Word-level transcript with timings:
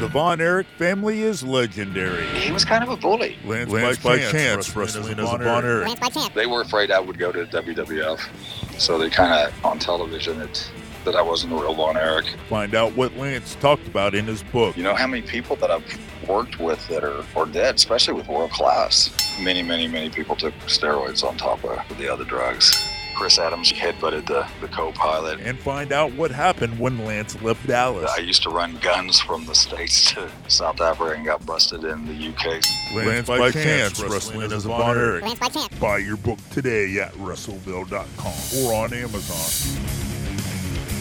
The 0.00 0.08
Von 0.08 0.40
Erich 0.40 0.66
family 0.78 1.20
is 1.20 1.42
legendary. 1.42 2.26
He 2.28 2.50
was 2.50 2.64
kind 2.64 2.82
of 2.82 2.88
a 2.88 2.96
bully. 2.96 3.36
Lance, 3.44 3.70
Lance 3.70 3.98
by, 3.98 4.16
by, 4.16 4.30
chance, 4.30 4.74
wrestling 4.74 5.18
as 5.18 5.30
a 5.30 5.36
Von 5.36 5.64
Erich. 5.66 5.88
Lance 5.88 6.00
by 6.00 6.08
chance. 6.08 6.34
They 6.34 6.46
were 6.46 6.62
afraid 6.62 6.90
I 6.90 6.98
would 6.98 7.18
go 7.18 7.30
to 7.30 7.44
WWF, 7.44 8.80
so 8.80 8.96
they 8.96 9.10
kind 9.10 9.34
of 9.34 9.64
on 9.66 9.78
television 9.78 10.40
it 10.40 10.70
that 11.04 11.14
I 11.14 11.20
wasn't 11.20 11.52
a 11.52 11.56
real 11.56 11.74
Von 11.74 11.98
Erich. 11.98 12.34
Find 12.48 12.74
out 12.74 12.96
what 12.96 13.14
Lance 13.18 13.54
talked 13.56 13.86
about 13.86 14.14
in 14.14 14.24
his 14.24 14.42
book. 14.44 14.78
You 14.78 14.82
know 14.82 14.94
how 14.94 15.06
many 15.06 15.20
people 15.20 15.54
that 15.56 15.70
I've 15.70 15.84
worked 16.26 16.58
with 16.58 16.88
that 16.88 17.04
are, 17.04 17.22
are 17.36 17.44
dead, 17.44 17.74
especially 17.74 18.14
with 18.14 18.28
world 18.28 18.50
class. 18.50 19.14
Many, 19.42 19.62
many, 19.62 19.88
many 19.88 20.08
people 20.08 20.36
took 20.36 20.54
steroids 20.60 21.22
on 21.22 21.36
top 21.36 21.62
of 21.64 21.98
the 21.98 22.10
other 22.10 22.24
drugs. 22.24 22.93
Chris 23.14 23.38
Adams 23.38 23.72
headbutted 23.72 24.26
the, 24.26 24.46
the 24.60 24.68
co-pilot. 24.68 25.40
And 25.40 25.58
find 25.58 25.92
out 25.92 26.12
what 26.14 26.30
happened 26.30 26.78
when 26.78 27.04
Lance 27.04 27.40
left 27.42 27.66
Dallas. 27.66 28.10
I 28.10 28.20
used 28.20 28.42
to 28.42 28.50
run 28.50 28.76
guns 28.78 29.20
from 29.20 29.46
the 29.46 29.54
States 29.54 30.12
to 30.12 30.30
South 30.48 30.80
Africa 30.80 31.14
and 31.14 31.24
got 31.24 31.44
busted 31.46 31.84
in 31.84 32.06
the 32.06 32.28
UK. 32.28 32.46
Lance, 32.46 33.06
Lance 33.06 33.26
by, 33.28 33.38
by 33.38 33.50
chance, 33.50 33.98
chance, 33.98 34.12
wrestling 34.12 34.52
as 34.52 34.64
a 34.64 34.68
Von 34.68 34.96
Erich. 34.96 35.22
Lance 35.22 35.38
by 35.38 35.48
chance. 35.48 35.78
Buy 35.78 35.98
your 35.98 36.16
book 36.16 36.38
today 36.50 36.98
at 36.98 37.12
WrestleVille.com 37.14 38.66
or 38.66 38.74
on 38.74 38.92
Amazon. 38.92 39.82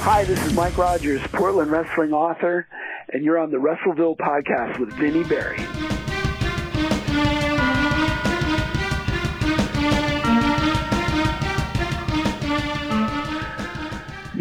Hi, 0.02 0.24
this 0.26 0.44
is 0.46 0.54
Mike 0.54 0.78
Rodgers, 0.78 1.22
Portland 1.32 1.72
wrestling 1.72 2.12
author, 2.12 2.68
and 3.14 3.24
you're 3.24 3.40
on 3.40 3.52
the 3.52 3.58
WrestleVille 3.58 4.18
podcast 4.18 4.80
with 4.80 4.92
Vinnie 4.94 5.24
Barry. 5.24 5.58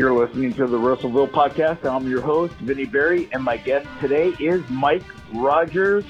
You're 0.02 0.18
listening 0.18 0.52
to 0.54 0.66
the 0.66 0.78
WrestleVille 0.78 1.30
podcast. 1.30 1.84
I'm 1.88 2.08
your 2.08 2.22
host, 2.22 2.54
Vinnie 2.54 2.86
Barry, 2.86 3.28
and 3.30 3.40
my 3.40 3.56
guest 3.56 3.86
today 4.00 4.30
is 4.40 4.60
Mike 4.68 5.04
Rodgers. 5.32 6.04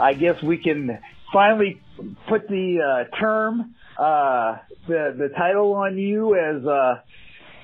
I 0.00 0.14
guess 0.14 0.42
we 0.42 0.56
can 0.56 0.98
finally 1.30 1.82
put 2.26 2.48
the 2.48 2.78
uh, 2.80 3.16
term, 3.18 3.74
uh, 3.98 4.56
the 4.88 5.14
the 5.14 5.28
title 5.36 5.74
on 5.74 5.98
you 5.98 6.36
as 6.36 6.66
uh, 6.66 7.02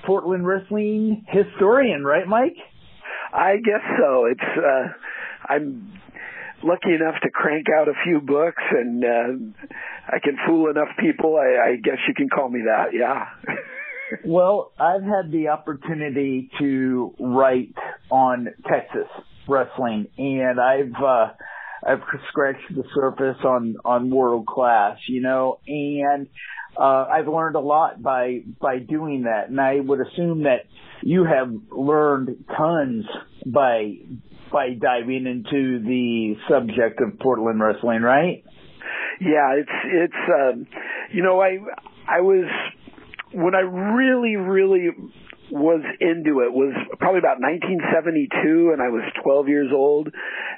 Portland 0.05 0.45
wrestling 0.45 1.25
historian, 1.29 2.03
right, 2.03 2.27
Mike? 2.27 2.57
I 3.33 3.55
guess 3.55 3.81
so. 3.97 4.25
It's 4.25 4.39
uh, 4.39 4.87
I'm 5.51 5.99
lucky 6.63 6.93
enough 6.93 7.19
to 7.23 7.31
crank 7.31 7.65
out 7.75 7.87
a 7.87 7.93
few 8.03 8.21
books, 8.21 8.61
and 8.69 9.03
uh, 9.03 9.65
I 10.09 10.19
can 10.19 10.37
fool 10.45 10.69
enough 10.69 10.89
people. 10.99 11.37
I, 11.37 11.71
I 11.71 11.75
guess 11.77 11.97
you 12.07 12.13
can 12.13 12.29
call 12.29 12.49
me 12.49 12.65
that. 12.67 12.93
Yeah. 12.93 13.29
well, 14.25 14.71
I've 14.79 15.03
had 15.03 15.31
the 15.31 15.49
opportunity 15.49 16.49
to 16.59 17.13
write 17.19 17.75
on 18.09 18.47
Texas 18.69 19.09
wrestling, 19.47 20.07
and 20.17 20.59
I've 20.59 21.03
uh, 21.03 21.33
I've 21.85 22.01
scratched 22.29 22.73
the 22.75 22.83
surface 22.95 23.37
on 23.43 23.75
on 23.83 24.09
world 24.09 24.45
class, 24.45 24.97
you 25.07 25.21
know, 25.21 25.59
and 25.67 26.27
uh, 26.77 27.05
I've 27.11 27.27
learned 27.27 27.55
a 27.55 27.61
lot 27.61 28.01
by 28.01 28.41
by 28.59 28.79
doing 28.79 29.23
that, 29.23 29.49
and 29.49 29.59
I 29.59 29.79
would 29.79 29.99
assume 29.99 30.43
that 30.43 30.65
you 31.01 31.25
have 31.25 31.51
learned 31.71 32.45
tons 32.55 33.05
by 33.45 33.95
by 34.51 34.73
diving 34.79 35.25
into 35.27 35.79
the 35.83 36.35
subject 36.49 37.01
of 37.01 37.19
Portland 37.19 37.61
wrestling, 37.61 38.01
right? 38.01 38.43
Yeah, 39.19 39.55
it's 39.57 39.69
it's 39.85 40.31
um, 40.41 40.67
you 41.11 41.23
know 41.23 41.41
I 41.41 41.57
I 42.07 42.21
was 42.21 42.45
when 43.33 43.55
I 43.55 43.61
really 43.61 44.35
really 44.35 44.89
was 45.51 45.81
into 45.99 46.41
it 46.41 46.51
was 46.51 46.73
probably 46.97 47.19
about 47.19 47.37
1972 47.39 48.71
and 48.73 48.81
I 48.81 48.89
was 48.89 49.03
12 49.23 49.47
years 49.47 49.71
old 49.73 50.09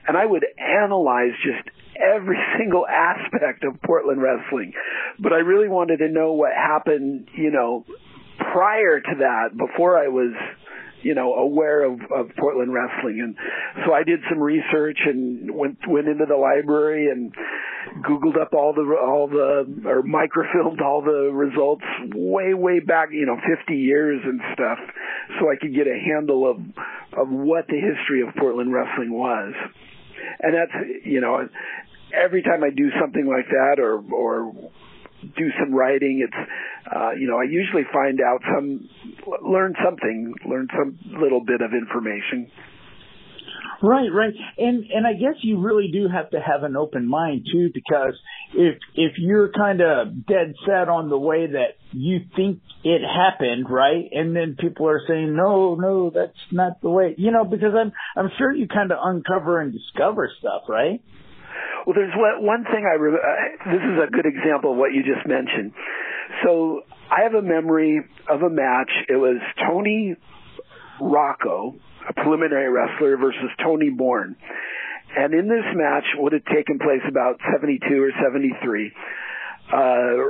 and 0.08 0.16
I 0.16 0.26
would 0.26 0.46
analyze 0.58 1.36
just 1.44 1.68
every 1.96 2.38
single 2.58 2.86
aspect 2.88 3.64
of 3.64 3.82
Portland 3.82 4.22
wrestling. 4.22 4.74
But 5.20 5.34
I 5.34 5.38
really 5.38 5.68
wanted 5.68 5.98
to 5.98 6.10
know 6.10 6.34
what 6.34 6.52
happened, 6.54 7.30
you 7.36 7.52
know, 7.52 7.86
prior 8.38 9.00
to 9.00 9.16
that, 9.20 9.58
before 9.58 9.98
I 9.98 10.08
was 10.08 10.34
you 11.06 11.14
know 11.14 11.36
aware 11.36 11.86
of, 11.86 12.00
of 12.10 12.36
Portland 12.36 12.74
wrestling. 12.74 13.22
And 13.22 13.38
so 13.86 13.94
I 13.94 14.04
did 14.04 14.22
some 14.28 14.40
research 14.40 14.98
and 15.06 15.54
went 15.54 15.78
went 15.88 16.08
into 16.08 16.26
the 16.26 16.36
library 16.36 17.10
and 17.12 17.32
googled 18.04 18.42
up 18.42 18.54
all 18.54 18.74
the 18.74 18.82
all 18.82 19.28
the 19.28 19.70
or 19.88 20.02
microfilmed 20.02 20.82
all 20.82 21.04
the 21.04 21.30
results 21.32 21.86
way 22.16 22.56
way 22.56 22.80
back 22.80 23.10
you 23.12 23.28
know 23.28 23.38
50 23.38 23.76
years 23.76 24.20
and 24.26 24.42
stuff 24.54 24.80
so 25.40 25.52
I 25.52 25.56
could 25.62 25.76
get 25.76 25.86
a 25.86 25.96
handle 25.96 26.50
of 26.50 26.58
of 27.14 27.30
what 27.30 27.68
the 27.68 27.78
history 27.78 28.28
of 28.28 28.34
Portland 28.36 28.74
wrestling 28.74 29.14
was. 29.14 29.54
And 30.42 30.56
that's 30.56 31.06
you 31.06 31.22
know 31.22 31.48
every 32.12 32.42
time 32.42 32.64
I 32.64 32.72
do 32.72 32.90
something 33.00 33.28
like 33.28 33.48
that 33.50 33.80
or 33.80 34.02
or 34.12 34.52
do 35.38 35.50
some 35.60 35.74
writing, 35.74 36.26
it's 36.28 36.50
uh, 36.94 37.12
you 37.18 37.28
know 37.28 37.38
I 37.38 37.44
usually 37.44 37.84
find 37.92 38.20
out 38.22 38.42
some 38.54 38.90
learn 39.42 39.74
something, 39.84 40.34
learn 40.48 40.68
some 40.78 41.00
little 41.20 41.44
bit 41.44 41.62
of 41.62 41.72
information. 41.74 42.52
Right, 43.82 44.10
right, 44.12 44.34
and 44.58 44.86
and 44.90 45.06
I 45.06 45.14
guess 45.14 45.36
you 45.42 45.60
really 45.60 45.90
do 45.92 46.08
have 46.08 46.30
to 46.32 46.40
have 46.40 46.64
an 46.64 46.76
open 46.76 47.08
mind 47.08 47.48
too, 47.52 47.72
because 47.74 48.18
if 48.54 48.78
if 48.96 49.14
you're 49.18 49.52
kind 49.52 49.82
of 49.82 50.26
dead 50.26 50.54
set 50.66 50.88
on 50.88 51.10
the 51.10 51.18
way 51.18 51.48
that 51.48 51.76
you 51.92 52.22
think 52.36 52.62
it 52.84 53.02
happened, 53.02 53.70
right, 53.70 54.06
and 54.12 54.36
then 54.36 54.56
people 54.58 54.88
are 54.88 55.02
saying 55.08 55.36
no, 55.36 55.76
no, 55.76 56.10
that's 56.10 56.38
not 56.52 56.82
the 56.82 56.90
way, 56.90 57.16
you 57.18 57.32
know, 57.32 57.44
because 57.44 57.74
I'm 57.76 57.92
I'm 58.16 58.32
sure 58.38 58.54
you 58.54 58.68
kind 58.68 58.92
of 58.92 59.00
uncover 59.02 59.60
and 59.60 59.74
discover 59.74 60.32
stuff, 60.40 60.64
right? 60.70 61.02
Well, 61.86 61.94
there's 61.94 62.14
one 62.16 62.64
thing 62.64 62.84
I, 62.84 62.96
re- 62.96 63.14
uh, 63.14 63.72
this 63.72 63.82
is 63.82 63.98
a 64.08 64.12
good 64.12 64.26
example 64.26 64.72
of 64.72 64.78
what 64.78 64.94
you 64.94 65.04
just 65.04 65.28
mentioned. 65.28 65.72
So 66.44 66.82
I 67.12 67.22
have 67.24 67.36
a 67.36 67.44
memory 67.44 68.02
of 68.28 68.42
a 68.42 68.50
match. 68.50 68.90
It 69.08 69.16
was 69.16 69.38
Tony 69.70 70.16
Rocco, 71.00 71.76
a 72.10 72.14
preliminary 72.14 72.70
wrestler, 72.70 73.18
versus 73.18 73.52
Tony 73.64 73.92
Borne. 73.92 74.36
And 75.16 75.34
in 75.34 75.48
this 75.48 75.66
match, 75.76 76.06
would 76.18 76.34
have 76.34 76.46
taken 76.46 76.80
place 76.80 77.06
about 77.08 77.40
72 77.54 77.86
or 78.02 78.12
73, 78.22 78.92
uh, 79.72 79.78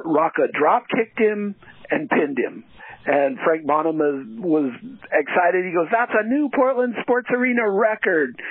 Rocca 0.04 0.48
drop 0.52 0.88
kicked 0.90 1.18
him 1.18 1.56
and 1.90 2.10
pinned 2.10 2.38
him. 2.38 2.66
And 3.08 3.38
Frank 3.46 3.66
Bonham 3.66 3.98
was 4.42 4.74
excited. 5.12 5.64
He 5.64 5.72
goes, 5.72 5.88
"That's 5.92 6.12
a 6.14 6.24
new 6.28 6.50
Portland 6.50 6.96
Sports 7.02 7.30
Arena 7.32 7.70
record." 7.70 8.42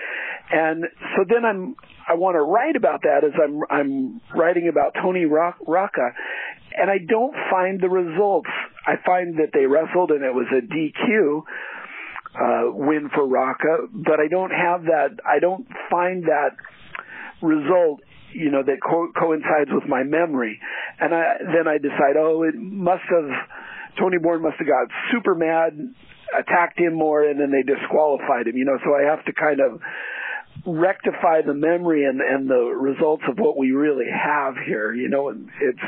And 0.51 0.85
so 1.17 1.25
then 1.29 1.45
I'm 1.45 1.77
I 2.07 2.15
want 2.15 2.35
to 2.37 2.43
write 2.43 2.77
about 2.77 3.03
that 3.03 3.25
as 3.25 3.33
I'm 3.43 3.61
I'm 3.71 4.21
writing 4.35 4.69
about 4.69 4.95
Tony 5.01 5.25
Rocca, 5.25 6.13
and 6.77 6.91
I 6.91 6.99
don't 6.99 7.35
find 7.51 7.81
the 7.81 7.89
results. 7.89 8.51
I 8.87 8.95
find 9.05 9.39
that 9.39 9.51
they 9.53 9.67
wrestled 9.67 10.11
and 10.11 10.23
it 10.23 10.35
was 10.35 10.47
a 10.53 10.61
DQ 10.61 11.43
uh, 12.37 12.73
win 12.75 13.11
for 13.15 13.27
Rocca, 13.27 13.89
but 13.93 14.21
I 14.21 14.29
don't 14.29 14.51
have 14.51 14.85
that. 14.85 15.19
I 15.27 15.39
don't 15.39 15.67
find 15.91 16.25
that 16.25 16.57
result 17.43 18.01
you 18.33 18.51
know 18.51 18.63
that 18.65 18.79
co- 18.83 19.13
coincides 19.17 19.71
with 19.71 19.89
my 19.89 20.03
memory 20.03 20.59
and 20.99 21.15
I 21.15 21.35
then 21.39 21.69
I 21.69 21.79
decide 21.79 22.17
oh 22.19 22.43
it 22.43 22.55
must 22.57 23.05
have 23.11 23.31
Tony 23.99 24.19
Borne 24.19 24.43
must 24.43 24.57
have 24.59 24.67
got 24.67 24.89
super 25.13 25.35
mad, 25.35 25.79
attacked 26.37 26.79
him 26.79 26.95
more, 26.95 27.23
and 27.23 27.41
then 27.41 27.51
they 27.51 27.63
disqualified 27.63 28.47
him. 28.47 28.57
You 28.57 28.65
know, 28.65 28.79
so 28.85 28.95
I 28.95 29.03
have 29.11 29.25
to 29.27 29.33
kind 29.33 29.61
of 29.61 29.81
rectify 30.67 31.43
the 31.47 31.55
memory 31.55 32.05
and 32.05 32.21
and 32.21 32.49
the 32.49 32.75
results 32.79 33.25
of 33.29 33.39
what 33.39 33.57
we 33.57 33.73
really 33.73 34.07
have 34.11 34.55
here. 34.67 34.93
You 34.93 35.09
know, 35.09 35.29
it's 35.29 35.79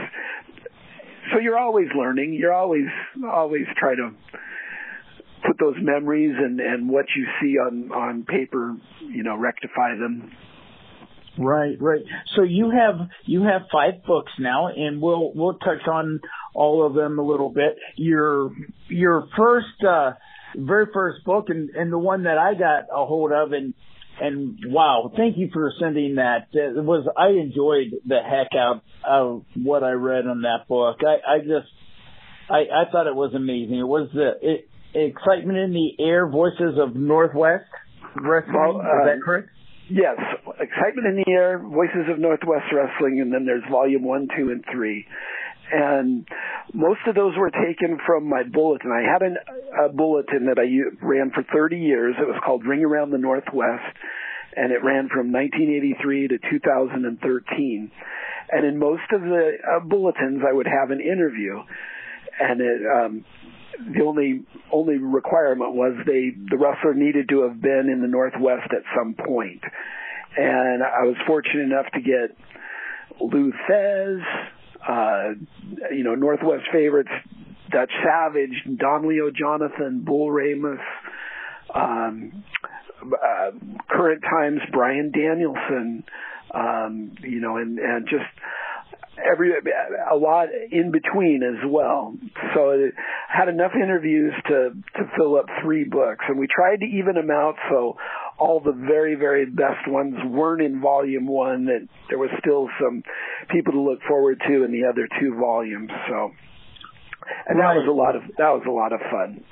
so 1.33 1.39
you're 1.41 1.59
always 1.59 1.89
learning. 1.97 2.35
You're 2.35 2.53
always 2.53 2.87
always 3.25 3.67
try 3.79 3.95
to 3.95 4.11
put 5.47 5.59
those 5.59 5.77
memories 5.81 6.35
and 6.39 6.61
and 6.61 6.89
what 6.89 7.07
you 7.17 7.27
see 7.41 7.59
on 7.59 7.91
on 7.93 8.25
paper, 8.25 8.77
you 9.01 9.23
know, 9.23 9.37
rectify 9.37 9.97
them. 9.97 10.33
Right, 11.39 11.77
right. 11.79 12.03
So 12.35 12.43
you 12.43 12.71
have 12.71 13.09
you 13.27 13.43
have 13.43 13.63
five 13.71 14.05
books 14.07 14.33
now, 14.39 14.69
and 14.69 15.03
we'll 15.03 15.33
we'll 15.35 15.59
touch 15.59 15.87
on 15.87 16.21
all 16.55 16.87
of 16.87 16.95
them 16.95 17.19
a 17.19 17.23
little 17.23 17.51
bit. 17.51 17.77
Your 17.97 18.51
your 18.89 19.29
first, 19.37 19.85
uh, 19.87 20.13
very 20.57 20.87
first 20.95 21.25
book, 21.25 21.47
and 21.49 21.71
and 21.71 21.93
the 21.93 21.99
one 21.99 22.23
that 22.23 22.39
I 22.39 22.55
got 22.55 22.85
a 22.91 23.05
hold 23.05 23.33
of, 23.33 23.53
and 23.53 23.75
and 24.21 24.59
wow, 24.67 25.13
thank 25.17 25.37
you 25.37 25.51
for 25.53 25.73
sending 25.79 26.17
that. 26.17 26.49
It 26.53 26.83
was 26.83 27.07
I 27.17 27.29
enjoyed 27.29 28.01
the 28.07 28.19
heck 28.23 28.59
out 28.59 28.83
of 29.07 29.43
what 29.55 29.83
I 29.83 29.93
read 29.93 30.27
on 30.27 30.43
that 30.43 30.69
book. 30.69 30.99
I 31.01 31.37
I 31.37 31.39
just 31.41 31.69
I 32.51 32.85
I 32.87 32.91
thought 32.91 33.07
it 33.07 33.15
was 33.15 33.35
amazing. 33.35 33.79
It 33.79 33.89
was 33.89 34.09
the 34.15 34.33
it, 34.41 34.69
excitement 34.95 35.59
in 35.59 35.73
the 35.73 36.03
air, 36.03 36.29
voices 36.29 36.79
of 36.81 36.97
Northwest 36.97 37.65
Wrestling. 38.17 38.55
Well, 38.55 38.77
uh, 38.77 38.81
is 38.81 39.07
that 39.07 39.19
uh, 39.23 39.25
correct? 39.25 39.49
Yes, 39.89 40.19
Excitement 40.59 41.07
in 41.07 41.23
the 41.25 41.31
Air, 41.31 41.61
Voices 41.61 42.11
of 42.11 42.19
Northwest 42.19 42.67
Wrestling, 42.75 43.21
and 43.21 43.33
then 43.33 43.47
there's 43.47 43.63
volume 43.71 44.03
one, 44.03 44.27
two, 44.37 44.51
and 44.51 44.65
three. 44.73 45.07
And 45.73 46.27
most 46.73 47.01
of 47.07 47.15
those 47.15 47.37
were 47.37 47.51
taken 47.51 47.99
from 48.07 48.29
my 48.29 48.43
bulletin. 48.45 48.93
I 48.93 49.03
had 49.11 49.23
an, 49.23 49.37
a 49.85 49.89
bulletin 49.89 50.47
that 50.47 50.59
I 50.59 50.67
ran 51.05 51.31
for 51.33 51.43
30 51.43 51.79
years. 51.79 52.15
It 52.19 52.27
was 52.27 52.41
called 52.45 52.65
Ring 52.65 52.85
Around 52.85 53.11
the 53.11 53.19
Northwest, 53.19 53.97
and 54.55 54.73
it 54.73 54.85
ran 54.85 55.09
from 55.09 55.33
1983 55.33 56.29
to 56.29 56.39
2013. 56.51 57.91
And 58.53 58.65
in 58.65 58.79
most 58.79 59.11
of 59.13 59.23
the 59.23 59.53
uh, 59.67 59.81
bulletins, 59.81 60.43
I 60.49 60.53
would 60.53 60.69
have 60.69 60.91
an 60.91 61.01
interview, 61.01 61.59
and 62.39 62.61
it 62.61 62.81
um, 62.87 63.25
the 63.79 64.03
only 64.03 64.45
only 64.73 64.99
requirement 64.99 65.75
was 65.75 65.95
they 66.07 66.31
the 66.31 66.57
wrestler 66.57 66.95
needed 66.95 67.29
to 67.31 67.43
have 67.43 67.61
been 67.61 67.89
in 67.93 68.01
the 68.01 68.09
Northwest 68.09 68.71
at 68.71 68.83
some 68.97 69.15
point. 69.15 69.63
And 70.37 70.83
I 70.83 71.05
was 71.05 71.17
fortunate 71.27 71.63
enough 71.63 71.87
to 71.95 72.01
get 72.01 72.37
Lou 73.21 73.53
Thesz, 73.69 74.23
uh, 74.89 75.31
you 75.93 76.05
know, 76.05 76.15
Northwest 76.15 76.65
favorites, 76.73 77.11
Dutch 77.71 77.91
Savage, 78.05 78.63
Don 78.79 79.09
Leo 79.09 79.31
Jonathan, 79.31 80.03
Bull 80.05 80.31
Ramos, 80.31 80.79
um, 81.75 82.45
uh, 83.03 83.51
current 83.91 84.23
times 84.23 84.61
Bryan 84.73 85.11
Danielson, 85.13 86.05
um, 86.55 87.13
you 87.23 87.41
know, 87.41 87.57
and, 87.57 87.79
and 87.79 88.07
just 88.09 88.25
every 89.25 89.53
a 90.11 90.17
lot 90.17 90.49
in 90.71 90.91
between 90.91 91.43
as 91.43 91.69
well. 91.69 92.15
So 92.55 92.71
it 92.71 92.95
had 93.29 93.49
enough 93.49 93.73
interviews 93.75 94.35
to 94.49 94.71
to 94.97 95.11
fill 95.17 95.37
up 95.37 95.47
three 95.63 95.85
books, 95.85 96.25
and 96.29 96.39
we 96.39 96.47
tried 96.47 96.81
to 96.81 96.87
even 96.87 97.15
them 97.15 97.31
out 97.31 97.57
so 97.71 97.97
all 98.39 98.61
the 98.61 98.73
very 98.73 99.15
very 99.15 99.47
best 99.47 99.89
ones 99.89 100.15
weren't 100.29 100.63
in 100.63 100.81
volume 100.81 101.27
one. 101.27 101.67
That 101.67 101.89
there 102.09 102.19
was 102.19 102.31
still 102.41 102.69
some 102.81 103.03
people 103.51 103.73
to 103.73 103.81
look 103.81 104.01
forward 104.09 104.41
to 104.47 104.65
in 104.65 104.73
the 104.73 104.89
other 104.89 105.09
two 105.21 105.37
volumes. 105.39 105.91
So, 106.09 106.31
and 107.49 107.61
that 107.61 107.75
was 107.75 107.87
a 107.89 107.93
lot 107.93 108.17
of 108.17 108.23
that 108.39 108.51
was 108.51 108.65
a 108.67 108.71
lot 108.71 108.93
of 108.93 109.01
fun. 109.11 109.45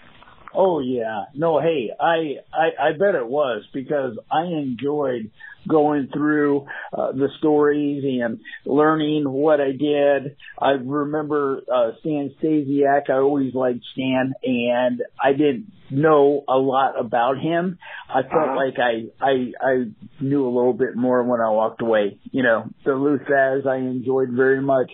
Oh 0.55 0.81
yeah. 0.81 1.25
No, 1.35 1.61
hey, 1.61 1.91
I, 1.99 2.37
I 2.53 2.89
I 2.89 2.93
bet 2.93 3.15
it 3.15 3.27
was 3.27 3.65
because 3.73 4.17
I 4.31 4.45
enjoyed 4.45 5.31
going 5.69 6.09
through 6.13 6.67
uh, 6.93 7.13
the 7.13 7.29
stories 7.39 8.05
and 8.05 8.41
learning 8.65 9.25
what 9.29 9.61
I 9.61 9.73
did. 9.73 10.37
I 10.61 10.73
remember 10.73 11.63
uh, 11.73 11.93
Stan 12.01 12.35
Stasiak. 12.43 13.11
I 13.11 13.15
always 13.15 13.55
liked 13.55 13.81
Stan, 13.93 14.35
and 14.43 15.01
I 15.23 15.33
didn't 15.33 15.73
know 15.91 16.45
a 16.49 16.57
lot 16.57 16.99
about 16.99 17.39
him. 17.39 17.79
I 18.09 18.23
felt 18.23 18.35
uh-huh. 18.35 18.57
like 18.57 18.75
I 18.79 19.25
I 19.25 19.53
I 19.61 19.85
knew 20.21 20.47
a 20.47 20.55
little 20.55 20.75
bit 20.75 20.97
more 20.97 21.23
when 21.23 21.41
I 21.41 21.51
walked 21.51 21.83
away. 21.83 22.19
You 22.31 22.43
know, 22.43 22.69
the 22.85 22.93
Lou 22.93 23.19
Thesz 23.19 23.67
I 23.67 23.77
enjoyed 23.77 24.31
very 24.31 24.63
much. 24.63 24.91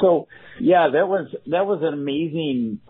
So 0.00 0.28
yeah, 0.60 0.88
that 0.92 1.08
was 1.08 1.34
that 1.46 1.66
was 1.66 1.80
an 1.82 1.94
amazing 1.94 2.80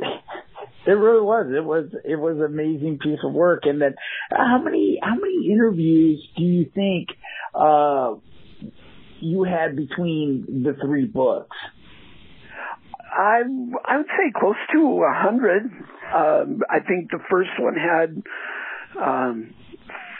it 0.87 0.90
really 0.93 1.23
was. 1.23 1.46
It 1.55 1.64
was 1.64 1.90
it 2.05 2.17
was 2.17 2.38
an 2.38 2.44
amazing 2.44 2.99
piece 3.02 3.20
of 3.25 3.32
work. 3.32 3.62
And 3.64 3.81
then, 3.81 3.94
how 4.31 4.61
many 4.62 4.99
how 5.02 5.14
many 5.14 5.50
interviews 5.50 6.26
do 6.37 6.43
you 6.43 6.67
think 6.75 7.08
uh, 7.55 8.14
you 9.20 9.44
had 9.44 9.76
between 9.76 10.62
the 10.64 10.75
three 10.84 11.06
books? 11.06 11.56
I 13.12 13.43
I 13.84 13.96
would 13.99 14.06
say 14.06 14.32
close 14.38 14.56
to 14.73 15.05
a 15.05 15.14
hundred. 15.14 15.64
Um, 16.14 16.62
I 16.69 16.81
think 16.81 17.11
the 17.11 17.20
first 17.31 17.50
one 17.58 17.75
had 17.75 18.23
um, 19.00 19.55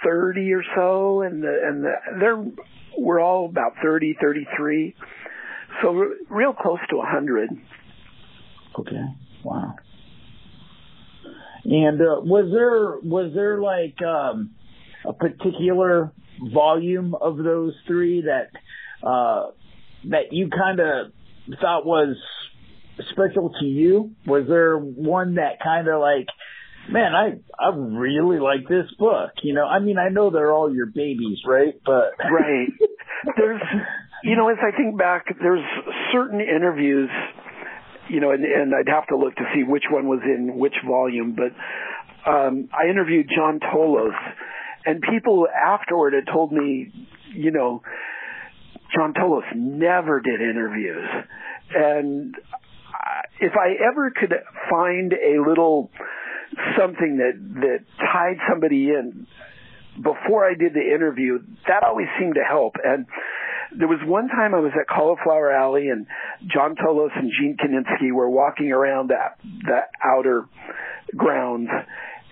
thirty 0.05 0.53
or 0.53 0.63
so, 0.77 1.23
and 1.23 1.43
the 1.43 1.59
and 1.65 1.85
the 1.85 1.93
they're 2.21 2.45
we're 2.99 3.21
all 3.21 3.47
about 3.47 3.73
thirty, 3.83 4.17
thirty-three. 4.21 4.95
So 5.83 5.91
re- 5.93 6.17
real 6.29 6.53
close 6.53 6.81
to 6.91 6.99
a 6.99 7.07
hundred. 7.07 7.51
Okay. 8.79 9.05
Wow. 9.45 9.75
And 11.65 12.01
uh, 12.01 12.21
was 12.23 12.51
there 12.53 13.09
was 13.09 13.33
there 13.35 13.61
like 13.61 13.97
um, 14.03 14.51
a 15.07 15.13
particular 15.13 16.13
volume 16.53 17.15
of 17.15 17.37
those 17.37 17.75
three 17.87 18.23
that 18.23 18.51
uh, 19.07 19.51
that 20.11 20.33
you 20.33 20.49
kind 20.51 20.81
of 20.81 21.13
thought 21.61 21.87
was 21.87 22.17
special 23.11 23.55
to 23.61 23.65
you? 23.65 24.13
Was 24.27 24.45
there 24.49 24.77
one 24.77 25.37
that 25.37 25.61
kind 25.63 25.89
of 25.89 26.01
like, 26.01 26.27
man, 26.91 27.15
I 27.15 27.39
I 27.59 27.75
really 27.75 28.41
like 28.41 28.69
this 28.69 28.87
book. 28.99 29.31
You 29.43 29.55
know, 29.55 29.65
I 29.65 29.79
mean, 29.79 29.99
I 29.99 30.09
know 30.09 30.31
they're 30.31 30.53
all 30.53 30.73
your 30.75 30.87
babies, 30.87 31.39
right? 31.47 31.75
But 31.85 32.13
right, 32.19 32.69
there's, 33.37 33.63
you 34.25 34.37
know, 34.37 34.49
as 34.49 34.59
I 34.61 34.77
think 34.77 34.99
back, 34.99 35.27
there's 35.41 35.65
certain 36.13 36.41
interviews 36.41 37.11
you 38.09 38.21
know, 38.21 38.31
and, 38.31 38.45
and 38.45 38.75
I'd 38.75 38.89
have 38.89 39.07
to 39.09 39.17
look 39.17 39.35
to 39.37 39.45
see 39.55 39.63
which 39.63 39.85
one 39.91 40.07
was 40.09 40.21
in 40.25 40.59
which 40.59 40.75
volume, 40.87 41.37
but 41.37 42.31
um, 42.31 42.69
I 42.73 42.89
interviewed 42.89 43.29
John 43.35 43.61
Tolos, 43.61 44.15
and 44.85 45.03
people 45.03 45.47
afterward 45.49 46.15
had 46.15 46.27
told 46.33 46.53
me, 46.53 46.93
you 47.35 47.51
know, 47.51 47.83
John 48.95 49.15
Tolos 49.15 49.45
never 49.55 50.21
did 50.21 50.41
interviews, 50.41 51.09
and 51.75 52.35
if 53.41 53.53
I 53.57 53.75
ever 53.91 54.11
could 54.11 54.35
find 54.71 55.13
a 55.13 55.43
little 55.47 55.91
something 56.79 57.19
that 57.19 57.33
that 57.61 57.79
tied 57.99 58.37
somebody 58.49 58.91
in 58.91 59.27
before 59.97 60.49
I 60.49 60.55
did 60.55 60.75
the 60.75 60.95
interview, 60.95 61.39
that 61.69 61.83
always 61.83 62.09
seemed 62.19 62.35
to 62.35 62.45
help. 62.49 62.77
And 62.83 63.07
there 63.79 63.89
was 63.89 64.01
one 64.05 64.29
time 64.29 64.55
I 64.55 64.61
was 64.61 64.73
at 64.79 64.87
Cauliflower 64.89 65.51
Alley 65.51 65.89
and 65.89 66.07
John 66.47 66.75
Tolos 66.77 67.11
and 67.15 67.31
Gene 67.39 67.57
Kiniski 67.57 68.13
were 68.13 68.29
walking 68.29 68.73
around 68.73 69.11
that 69.11 69.39
that 69.67 69.91
outer 70.03 70.47
grounds 71.17 71.69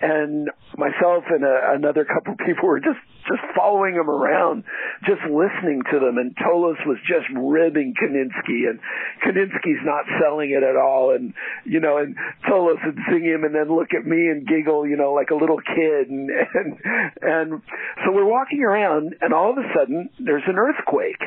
and 0.01 0.49
myself 0.77 1.23
and 1.29 1.45
a, 1.45 1.73
another 1.77 2.05
couple 2.05 2.33
of 2.33 2.39
people 2.39 2.67
were 2.67 2.79
just 2.79 2.99
just 3.29 3.41
following 3.55 3.93
him 3.93 4.09
around, 4.09 4.63
just 5.05 5.21
listening 5.29 5.83
to 5.91 5.99
them. 5.99 6.17
And 6.17 6.35
Tolos 6.35 6.81
was 6.87 6.97
just 7.05 7.29
ribbing 7.37 7.93
Kiniski, 7.93 8.65
and 8.65 8.79
Kiniski's 9.21 9.85
not 9.85 10.05
selling 10.19 10.51
it 10.51 10.63
at 10.63 10.75
all. 10.75 11.13
And 11.13 11.33
you 11.65 11.79
know, 11.79 11.97
and 11.97 12.15
Tolos 12.49 12.83
would 12.85 12.97
sing 13.11 13.23
him, 13.23 13.43
and 13.43 13.53
then 13.53 13.69
look 13.69 13.93
at 13.93 14.05
me 14.05 14.27
and 14.27 14.47
giggle, 14.47 14.87
you 14.87 14.97
know, 14.97 15.13
like 15.13 15.29
a 15.29 15.35
little 15.35 15.59
kid. 15.59 16.09
And 16.09 16.29
and 16.29 16.77
and 17.21 17.61
so 18.03 18.11
we're 18.11 18.29
walking 18.29 18.63
around, 18.63 19.15
and 19.21 19.33
all 19.33 19.51
of 19.51 19.57
a 19.57 19.67
sudden 19.77 20.09
there's 20.19 20.43
an 20.47 20.57
earthquake, 20.57 21.21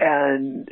and 0.00 0.68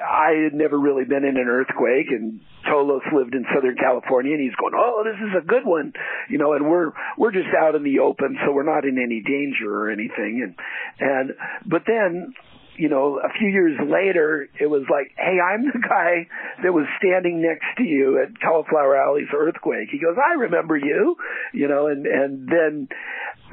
I 0.00 0.32
had 0.44 0.54
never 0.54 0.78
really 0.78 1.04
been 1.04 1.24
in 1.24 1.36
an 1.36 1.48
earthquake, 1.48 2.10
and 2.10 2.40
Tolos 2.66 3.00
lived 3.12 3.34
in 3.34 3.44
Southern 3.54 3.76
California, 3.76 4.32
and 4.32 4.42
he's 4.42 4.56
going, 4.56 4.74
"Oh, 4.76 5.04
this 5.04 5.16
is 5.16 5.34
a 5.36 5.46
good 5.46 5.64
one," 5.64 5.92
you 6.28 6.38
know. 6.38 6.52
And 6.52 6.68
we're 6.68 6.92
we're 7.16 7.32
just 7.32 7.48
out 7.56 7.74
in 7.74 7.82
the 7.82 8.00
open, 8.00 8.38
so 8.44 8.52
we're 8.52 8.68
not 8.68 8.84
in 8.84 8.98
any 8.98 9.22
danger 9.22 9.72
or 9.72 9.90
anything. 9.90 10.42
And 10.42 10.54
and 11.00 11.32
but 11.66 11.82
then 11.86 12.34
you 12.76 12.88
know, 12.88 13.20
a 13.22 13.28
few 13.38 13.48
years 13.48 13.78
later, 13.78 14.48
it 14.58 14.66
was 14.66 14.84
like, 14.90 15.12
hey, 15.18 15.36
I'm 15.38 15.66
the 15.66 15.86
guy 15.86 16.26
that 16.62 16.72
was 16.72 16.86
standing 16.96 17.42
next 17.42 17.66
to 17.76 17.84
you 17.84 18.22
at 18.22 18.40
Cauliflower 18.40 18.96
Alley's 18.96 19.28
earthquake. 19.36 19.88
He 19.92 19.98
goes, 19.98 20.16
I 20.16 20.40
remember 20.40 20.78
you, 20.78 21.16
you 21.52 21.68
know, 21.68 21.88
and, 21.88 22.06
and 22.06 22.48
then 22.48 22.88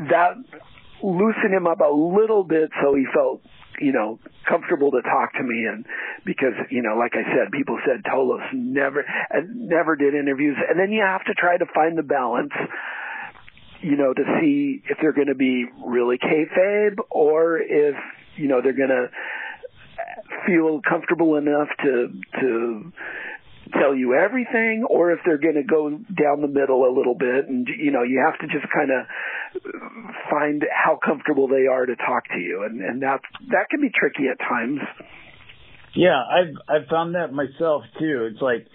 that 0.09 0.35
loosened 1.03 1.53
him 1.53 1.67
up 1.67 1.81
a 1.81 1.91
little 1.91 2.43
bit 2.43 2.71
so 2.81 2.95
he 2.95 3.05
felt 3.13 3.41
you 3.79 3.91
know, 3.91 4.19
comfortable 4.47 4.91
to 4.91 5.01
talk 5.01 5.33
to 5.33 5.43
me 5.43 5.65
and 5.65 5.85
because, 6.25 6.53
you 6.69 6.81
know, 6.81 6.97
like 6.97 7.13
I 7.13 7.23
said, 7.23 7.51
people 7.51 7.79
said 7.85 8.03
Tolos 8.03 8.41
never, 8.53 9.01
uh, 9.01 9.41
never 9.47 9.95
did 9.95 10.13
interviews. 10.13 10.57
And 10.69 10.79
then 10.79 10.91
you 10.91 11.01
have 11.01 11.23
to 11.25 11.33
try 11.33 11.57
to 11.57 11.65
find 11.73 11.97
the 11.97 12.03
balance, 12.03 12.53
you 13.81 13.95
know, 13.95 14.13
to 14.13 14.23
see 14.39 14.83
if 14.89 14.97
they're 15.01 15.13
going 15.13 15.27
to 15.27 15.35
be 15.35 15.65
really 15.85 16.17
kayfabe 16.17 16.97
or 17.09 17.59
if, 17.59 17.95
you 18.35 18.47
know, 18.47 18.61
they're 18.61 18.73
going 18.73 18.89
to 18.89 19.09
feel 20.45 20.81
comfortable 20.87 21.35
enough 21.35 21.69
to, 21.83 22.07
to, 22.39 22.91
tell 23.69 23.95
you 23.95 24.13
everything 24.13 24.85
or 24.89 25.11
if 25.11 25.19
they're 25.25 25.37
going 25.37 25.55
to 25.55 25.63
go 25.63 25.89
down 25.89 26.41
the 26.41 26.47
middle 26.47 26.85
a 26.85 26.93
little 26.95 27.15
bit 27.15 27.47
and 27.47 27.67
you 27.67 27.91
know 27.91 28.03
you 28.03 28.23
have 28.23 28.39
to 28.39 28.47
just 28.47 28.71
kind 28.73 28.91
of 28.91 29.05
find 30.29 30.63
how 30.71 30.97
comfortable 31.03 31.47
they 31.47 31.67
are 31.67 31.85
to 31.85 31.95
talk 31.95 32.23
to 32.33 32.39
you 32.39 32.63
and 32.63 32.81
and 32.81 33.01
that 33.01 33.21
that 33.49 33.69
can 33.69 33.81
be 33.81 33.89
tricky 33.89 34.27
at 34.31 34.39
times. 34.39 34.79
Yeah 35.95 36.21
i've 36.21 36.55
i've 36.67 36.87
found 36.87 37.15
that 37.15 37.33
myself 37.33 37.83
too. 37.99 38.29
It's 38.31 38.41
like 38.41 38.67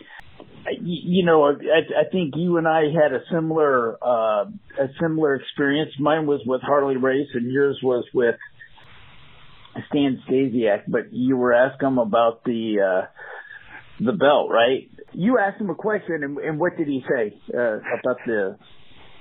you 0.81 1.25
know 1.25 1.45
i 1.45 1.51
i 1.53 2.11
think 2.11 2.35
you 2.37 2.57
and 2.57 2.69
i 2.69 2.83
had 2.85 3.13
a 3.13 3.21
similar 3.33 3.99
uh 4.03 4.45
a 4.79 4.89
similar 5.01 5.35
experience. 5.37 5.91
Mine 5.99 6.27
was 6.27 6.41
with 6.47 6.63
harley 6.63 6.97
race 6.97 7.29
and 7.35 7.51
yours 7.51 7.79
was 7.83 8.05
with 8.15 8.37
stan 9.89 10.23
stasiak 10.29 10.83
but 10.87 11.13
you 11.13 11.37
were 11.37 11.53
asking 11.53 11.89
him 11.89 11.99
about 11.99 12.45
the 12.45 12.77
uh 12.81 13.07
the 14.05 14.13
belt, 14.13 14.51
right? 14.51 14.89
You 15.13 15.39
asked 15.39 15.61
him 15.61 15.71
a 15.71 15.75
question, 15.75 16.23
and, 16.23 16.39
and 16.39 16.59
what 16.59 16.77
did 16.77 16.89
he 16.89 17.05
say 17.09 17.37
uh, 17.55 17.77
about 17.79 18.19
the? 18.27 18.57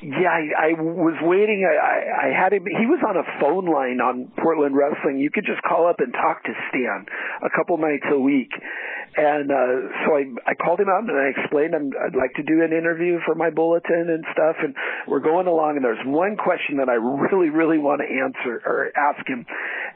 Yeah, 0.02 0.34
I, 0.34 0.74
I 0.74 0.82
was 0.82 1.14
waiting. 1.22 1.62
I, 1.62 1.78
I, 1.78 1.98
I 2.26 2.34
had 2.34 2.54
him. 2.54 2.66
He 2.66 2.90
was 2.90 3.06
on 3.06 3.22
a 3.22 3.26
phone 3.38 3.70
line 3.70 4.02
on 4.02 4.34
Portland 4.42 4.74
Wrestling. 4.74 5.20
You 5.20 5.30
could 5.30 5.46
just 5.46 5.62
call 5.62 5.86
up 5.86 6.00
and 6.00 6.12
talk 6.12 6.42
to 6.44 6.54
Stan 6.70 7.06
a 7.46 7.54
couple 7.54 7.78
nights 7.78 8.10
a 8.10 8.18
week, 8.18 8.50
and 9.16 9.52
uh, 9.52 9.94
so 10.02 10.18
I 10.18 10.26
I 10.50 10.54
called 10.58 10.80
him 10.80 10.90
out 10.90 11.06
and 11.06 11.14
I 11.14 11.38
explained 11.38 11.76
I'm, 11.76 11.94
I'd 11.94 12.18
like 12.18 12.34
to 12.42 12.44
do 12.44 12.66
an 12.66 12.74
interview 12.74 13.20
for 13.30 13.36
my 13.36 13.52
bulletin 13.52 14.10
and 14.10 14.26
stuff. 14.34 14.56
And 14.64 14.74
we're 15.06 15.22
going 15.22 15.46
along, 15.46 15.78
and 15.78 15.86
there's 15.86 16.02
one 16.02 16.34
question 16.34 16.82
that 16.82 16.90
I 16.90 16.98
really 16.98 17.54
really 17.54 17.78
want 17.78 18.02
to 18.02 18.10
answer 18.10 18.58
or 18.66 18.90
ask 18.98 19.22
him, 19.30 19.46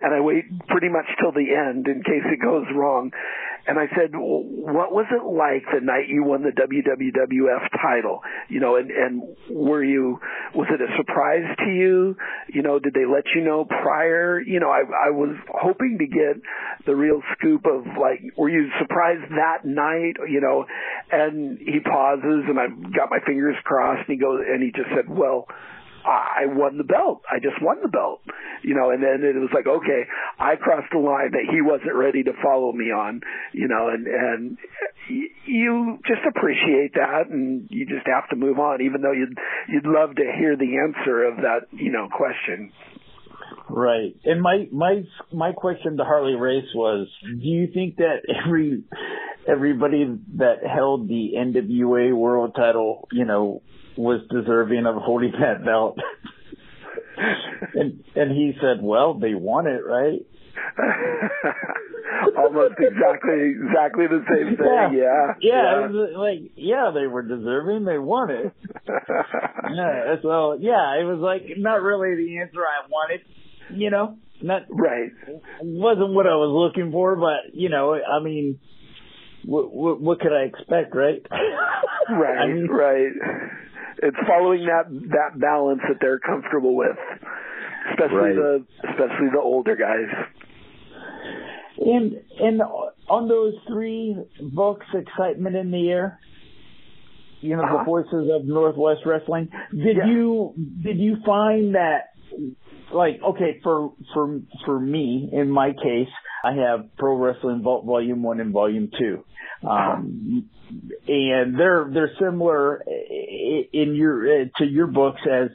and 0.05 0.13
I 0.13 0.21
wait 0.21 0.45
pretty 0.69 0.89
much 0.89 1.09
till 1.17 1.31
the 1.31 1.49
end 1.49 1.87
in 1.87 2.05
case 2.05 2.29
it 2.29 2.45
goes 2.45 2.69
wrong. 2.75 3.09
And 3.67 3.79
I 3.79 3.87
said, 3.95 4.11
what 4.13 4.91
was 4.91 5.05
it 5.09 5.25
like 5.25 5.65
the 5.73 5.83
night 5.83 6.07
you 6.07 6.23
won 6.23 6.43
the 6.43 6.51
WWF 6.51 7.81
title? 7.81 8.21
You 8.47 8.59
know, 8.59 8.75
and, 8.75 8.91
and 8.91 9.23
were 9.49 9.83
you, 9.83 10.19
was 10.53 10.67
it 10.69 10.81
a 10.81 10.97
surprise 10.97 11.45
to 11.65 11.71
you? 11.71 12.15
You 12.53 12.61
know, 12.61 12.77
did 12.77 12.93
they 12.93 13.05
let 13.05 13.23
you 13.33 13.41
know 13.41 13.65
prior? 13.65 14.39
You 14.39 14.59
know, 14.59 14.69
I, 14.69 15.07
I 15.07 15.09
was 15.09 15.35
hoping 15.49 15.97
to 15.99 16.05
get 16.05 16.41
the 16.85 16.95
real 16.95 17.21
scoop 17.33 17.65
of 17.65 17.85
like, 17.99 18.21
were 18.37 18.49
you 18.49 18.69
surprised 18.79 19.31
that 19.31 19.65
night? 19.65 20.17
You 20.29 20.41
know, 20.41 20.65
and 21.11 21.57
he 21.57 21.79
pauses 21.79 22.45
and 22.47 22.59
I 22.59 22.67
got 22.95 23.09
my 23.09 23.19
fingers 23.25 23.55
crossed 23.63 24.07
and 24.07 24.15
he 24.15 24.21
goes, 24.21 24.41
and 24.47 24.61
he 24.61 24.71
just 24.71 24.89
said, 24.95 25.09
well, 25.09 25.47
I 26.05 26.45
won 26.45 26.77
the 26.77 26.83
belt. 26.83 27.23
I 27.29 27.39
just 27.39 27.61
won 27.61 27.77
the 27.81 27.89
belt, 27.89 28.21
you 28.61 28.75
know, 28.75 28.91
and 28.91 29.01
then 29.01 29.25
it 29.25 29.35
was 29.39 29.49
like, 29.53 29.65
okay, 29.65 30.05
I 30.39 30.55
crossed 30.55 30.91
the 30.91 30.99
line 30.99 31.31
that 31.31 31.49
he 31.49 31.61
wasn't 31.61 31.95
ready 31.95 32.23
to 32.23 32.31
follow 32.43 32.71
me 32.71 32.85
on, 32.91 33.21
you 33.53 33.67
know, 33.67 33.89
and, 33.89 34.05
and 34.05 34.57
you 35.47 35.97
just 36.05 36.21
appreciate 36.29 36.93
that 36.93 37.29
and 37.29 37.67
you 37.71 37.85
just 37.85 38.05
have 38.05 38.29
to 38.29 38.35
move 38.35 38.59
on, 38.59 38.81
even 38.81 39.01
though 39.01 39.13
you'd, 39.13 39.37
you'd 39.67 39.87
love 39.87 40.15
to 40.15 40.23
hear 40.37 40.55
the 40.55 40.77
answer 40.77 41.25
of 41.25 41.37
that, 41.37 41.67
you 41.71 41.91
know, 41.91 42.07
question. 42.15 42.71
Right. 43.67 44.15
And 44.23 44.41
my 44.41 44.67
my 44.71 45.03
my 45.33 45.51
question 45.51 45.97
to 45.97 46.03
Harley 46.03 46.35
Race 46.35 46.69
was, 46.75 47.07
do 47.23 47.47
you 47.47 47.67
think 47.73 47.97
that 47.97 48.21
every 48.45 48.83
everybody 49.47 50.05
that 50.37 50.65
held 50.65 51.07
the 51.07 51.33
NWA 51.35 52.15
world 52.15 52.53
title, 52.55 53.07
you 53.11 53.25
know, 53.25 53.63
was 53.97 54.21
deserving 54.29 54.85
of 54.85 54.95
holding 54.95 55.31
that 55.39 55.65
belt. 55.65 55.97
and 57.73 58.03
and 58.15 58.31
he 58.31 58.53
said, 58.61 58.81
"Well, 58.81 59.15
they 59.15 59.33
won 59.33 59.67
it, 59.67 59.85
right?" 59.85 60.19
Almost 62.37 62.75
exactly 62.79 63.55
exactly 63.55 64.07
the 64.07 64.23
same 64.29 64.57
thing. 64.57 64.65
Yeah, 64.65 64.91
yeah. 64.91 65.33
yeah. 65.41 65.87
yeah. 65.91 66.17
like 66.17 66.51
yeah, 66.55 66.91
they 66.93 67.07
were 67.07 67.23
deserving. 67.23 67.85
They 67.85 67.97
won 67.97 68.31
it. 68.31 68.53
yeah. 68.87 70.15
So 70.21 70.53
yeah, 70.59 70.99
it 70.99 71.03
was 71.03 71.19
like 71.19 71.57
not 71.57 71.81
really 71.81 72.15
the 72.15 72.39
answer 72.39 72.59
I 72.61 72.87
wanted. 72.89 73.21
You 73.73 73.89
know, 73.89 74.17
not 74.41 74.63
right. 74.69 75.11
Wasn't 75.61 76.13
what 76.13 76.27
I 76.27 76.35
was 76.35 76.71
looking 76.73 76.91
for, 76.91 77.15
but 77.15 77.53
you 77.53 77.69
know, 77.69 77.95
I 77.95 78.21
mean, 78.23 78.59
what 79.43 79.73
what, 79.73 80.01
what 80.01 80.19
could 80.19 80.33
I 80.33 80.43
expect, 80.43 80.95
right? 80.95 81.25
right. 82.09 82.37
I 82.37 82.47
mean, 82.47 82.67
right 82.67 83.11
it's 84.01 84.17
following 84.27 84.65
that 84.65 84.89
that 85.11 85.39
balance 85.39 85.81
that 85.87 85.97
they're 86.01 86.19
comfortable 86.19 86.75
with, 86.75 86.97
especially 87.91 88.15
right. 88.15 88.35
the 88.35 88.65
especially 88.89 89.29
the 89.33 89.41
older 89.41 89.75
guys. 89.75 90.09
And 91.77 92.13
and 92.39 92.61
on 93.09 93.27
those 93.27 93.53
three 93.67 94.17
books, 94.41 94.85
excitement 94.93 95.55
in 95.55 95.71
the 95.71 95.89
air. 95.89 96.19
You 97.41 97.57
know, 97.57 97.63
uh-huh. 97.63 97.79
the 97.79 97.83
voices 97.83 98.31
of 98.33 98.45
Northwest 98.45 99.01
Wrestling. 99.05 99.49
Did 99.71 99.97
yeah. 99.97 100.07
you 100.07 100.53
did 100.81 100.97
you 100.97 101.17
find 101.25 101.75
that 101.75 102.14
like 102.93 103.19
okay 103.23 103.59
for 103.63 103.93
for 104.13 104.41
for 104.65 104.79
me 104.79 105.29
in 105.31 105.49
my 105.49 105.71
case 105.71 106.09
I 106.45 106.53
have 106.53 106.95
Pro 106.97 107.17
Wrestling 107.17 107.63
Volume 107.63 108.21
One 108.21 108.39
and 108.39 108.53
Volume 108.53 108.91
Two, 108.97 109.23
um, 109.67 110.47
and 111.07 111.59
they're 111.59 111.89
they're 111.91 112.11
similar 112.19 112.83
in 113.73 113.95
your 113.95 114.41
uh, 114.41 114.45
to 114.57 114.65
your 114.65 114.85
books 114.85 115.21
as 115.29 115.49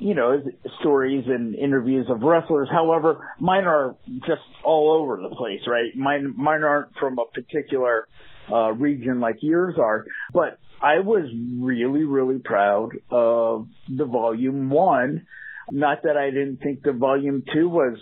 you 0.00 0.14
know 0.14 0.42
stories 0.80 1.24
and 1.28 1.54
interviews 1.54 2.06
of 2.10 2.22
wrestlers. 2.22 2.68
However, 2.72 3.28
mine 3.38 3.64
are 3.64 3.94
just 4.26 4.42
all 4.64 5.00
over 5.00 5.22
the 5.22 5.34
place, 5.36 5.60
right? 5.68 5.94
Mine 5.94 6.34
mine 6.36 6.64
aren't 6.64 6.96
from 6.98 7.18
a 7.20 7.26
particular 7.26 8.08
uh, 8.50 8.72
region 8.72 9.20
like 9.20 9.36
yours 9.42 9.76
are, 9.78 10.06
but 10.34 10.58
I 10.82 10.98
was 10.98 11.30
really 11.60 12.02
really 12.02 12.40
proud 12.40 12.90
of 13.12 13.68
the 13.88 14.06
Volume 14.06 14.70
One. 14.70 15.24
Not 15.72 16.02
that 16.04 16.16
I 16.16 16.30
didn't 16.30 16.58
think 16.58 16.82
the 16.82 16.92
Volume 16.92 17.42
Two 17.52 17.68
was 17.68 17.98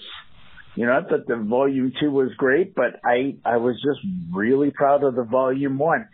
you 0.76 0.86
know, 0.86 0.92
I 0.92 1.02
thought 1.02 1.26
the 1.26 1.36
volume 1.36 1.92
two 2.00 2.10
was 2.10 2.30
great, 2.36 2.74
but 2.74 3.00
I, 3.04 3.36
I 3.44 3.56
was 3.56 3.74
just 3.76 3.98
really 4.32 4.70
proud 4.70 5.02
of 5.02 5.14
the 5.14 5.24
volume 5.24 5.78
one. 5.78 6.08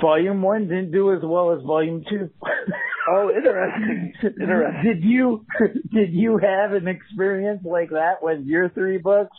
Volume 0.00 0.42
one 0.42 0.68
didn't 0.68 0.92
do 0.92 1.12
as 1.12 1.20
well 1.22 1.52
as 1.52 1.62
volume 1.62 2.04
two. 2.08 2.30
oh, 3.10 3.30
interesting. 3.34 4.12
Interesting. 4.22 4.82
Did 4.84 5.04
you, 5.04 5.44
did 5.92 6.12
you 6.12 6.38
have 6.38 6.72
an 6.72 6.88
experience 6.88 7.62
like 7.64 7.90
that 7.90 8.22
with 8.22 8.44
your 8.44 8.68
three 8.70 8.98
books? 8.98 9.36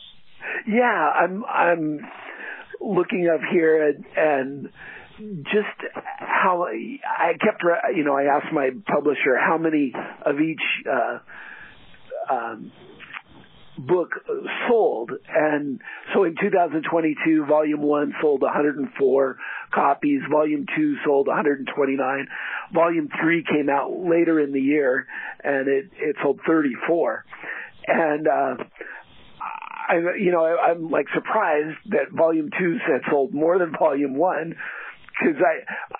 Yeah, 0.66 0.84
I'm, 0.84 1.44
I'm 1.44 2.00
looking 2.80 3.30
up 3.32 3.40
here 3.52 3.88
and, 3.88 4.04
and 4.16 4.68
just 5.44 5.94
how 6.18 6.66
I 6.66 7.32
kept, 7.34 7.62
you 7.96 8.04
know, 8.04 8.16
I 8.16 8.24
asked 8.24 8.52
my 8.52 8.70
publisher 8.92 9.36
how 9.38 9.58
many 9.58 9.92
of 10.26 10.40
each, 10.40 10.62
uh, 10.90 11.18
um, 12.30 12.72
book 13.78 14.10
sold. 14.68 15.10
And 15.28 15.80
so 16.14 16.24
in 16.24 16.36
2022, 16.40 17.46
volume 17.46 17.82
one 17.82 18.14
sold 18.20 18.42
104 18.42 19.36
copies. 19.72 20.20
Volume 20.30 20.66
two 20.76 20.96
sold 21.04 21.26
129. 21.26 22.26
Volume 22.72 23.08
three 23.20 23.44
came 23.44 23.68
out 23.68 23.90
later 23.90 24.40
in 24.40 24.52
the 24.52 24.60
year 24.60 25.06
and 25.42 25.68
it, 25.68 25.90
it 25.98 26.16
sold 26.22 26.40
34. 26.46 27.24
And, 27.86 28.28
uh, 28.28 28.56
I, 29.86 29.96
you 30.18 30.32
know, 30.32 30.44
I, 30.44 30.70
I'm 30.70 30.90
like 30.90 31.06
surprised 31.14 31.76
that 31.90 32.10
volume 32.10 32.50
two 32.58 32.78
had 32.86 33.02
sold 33.10 33.34
more 33.34 33.58
than 33.58 33.72
volume 33.78 34.16
one 34.16 34.54
because 35.12 35.36
I, 35.40 35.96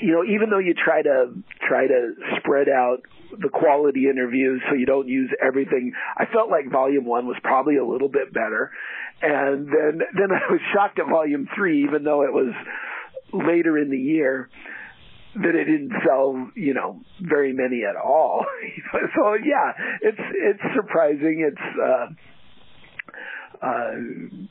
you 0.00 0.12
know, 0.12 0.24
even 0.24 0.50
though 0.50 0.58
you 0.58 0.74
try 0.74 1.02
to 1.02 1.32
try 1.68 1.86
to 1.86 2.14
spread 2.38 2.68
out 2.68 3.02
the 3.38 3.48
quality 3.48 4.08
interviews 4.08 4.62
so 4.68 4.74
you 4.74 4.86
don't 4.86 5.08
use 5.08 5.30
everything. 5.44 5.92
I 6.16 6.26
felt 6.26 6.50
like 6.50 6.70
volume 6.70 7.04
one 7.04 7.26
was 7.26 7.36
probably 7.42 7.76
a 7.76 7.84
little 7.84 8.08
bit 8.08 8.32
better. 8.32 8.72
And 9.22 9.66
then, 9.66 10.00
then 10.16 10.32
I 10.32 10.50
was 10.50 10.60
shocked 10.74 10.98
at 10.98 11.08
volume 11.08 11.48
three, 11.54 11.84
even 11.84 12.04
though 12.04 12.22
it 12.22 12.32
was 12.32 12.52
later 13.32 13.78
in 13.78 13.90
the 13.90 13.98
year 13.98 14.48
that 15.36 15.54
it 15.54 15.64
didn't 15.64 15.92
sell, 16.04 16.50
you 16.56 16.74
know, 16.74 17.00
very 17.20 17.52
many 17.52 17.82
at 17.88 17.94
all. 17.94 18.44
so 19.14 19.34
yeah, 19.34 19.72
it's, 20.02 20.18
it's 20.18 20.74
surprising. 20.74 21.46
It's, 21.46 21.78
uh, 21.78 22.06
uh, 23.62 23.92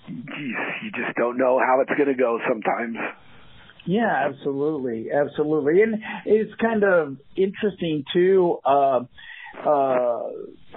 geez, 0.08 0.56
you 0.84 0.92
just 0.92 1.18
don't 1.18 1.38
know 1.38 1.60
how 1.60 1.82
it's 1.82 1.90
to 1.98 2.14
go 2.14 2.40
sometimes. 2.48 2.96
Yeah, 3.86 4.28
absolutely, 4.30 5.08
absolutely, 5.12 5.82
and 5.82 5.96
it's 6.26 6.54
kind 6.62 6.84
of 6.84 7.18
interesting 7.36 8.04
too. 8.14 8.60
Uh, 8.66 9.00
uh, 9.60 10.20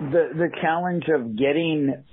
the 0.01 0.31
the 0.35 0.49
challenge 0.61 1.05
of 1.15 1.37
getting 1.37 2.05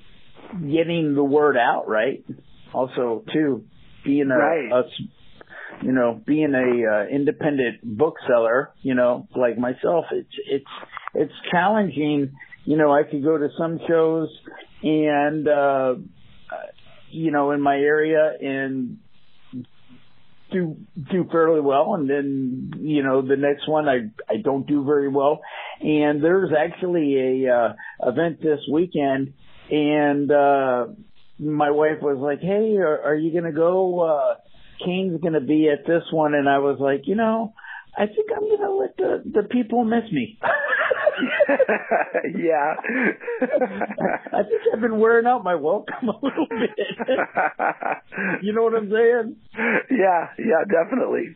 getting 0.62 1.15
the 1.15 1.24
word 1.24 1.58
out, 1.58 1.88
right? 1.88 2.25
Also, 2.74 3.24
too, 3.31 3.65
being 4.03 4.29
a, 4.31 4.38
right. 4.38 4.72
a 4.72 5.86
you 5.86 5.91
know, 5.93 6.22
being 6.25 6.53
a 6.53 6.91
uh, 6.91 7.08
independent 7.08 7.77
bookseller, 7.84 8.72
you 8.81 8.96
know, 8.96 9.27
like 9.36 9.58
myself, 9.58 10.05
it's 10.12 10.36
it's 10.50 10.65
it's 11.13 11.34
challenging. 11.51 12.34
You 12.65 12.77
know, 12.77 12.91
I 12.91 13.03
could 13.03 13.24
go 13.24 13.38
to 13.38 13.50
some 13.58 13.79
shows 13.88 14.29
and 14.84 15.48
uh 15.48 15.96
you 17.12 17.31
know, 17.31 17.51
in 17.51 17.62
my 17.62 17.75
area 17.75 18.34
and 18.39 18.98
do 20.51 20.77
do 21.12 21.27
fairly 21.32 21.62
well 21.62 21.96
and 21.96 22.10
then 22.10 22.74
you 22.79 23.03
know 23.03 23.22
the 23.22 23.36
next 23.36 23.68
one 23.68 23.88
I 23.88 24.10
I 24.29 24.38
don't 24.44 24.68
do 24.68 24.84
very 24.84 25.08
well. 25.08 25.41
And 25.82 26.24
there's 26.24 26.51
actually 26.58 27.46
a 27.46 27.53
uh 27.53 28.10
event 28.10 28.41
this 28.41 28.60
weekend 28.72 29.34
and 29.70 30.32
uh 30.32 30.88
my 31.39 31.72
wife 31.72 32.01
was 32.01 32.18
like 32.18 32.39
hey 32.41 32.77
are, 32.77 33.01
are 33.01 33.15
you 33.15 33.32
to 33.46 33.51
go? 33.51 34.00
Uh 34.01 34.36
Kane's 34.84 35.20
to 35.34 35.41
be 35.41 35.70
at 35.70 35.86
this 35.86 36.03
one. 36.12 36.34
And 36.34 36.48
I 36.48 36.60
was 36.60 36.79
like 36.79 37.01
you 37.06 37.15
know 37.15 37.53
I 37.98 38.06
think 38.06 38.29
I'm 38.36 38.48
to 38.62 38.72
let 38.72 38.98
the 38.98 39.41
the 39.41 39.48
people 39.48 39.84
miss 39.84 40.12
me 40.12 40.39
yeah. 42.38 42.75
I 44.33 44.43
think 44.43 44.61
I've 44.73 44.81
been 44.81 44.99
wearing 44.99 45.25
out 45.25 45.43
my 45.43 45.55
welcome 45.55 46.09
a 46.09 46.25
little 46.25 46.47
bit. 46.49 46.69
you 48.41 48.53
know 48.53 48.63
what 48.63 48.75
I'm 48.75 48.89
saying? 48.89 49.35
Yeah, 49.91 50.29
yeah, 50.38 50.63
definitely. 50.69 51.35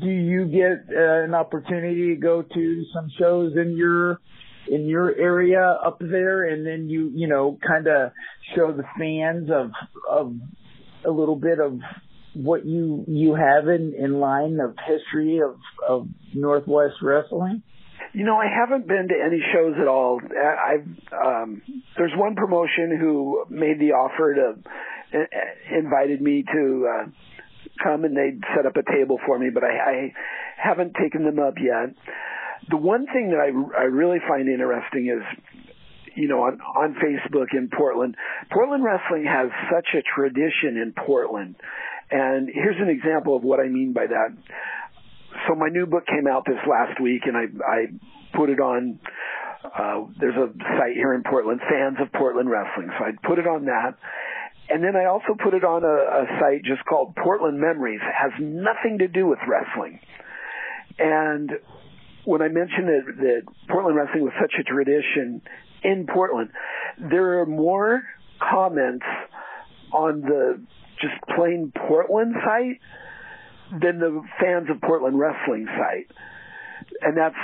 do, 0.00 0.08
you 0.08 0.46
get 0.46 0.94
uh, 0.96 1.24
an 1.24 1.34
opportunity 1.34 2.14
to 2.14 2.20
go 2.20 2.42
to 2.42 2.84
some 2.94 3.10
shows 3.18 3.52
in 3.56 3.76
your 3.76 4.20
in 4.68 4.86
your 4.86 5.14
area 5.16 5.76
up 5.84 5.98
there 6.00 6.48
and 6.48 6.66
then 6.66 6.88
you 6.88 7.10
you 7.14 7.26
know 7.26 7.58
kind 7.66 7.86
of 7.86 8.12
show 8.54 8.72
the 8.72 8.84
fans 8.98 9.50
of 9.50 9.70
of 10.08 10.34
a 11.04 11.10
little 11.10 11.36
bit 11.36 11.58
of 11.58 11.80
what 12.34 12.64
you 12.64 13.04
you 13.08 13.34
have 13.34 13.68
in 13.68 13.94
in 13.98 14.20
line 14.20 14.58
of 14.60 14.76
history 14.86 15.40
of 15.40 15.56
of 15.86 16.08
Northwest 16.34 16.96
wrestling? 17.02 17.62
You 18.12 18.24
know, 18.24 18.36
I 18.36 18.46
haven't 18.46 18.88
been 18.88 19.08
to 19.08 19.14
any 19.14 19.40
shows 19.52 19.74
at 19.80 19.86
all. 19.86 20.20
I've 20.20 20.86
um 21.12 21.62
there's 21.96 22.12
one 22.16 22.34
promotion 22.34 22.96
who 23.00 23.44
made 23.48 23.78
the 23.78 23.92
offer 23.92 24.34
to 24.34 25.18
uh, 25.18 25.78
invited 25.78 26.20
me 26.20 26.44
to 26.52 26.88
uh 26.88 27.10
come 27.82 28.04
and 28.04 28.16
they'd 28.16 28.40
set 28.56 28.66
up 28.66 28.76
a 28.76 28.82
table 28.92 29.18
for 29.26 29.38
me, 29.38 29.48
but 29.52 29.64
I, 29.64 29.68
I 29.68 30.12
haven't 30.56 30.94
taken 31.00 31.24
them 31.24 31.38
up 31.38 31.54
yet. 31.58 31.94
The 32.68 32.76
one 32.76 33.06
thing 33.06 33.30
that 33.30 33.40
I 33.40 33.80
I 33.80 33.84
really 33.84 34.18
find 34.28 34.48
interesting 34.48 35.08
is 35.08 35.22
you 36.14 36.28
know, 36.28 36.42
on, 36.42 36.60
on 36.60 36.94
Facebook 36.94 37.52
in 37.52 37.68
Portland. 37.68 38.16
Portland 38.52 38.84
wrestling 38.84 39.24
has 39.24 39.50
such 39.72 39.88
a 39.94 40.02
tradition 40.02 40.76
in 40.76 40.92
Portland. 41.06 41.56
And 42.10 42.48
here's 42.52 42.80
an 42.80 42.88
example 42.88 43.36
of 43.36 43.42
what 43.42 43.60
I 43.60 43.68
mean 43.68 43.92
by 43.92 44.06
that. 44.06 44.36
So 45.46 45.54
my 45.54 45.68
new 45.68 45.86
book 45.86 46.06
came 46.06 46.26
out 46.26 46.44
this 46.44 46.58
last 46.68 47.00
week 47.00 47.22
and 47.24 47.36
I, 47.36 47.44
I 47.64 47.86
put 48.36 48.50
it 48.50 48.58
on, 48.58 48.98
uh, 49.64 50.06
there's 50.18 50.34
a 50.34 50.52
site 50.76 50.94
here 50.94 51.14
in 51.14 51.22
Portland, 51.22 51.60
fans 51.68 51.98
of 52.00 52.12
Portland 52.12 52.50
wrestling. 52.50 52.90
So 52.98 53.04
I 53.04 53.10
put 53.26 53.38
it 53.38 53.46
on 53.46 53.66
that. 53.66 53.94
And 54.68 54.82
then 54.84 54.94
I 54.96 55.06
also 55.06 55.34
put 55.42 55.54
it 55.54 55.64
on 55.64 55.82
a, 55.82 55.86
a 56.22 56.40
site 56.40 56.64
just 56.64 56.84
called 56.84 57.14
Portland 57.16 57.60
Memories. 57.60 58.00
It 58.02 58.14
has 58.14 58.32
nothing 58.40 58.98
to 58.98 59.08
do 59.08 59.26
with 59.26 59.38
wrestling. 59.46 60.00
And 60.98 61.50
when 62.24 62.42
I 62.42 62.48
mentioned 62.48 62.88
that, 62.88 63.02
that 63.18 63.42
Portland 63.68 63.96
wrestling 63.96 64.22
was 64.22 64.32
such 64.40 64.54
a 64.58 64.62
tradition 64.62 65.42
in 65.82 66.06
Portland, 66.12 66.50
there 66.98 67.40
are 67.40 67.46
more 67.46 68.02
comments 68.38 69.06
on 69.92 70.20
the 70.20 70.62
just 71.00 71.14
plain 71.36 71.72
Portland 71.88 72.34
site 72.44 72.80
than 73.80 73.98
the 73.98 74.22
fans 74.40 74.68
of 74.70 74.80
Portland 74.80 75.18
wrestling 75.18 75.66
site. 75.66 76.10
And 77.02 77.16
that's 77.16 77.36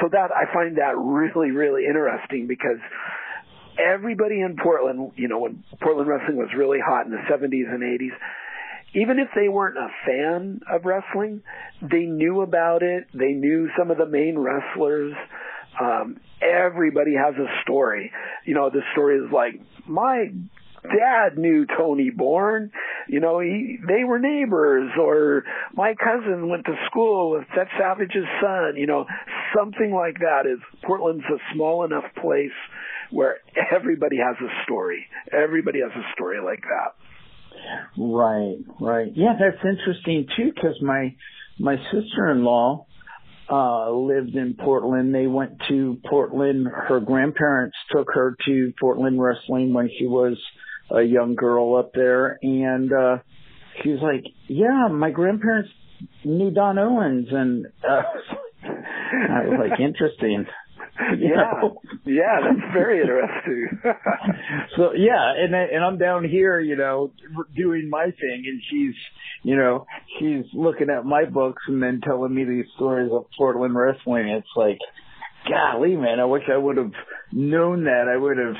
so 0.00 0.08
that 0.12 0.30
I 0.32 0.52
find 0.52 0.78
that 0.78 0.96
really 0.96 1.50
really 1.50 1.84
interesting 1.86 2.46
because 2.46 2.78
everybody 3.78 4.40
in 4.40 4.56
Portland, 4.62 5.12
you 5.16 5.28
know, 5.28 5.40
when 5.40 5.64
Portland 5.82 6.08
wrestling 6.08 6.36
was 6.36 6.48
really 6.56 6.78
hot 6.84 7.06
in 7.06 7.12
the 7.12 7.18
70s 7.30 7.72
and 7.72 7.82
80s, 7.82 8.14
even 8.94 9.18
if 9.18 9.28
they 9.34 9.48
weren't 9.48 9.76
a 9.76 9.88
fan 10.06 10.60
of 10.70 10.84
wrestling, 10.84 11.42
they 11.82 12.04
knew 12.04 12.42
about 12.42 12.82
it. 12.82 13.08
They 13.12 13.32
knew 13.32 13.68
some 13.76 13.90
of 13.90 13.98
the 13.98 14.06
main 14.06 14.38
wrestlers. 14.38 15.14
Um, 15.80 16.20
everybody 16.40 17.14
has 17.14 17.34
a 17.34 17.46
story. 17.62 18.12
You 18.44 18.54
know, 18.54 18.70
the 18.70 18.82
story 18.92 19.18
is 19.18 19.32
like, 19.32 19.60
my 19.86 20.26
dad 20.82 21.38
knew 21.38 21.66
Tony 21.66 22.10
Borne. 22.10 22.70
You 23.08 23.20
know, 23.20 23.40
he 23.40 23.78
they 23.86 24.04
were 24.04 24.18
neighbors, 24.18 24.90
or 24.98 25.44
my 25.74 25.94
cousin 25.94 26.48
went 26.48 26.64
to 26.66 26.74
school 26.86 27.32
with 27.32 27.44
Seth 27.54 27.68
Savage's 27.78 28.28
son. 28.40 28.76
You 28.76 28.86
know, 28.86 29.06
something 29.56 29.92
like 29.92 30.18
that. 30.20 30.46
Is 30.46 30.58
Portland's 30.86 31.24
a 31.24 31.38
small 31.54 31.84
enough 31.84 32.04
place 32.20 32.56
where 33.10 33.38
everybody 33.74 34.16
has 34.16 34.36
a 34.40 34.64
story. 34.64 35.06
Everybody 35.32 35.80
has 35.80 35.92
a 35.92 36.12
story 36.14 36.38
like 36.44 36.62
that. 36.62 36.94
Right, 37.96 38.58
right. 38.80 39.12
Yeah, 39.14 39.34
that's 39.38 39.62
interesting 39.64 40.26
too, 40.36 40.52
because 40.54 40.76
my 40.82 41.14
my 41.58 41.76
sister-in-law 41.92 42.86
uh 43.50 43.90
lived 43.90 44.34
in 44.34 44.54
Portland. 44.54 45.14
They 45.14 45.26
went 45.26 45.60
to 45.68 45.98
Portland. 46.08 46.66
Her 46.66 47.00
grandparents 47.00 47.76
took 47.90 48.08
her 48.14 48.36
to 48.46 48.72
Portland 48.80 49.20
wrestling 49.20 49.72
when 49.72 49.90
she 49.98 50.06
was 50.06 50.38
a 50.90 51.02
young 51.02 51.34
girl 51.34 51.76
up 51.76 51.92
there 51.94 52.38
and 52.42 52.92
uh 52.92 53.18
she 53.82 53.90
was 53.90 54.00
like, 54.02 54.24
"Yeah, 54.46 54.88
my 54.88 55.10
grandparents 55.10 55.70
knew 56.24 56.50
Don 56.50 56.78
Owens." 56.78 57.28
And 57.30 57.66
uh 57.88 58.02
I 58.64 59.46
was 59.46 59.68
like, 59.70 59.80
"Interesting." 59.80 60.46
yeah, 61.18 61.60
yeah, 62.04 62.40
that's 62.42 62.72
very 62.72 63.00
interesting. 63.00 63.80
so 64.76 64.92
yeah, 64.94 65.32
and 65.36 65.54
and 65.54 65.84
I'm 65.84 65.98
down 65.98 66.28
here, 66.28 66.60
you 66.60 66.76
know, 66.76 67.10
doing 67.56 67.88
my 67.90 68.04
thing, 68.04 68.44
and 68.46 68.62
she's, 68.70 68.94
you 69.42 69.56
know, 69.56 69.86
she's 70.18 70.44
looking 70.52 70.90
at 70.90 71.04
my 71.04 71.24
books 71.24 71.62
and 71.66 71.82
then 71.82 72.00
telling 72.00 72.34
me 72.34 72.44
these 72.44 72.66
stories 72.76 73.10
of 73.12 73.26
Portland 73.36 73.74
wrestling. 73.74 74.28
It's 74.28 74.46
like, 74.56 74.78
golly, 75.48 75.96
man, 75.96 76.20
I 76.20 76.26
wish 76.26 76.44
I 76.52 76.56
would 76.56 76.76
have 76.76 76.92
known 77.32 77.84
that. 77.84 78.06
I 78.08 78.16
would 78.16 78.38
have, 78.38 78.56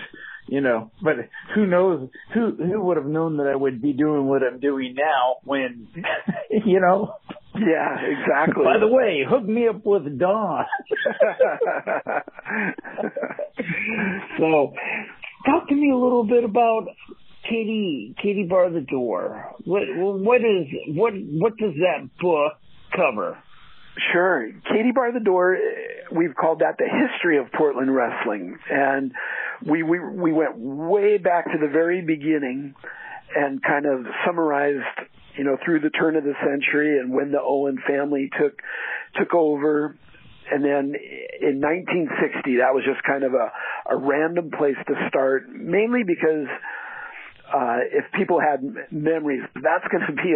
you 0.49 0.61
know, 0.61 0.91
but 1.03 1.15
who 1.55 1.67
knows? 1.67 2.09
Who 2.35 2.57
who 2.57 2.81
would 2.83 2.97
have 2.97 3.07
known 3.07 3.37
that 3.37 3.47
I 3.47 3.55
would 3.55 3.81
be 3.81 3.93
doing 3.93 4.27
what 4.27 4.43
I'm 4.43 4.59
doing 4.59 4.95
now 4.97 5.37
when, 5.45 5.89
you 6.51 6.81
know. 6.81 7.15
Yeah, 7.57 7.97
exactly. 8.01 8.65
By 8.65 8.79
the 8.79 8.89
way, 8.89 9.25
hook 9.29 9.45
me 9.45 9.69
up 9.69 9.85
with 9.85 10.19
Don. 10.19 10.65
so, 14.39 14.73
talk 15.47 15.69
to 15.69 15.75
me 15.75 15.91
a 15.91 15.97
little 15.97 16.25
bit 16.25 16.43
about 16.43 16.89
Katie 17.49 18.17
Katie 18.21 18.47
Bar 18.49 18.71
the 18.71 18.81
Door. 18.81 19.55
What 19.65 19.83
what 19.95 20.41
is 20.41 20.67
what 20.89 21.13
what 21.15 21.57
does 21.57 21.75
that 21.75 22.09
book 22.21 22.55
cover? 22.97 23.39
Sure. 24.13 24.51
Katie 24.73 24.93
Bar 24.93 25.13
the 25.13 25.21
Door, 25.21 25.59
we've 26.11 26.35
called 26.35 26.61
that 26.61 26.77
the 26.79 26.87
history 26.87 27.39
of 27.39 27.53
Portland 27.53 27.95
wrestling. 27.95 28.59
And 28.69 29.13
we, 29.65 29.83
we, 29.83 30.01
we 30.01 30.33
went 30.33 30.57
way 30.57 31.19
back 31.19 31.45
to 31.47 31.59
the 31.61 31.69
very 31.69 32.03
beginning 32.03 32.75
and 33.35 33.63
kind 33.63 33.87
of 33.87 34.07
summarized, 34.27 35.09
you 35.37 35.45
know, 35.45 35.57
through 35.65 35.81
the 35.81 35.91
turn 35.91 36.17
of 36.17 36.25
the 36.25 36.35
century 36.45 36.99
and 36.99 37.13
when 37.13 37.33
the 37.33 37.41
Owen 37.41 37.79
family 37.87 38.31
took, 38.41 38.61
took 39.17 39.35
over. 39.35 39.97
And 40.51 40.63
then 40.63 40.95
in 41.41 41.61
1960, 41.61 42.59
that 42.59 42.75
was 42.75 42.85
just 42.85 43.03
kind 43.05 43.25
of 43.25 43.33
a, 43.33 43.51
a 43.91 43.97
random 43.97 44.51
place 44.51 44.77
to 44.87 44.95
start, 45.09 45.49
mainly 45.49 46.03
because 46.07 46.47
uh, 47.53 47.79
if 47.93 48.05
people 48.13 48.41
had 48.41 48.63
memories, 48.91 49.43
that's 49.55 49.87
going 49.91 50.05
to 50.07 50.23
be 50.23 50.35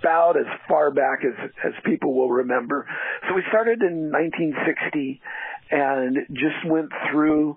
about 0.00 0.36
as 0.36 0.46
far 0.68 0.90
back 0.90 1.20
as, 1.24 1.50
as 1.64 1.72
people 1.84 2.14
will 2.14 2.30
remember. 2.30 2.86
So 3.28 3.34
we 3.34 3.42
started 3.48 3.82
in 3.82 4.10
1960 4.12 5.20
and 5.70 6.16
just 6.32 6.64
went 6.66 6.90
through, 7.10 7.56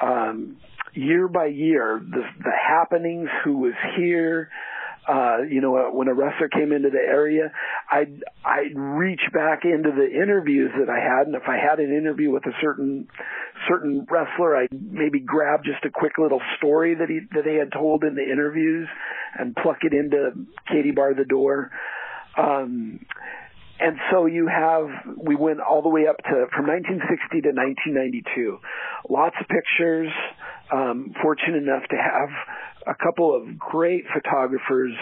um, 0.00 0.56
year 0.94 1.28
by 1.28 1.46
year, 1.46 2.00
the, 2.02 2.22
the 2.42 2.52
happenings, 2.52 3.28
who 3.44 3.58
was 3.58 3.74
here, 3.96 4.50
uh, 5.06 5.38
you 5.48 5.60
know, 5.60 5.90
when 5.92 6.08
a 6.08 6.14
wrestler 6.14 6.48
came 6.48 6.72
into 6.72 6.88
the 6.88 6.98
area, 6.98 7.52
I'd, 7.90 8.22
I'd 8.44 8.74
reach 8.74 9.20
back 9.32 9.64
into 9.64 9.90
the 9.90 10.06
interviews 10.10 10.70
that 10.78 10.88
I 10.88 10.98
had. 10.98 11.26
And 11.26 11.36
if 11.36 11.42
I 11.46 11.56
had 11.56 11.78
an 11.78 11.94
interview 11.94 12.30
with 12.30 12.46
a 12.46 12.52
certain, 12.60 13.08
certain 13.68 14.06
wrestler, 14.10 14.56
I'd 14.56 14.68
maybe 14.72 15.20
grab 15.20 15.60
just 15.64 15.84
a 15.84 15.90
quick 15.90 16.12
little 16.18 16.40
story 16.56 16.94
that 16.94 17.08
he, 17.08 17.20
that 17.32 17.44
they 17.44 17.56
had 17.56 17.72
told 17.72 18.04
in 18.04 18.14
the 18.14 18.22
interviews 18.22 18.88
and 19.38 19.54
pluck 19.54 19.78
it 19.82 19.92
into 19.92 20.46
Katie 20.68 20.92
Bar 20.92 21.14
the 21.14 21.24
Door. 21.24 21.70
Um, 22.38 23.00
and 23.78 23.98
so 24.10 24.26
you 24.26 24.46
have, 24.46 24.86
we 25.18 25.34
went 25.34 25.60
all 25.60 25.82
the 25.82 25.88
way 25.88 26.06
up 26.06 26.16
to, 26.18 26.46
from 26.54 26.66
1960 26.66 27.42
to 27.42 27.50
1992. 27.50 28.58
Lots 29.10 29.34
of 29.40 29.48
pictures, 29.48 30.12
um, 30.72 31.14
fortunate 31.22 31.62
enough 31.62 31.82
to 31.90 31.96
have 31.96 32.28
a 32.86 32.94
couple 33.02 33.34
of 33.34 33.58
great 33.58 34.04
photographers. 34.12 34.92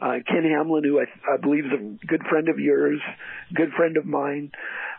Uh, 0.00 0.18
Ken 0.26 0.44
Hamlin, 0.44 0.84
who 0.84 1.00
I, 1.00 1.04
I 1.32 1.36
believe 1.40 1.66
is 1.66 1.72
a 1.72 2.06
good 2.06 2.22
friend 2.28 2.48
of 2.48 2.58
yours, 2.58 3.00
good 3.54 3.70
friend 3.76 3.96
of 3.96 4.06
mine. 4.06 4.52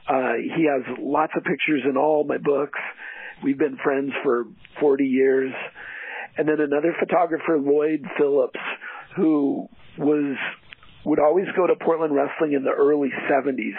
Uh, 0.07 0.33
he 0.55 0.67
has 0.67 0.83
lots 0.99 1.33
of 1.37 1.43
pictures 1.43 1.83
in 1.89 1.95
all 1.97 2.23
my 2.23 2.37
books. 2.37 2.79
We've 3.43 3.57
been 3.57 3.77
friends 3.83 4.11
for 4.23 4.45
40 4.79 5.05
years. 5.05 5.53
And 6.37 6.47
then 6.47 6.59
another 6.59 6.95
photographer, 6.99 7.57
Lloyd 7.57 8.05
Phillips, 8.17 8.59
who 9.15 9.67
was 9.97 10.37
would 11.05 11.19
always 11.19 11.45
go 11.55 11.65
to 11.65 11.75
Portland 11.75 12.13
Wrestling 12.13 12.53
in 12.53 12.63
the 12.63 12.71
early 12.71 13.09
70s. 13.31 13.75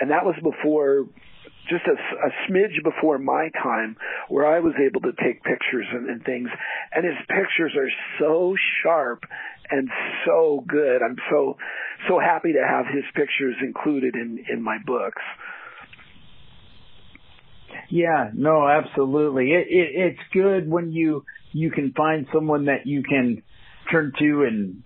And 0.00 0.10
that 0.10 0.24
was 0.24 0.34
before 0.42 1.06
just 1.68 1.84
a, 1.86 1.92
a 1.92 2.30
smidge 2.48 2.82
before 2.82 3.18
my 3.18 3.50
time 3.62 3.96
where 4.28 4.46
I 4.46 4.60
was 4.60 4.74
able 4.84 5.00
to 5.02 5.12
take 5.22 5.42
pictures 5.42 5.86
and, 5.92 6.08
and 6.08 6.24
things. 6.24 6.48
And 6.94 7.04
his 7.04 7.16
pictures 7.28 7.72
are 7.76 7.90
so 8.18 8.54
sharp 8.82 9.24
and 9.70 9.88
so 10.24 10.64
good. 10.66 11.02
I'm 11.02 11.16
so 11.30 11.56
so 12.08 12.18
happy 12.18 12.52
to 12.52 12.64
have 12.66 12.86
his 12.86 13.04
pictures 13.14 13.56
included 13.62 14.14
in 14.14 14.44
in 14.50 14.62
my 14.62 14.78
books. 14.84 15.22
Yeah, 17.90 18.30
no, 18.34 18.66
absolutely. 18.66 19.52
It, 19.52 19.66
it 19.68 19.88
it's 19.94 20.20
good 20.32 20.68
when 20.68 20.92
you 20.92 21.24
you 21.52 21.70
can 21.70 21.92
find 21.96 22.26
someone 22.32 22.66
that 22.66 22.86
you 22.86 23.02
can 23.02 23.42
turn 23.90 24.12
to 24.18 24.44
and 24.44 24.82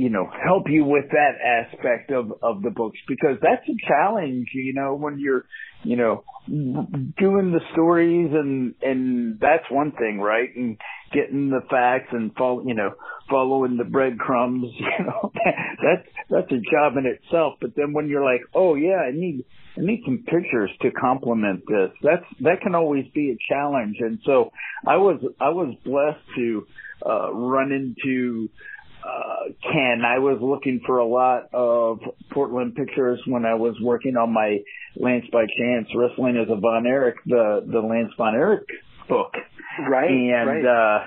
you 0.00 0.08
know 0.08 0.30
help 0.42 0.64
you 0.68 0.82
with 0.82 1.04
that 1.10 1.34
aspect 1.44 2.10
of 2.10 2.32
of 2.42 2.62
the 2.62 2.70
books 2.70 2.98
because 3.06 3.36
that's 3.42 3.68
a 3.68 3.76
challenge 3.86 4.48
you 4.54 4.72
know 4.72 4.94
when 4.94 5.18
you're 5.18 5.44
you 5.82 5.96
know 5.96 6.24
doing 6.48 7.52
the 7.52 7.60
stories 7.72 8.30
and 8.32 8.74
and 8.80 9.38
that's 9.38 9.70
one 9.70 9.92
thing 9.92 10.18
right? 10.18 10.48
And 10.56 10.78
getting 11.12 11.50
the 11.50 11.60
facts 11.68 12.08
and 12.12 12.34
follow 12.34 12.62
you 12.66 12.74
know 12.74 12.92
following 13.28 13.76
the 13.76 13.84
breadcrumbs 13.84 14.72
you 14.78 15.04
know 15.04 15.32
that's 15.34 16.08
that's 16.30 16.50
a 16.50 16.62
job 16.70 16.96
in 16.96 17.04
itself. 17.04 17.54
But 17.60 17.76
then 17.76 17.92
when 17.92 18.08
you're 18.08 18.24
like 18.24 18.40
oh 18.54 18.76
yeah 18.76 19.02
i 19.06 19.10
need 19.12 19.44
i 19.76 19.82
need 19.82 20.00
some 20.06 20.24
pictures 20.24 20.70
to 20.80 20.90
complement 20.92 21.64
this 21.68 21.90
that's 22.02 22.24
that 22.40 22.62
can 22.62 22.74
always 22.74 23.04
be 23.14 23.32
a 23.32 23.52
challenge. 23.52 23.96
And 24.00 24.18
so 24.24 24.50
i 24.86 24.96
was 24.96 25.20
i 25.40 25.50
was 25.50 25.74
blessed 25.84 26.24
to 26.36 26.66
uh 27.04 27.32
run 27.34 27.70
into 27.72 28.48
uh, 29.04 29.52
Ken, 29.62 30.02
I 30.04 30.18
was 30.18 30.38
looking 30.40 30.80
for 30.86 30.98
a 30.98 31.06
lot 31.06 31.48
of 31.52 32.00
Portland 32.30 32.74
pictures 32.74 33.20
when 33.26 33.44
I 33.44 33.54
was 33.54 33.74
working 33.82 34.16
on 34.16 34.32
my 34.32 34.58
Lance 34.96 35.26
by 35.32 35.46
Chance 35.58 35.88
Wrestling 35.94 36.36
as 36.36 36.48
a 36.50 36.58
Von 36.58 36.86
Erich, 36.86 37.16
the, 37.26 37.64
the 37.66 37.80
Lance 37.80 38.12
Von 38.16 38.34
Erich 38.34 38.68
book. 39.08 39.32
Right. 39.88 40.10
And, 40.10 40.48
right. 40.48 40.64
uh, 40.64 41.04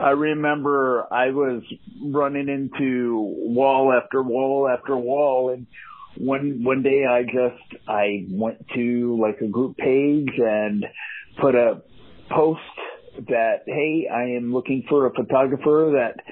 I 0.00 0.10
remember 0.10 1.06
I 1.12 1.30
was 1.30 1.62
running 2.02 2.48
into 2.48 3.16
wall 3.18 3.92
after 3.92 4.22
wall 4.22 4.68
after 4.68 4.96
wall 4.96 5.50
and 5.50 5.66
one, 6.16 6.64
one 6.64 6.82
day 6.82 7.04
I 7.04 7.22
just, 7.22 7.82
I 7.86 8.26
went 8.30 8.64
to 8.74 9.18
like 9.20 9.40
a 9.40 9.48
group 9.48 9.76
page 9.76 10.30
and 10.36 10.84
put 11.40 11.54
a 11.54 11.82
post 12.30 12.60
that, 13.28 13.62
hey, 13.66 14.08
I 14.12 14.36
am 14.36 14.52
looking 14.52 14.84
for 14.88 15.06
a 15.06 15.12
photographer 15.12 15.92
that 15.94 16.22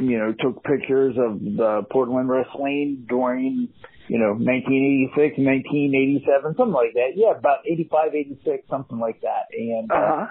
you 0.00 0.18
know, 0.18 0.34
took 0.38 0.62
pictures 0.64 1.16
of 1.18 1.40
the 1.40 1.82
Portland 1.90 2.28
wrestling 2.28 3.06
during, 3.08 3.68
you 4.08 4.18
know, 4.18 4.32
1986, 4.32 5.38
1987, 5.38 6.56
something 6.56 6.72
like 6.72 6.94
that. 6.94 7.10
Yeah, 7.14 7.36
about 7.36 7.60
85, 7.66 8.14
86, 8.14 8.68
something 8.68 8.98
like 8.98 9.20
that. 9.22 9.48
And, 9.52 9.90
uh, 9.90 9.94
uh-huh. 9.94 10.26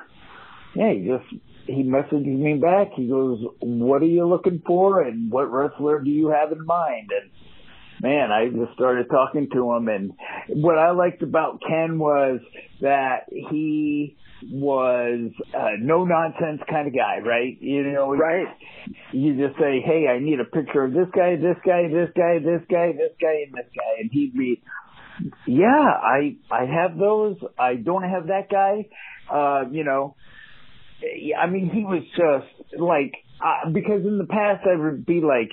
yeah, 0.76 0.94
he 0.94 1.08
just, 1.08 1.44
he 1.68 1.84
messaged 1.84 2.26
me 2.26 2.56
back. 2.56 2.94
He 2.96 3.08
goes, 3.08 3.44
what 3.60 4.02
are 4.02 4.06
you 4.06 4.28
looking 4.28 4.62
for 4.66 5.02
and 5.02 5.32
what 5.32 5.52
wrestler 5.52 6.00
do 6.00 6.10
you 6.10 6.30
have 6.30 6.52
in 6.52 6.66
mind? 6.66 7.10
And, 7.12 7.32
man, 8.04 8.32
I 8.34 8.50
just 8.50 8.74
started 8.76 9.08
talking 9.10 9.50
to 9.54 9.72
him 9.72 9.88
and 9.88 10.12
what 10.50 10.78
I 10.78 10.92
liked 10.92 11.24
about 11.24 11.62
Ken 11.68 11.98
was 11.98 12.42
that 12.82 13.30
he 13.30 14.18
was 14.52 15.32
a 15.54 15.78
no 15.80 16.04
nonsense 16.04 16.62
kind 16.70 16.88
of 16.88 16.94
guy, 16.94 17.20
right? 17.26 17.58
You 17.62 17.84
know, 17.84 18.14
right. 18.14 18.48
You 19.14 19.38
just 19.38 19.58
say, 19.58 19.80
"Hey, 19.80 20.08
I 20.10 20.20
need 20.20 20.42
a 20.42 20.44
picture 20.44 20.84
of 20.84 20.92
this 20.92 21.08
guy, 21.16 21.38
this 21.38 21.56
guy, 21.66 21.88
this 21.88 22.10
guy, 22.14 22.40
this 22.40 22.62
guy, 22.70 22.92
this 22.92 23.16
guy, 23.22 23.46
and 23.46 23.54
this 23.54 23.72
guy," 23.74 24.02
and 24.02 24.10
he'd 24.12 24.34
be, 24.34 24.62
"Yeah, 25.48 25.66
I 25.70 26.36
I 26.52 26.66
have 26.66 26.98
those. 26.98 27.38
I 27.58 27.76
don't 27.76 28.04
have 28.04 28.28
that 28.28 28.50
guy." 28.50 28.90
Uh, 29.32 29.70
you 29.72 29.86
know, 29.86 30.18
I 31.40 31.48
mean, 31.48 31.70
he 31.70 31.86
was 31.86 32.04
just 32.18 32.80
like 32.80 33.14
uh, 33.44 33.70
because 33.72 34.06
in 34.06 34.18
the 34.18 34.26
past 34.26 34.66
I 34.68 34.76
would 34.76 35.06
be 35.06 35.22
like, 35.22 35.52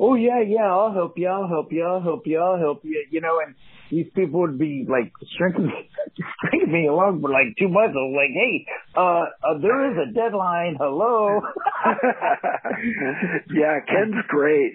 "Oh 0.00 0.14
yeah, 0.14 0.40
yeah, 0.40 0.70
I'll 0.70 0.92
help 0.92 1.18
you, 1.18 1.28
I'll 1.28 1.48
help 1.48 1.72
you, 1.72 1.84
I'll 1.84 2.02
help 2.02 2.26
you, 2.26 2.38
I'll 2.38 2.58
help 2.58 2.84
you," 2.84 3.04
you 3.10 3.20
know, 3.20 3.40
and 3.44 3.54
these 3.90 4.06
people 4.14 4.40
would 4.40 4.58
be 4.58 4.86
like 4.88 5.12
stringing, 5.34 5.70
stringing 6.46 6.72
me 6.72 6.88
along 6.88 7.20
for 7.20 7.30
like 7.30 7.56
two 7.58 7.68
months. 7.68 7.94
I 7.94 8.02
was 8.02 8.16
like, 8.16 8.34
hey, 8.34 8.66
uh, 8.96 9.24
uh 9.48 9.58
there 9.60 9.92
is 9.92 10.08
a 10.08 10.12
deadline. 10.12 10.76
Hello. 10.78 11.40
yeah, 13.54 13.80
Ken's 13.86 14.24
great. 14.28 14.72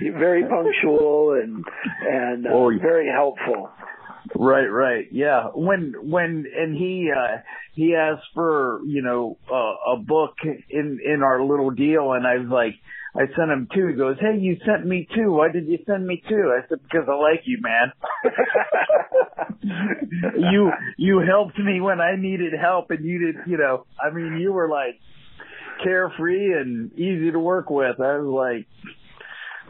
He's 0.00 0.12
very 0.12 0.44
punctual 0.44 1.34
and 1.34 1.64
and 2.08 2.46
uh, 2.46 2.50
oh, 2.52 2.70
yeah. 2.70 2.80
very 2.80 3.08
helpful. 3.08 3.70
Right, 4.34 4.66
right. 4.66 5.06
Yeah. 5.12 5.48
When 5.54 5.94
when 6.02 6.46
and 6.56 6.74
he 6.74 7.10
uh 7.14 7.38
he 7.74 7.94
asked 7.94 8.28
for, 8.34 8.80
you 8.86 9.02
know, 9.02 9.36
uh, 9.52 9.92
a 9.94 9.96
book 9.98 10.36
in 10.70 11.00
in 11.04 11.22
our 11.22 11.44
little 11.44 11.70
deal 11.70 12.12
and 12.12 12.26
I 12.26 12.38
was 12.38 12.48
like 12.48 12.74
I 13.16 13.26
sent 13.36 13.50
him 13.50 13.68
two. 13.72 13.88
He 13.88 13.94
goes, 13.94 14.16
"Hey, 14.20 14.38
you 14.38 14.56
sent 14.66 14.84
me 14.84 15.06
two. 15.14 15.32
Why 15.32 15.48
did 15.48 15.66
you 15.66 15.78
send 15.86 16.06
me 16.06 16.22
two? 16.28 16.52
I 16.52 16.66
said, 16.68 16.82
"Because 16.82 17.08
I 17.08 17.14
like 17.14 17.42
you, 17.44 17.58
man. 17.60 17.92
you 20.52 20.72
you 20.96 21.20
helped 21.20 21.58
me 21.58 21.80
when 21.80 22.00
I 22.00 22.16
needed 22.16 22.52
help, 22.60 22.90
and 22.90 23.04
you 23.04 23.26
did. 23.26 23.36
You 23.46 23.56
know, 23.56 23.86
I 24.02 24.10
mean, 24.12 24.38
you 24.40 24.52
were 24.52 24.68
like 24.68 24.98
carefree 25.82 26.54
and 26.54 26.92
easy 26.94 27.30
to 27.30 27.38
work 27.38 27.70
with. 27.70 28.00
I 28.00 28.18
was 28.18 28.26
like, 28.26 28.66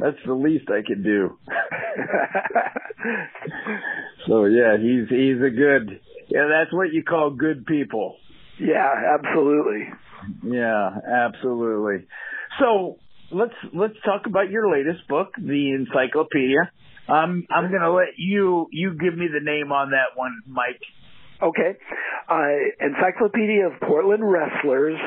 that's 0.00 0.16
the 0.26 0.34
least 0.34 0.70
I 0.70 0.82
could 0.86 1.04
do. 1.04 1.38
so 4.26 4.46
yeah, 4.46 4.78
he's 4.78 5.08
he's 5.08 5.42
a 5.42 5.50
good. 5.50 6.00
Yeah, 6.28 6.48
that's 6.48 6.72
what 6.72 6.92
you 6.92 7.04
call 7.04 7.30
good 7.30 7.66
people. 7.66 8.16
Yeah, 8.58 9.18
absolutely. 9.18 9.88
Yeah, 10.42 10.96
absolutely. 11.06 12.06
So 12.58 12.98
let's 13.34 13.54
let's 13.74 13.94
talk 14.04 14.26
about 14.26 14.50
your 14.50 14.70
latest 14.70 15.06
book, 15.08 15.34
the 15.36 15.72
Encyclopedia. 15.72 16.70
Um, 17.08 17.46
I'm 17.50 17.68
going 17.68 17.82
to 17.82 17.92
let 17.92 18.16
you 18.16 18.68
you 18.70 18.96
give 18.98 19.16
me 19.16 19.26
the 19.32 19.44
name 19.44 19.72
on 19.72 19.90
that 19.90 20.16
one, 20.16 20.40
Mike. 20.46 20.80
Okay, 21.42 21.76
uh, 22.30 22.86
Encyclopedia 22.86 23.66
of 23.66 23.72
Portland 23.80 24.22
Wrestlers 24.24 24.98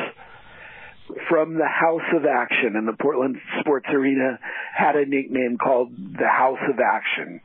from 1.30 1.56
the 1.56 1.66
House 1.68 2.06
of 2.13 2.26
Action, 2.26 2.76
and 2.76 2.88
the 2.88 2.98
Portland 3.02 3.38
Sports 3.62 3.88
Arena 3.92 4.38
had 4.76 4.96
a 4.96 5.06
nickname 5.06 5.58
called 5.58 5.92
the 5.96 6.28
House 6.28 6.60
of 6.70 6.80
Action. 6.80 7.42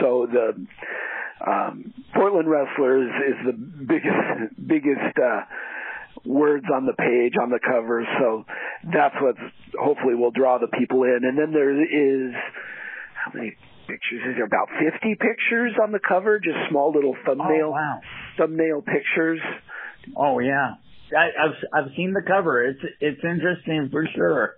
So 0.00 0.28
the 0.30 0.66
um, 1.44 1.92
Portland 2.14 2.48
Wrestlers 2.48 3.10
is 3.28 3.46
the 3.46 3.52
biggest 3.52 4.54
biggest 4.66 5.18
uh, 5.18 5.40
words 6.24 6.66
on 6.72 6.86
the 6.86 6.94
page 6.94 7.34
on 7.40 7.50
the 7.50 7.60
cover. 7.60 8.04
So 8.18 8.44
that's 8.92 9.14
what 9.20 9.36
hopefully 9.78 10.14
will 10.14 10.30
draw 10.30 10.58
the 10.58 10.68
people 10.78 11.04
in. 11.04 11.20
And 11.22 11.38
then 11.38 11.52
there 11.52 11.72
is 11.72 12.34
how 13.14 13.32
many 13.34 13.56
pictures 13.86 14.20
is 14.28 14.36
there? 14.36 14.44
About 14.44 14.68
50 14.68 15.14
pictures 15.16 15.72
on 15.82 15.92
the 15.92 16.00
cover, 16.00 16.38
just 16.38 16.56
small 16.70 16.92
little 16.92 17.16
thumbnail 17.26 17.68
oh, 17.68 17.70
wow. 17.70 18.00
thumbnail 18.38 18.82
pictures. 18.82 19.40
Oh 20.16 20.38
yeah. 20.38 20.74
I, 21.16 21.28
I've 21.44 21.84
I've 21.84 21.90
seen 21.96 22.12
the 22.12 22.22
cover. 22.26 22.64
It's 22.64 22.80
it's 23.00 23.20
interesting 23.22 23.88
for 23.90 24.06
sure. 24.14 24.54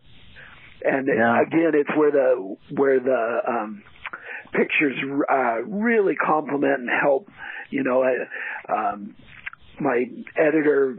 And 0.82 1.08
yeah. 1.08 1.42
again, 1.42 1.72
it's 1.74 1.90
where 1.96 2.12
the 2.12 2.56
where 2.70 3.00
the 3.00 3.38
um, 3.48 3.82
pictures 4.52 4.96
uh, 5.30 5.62
really 5.64 6.14
complement 6.14 6.80
and 6.80 6.88
help. 7.02 7.28
You 7.70 7.82
know, 7.82 8.04
um, 8.68 9.16
my 9.80 10.04
editor 10.36 10.96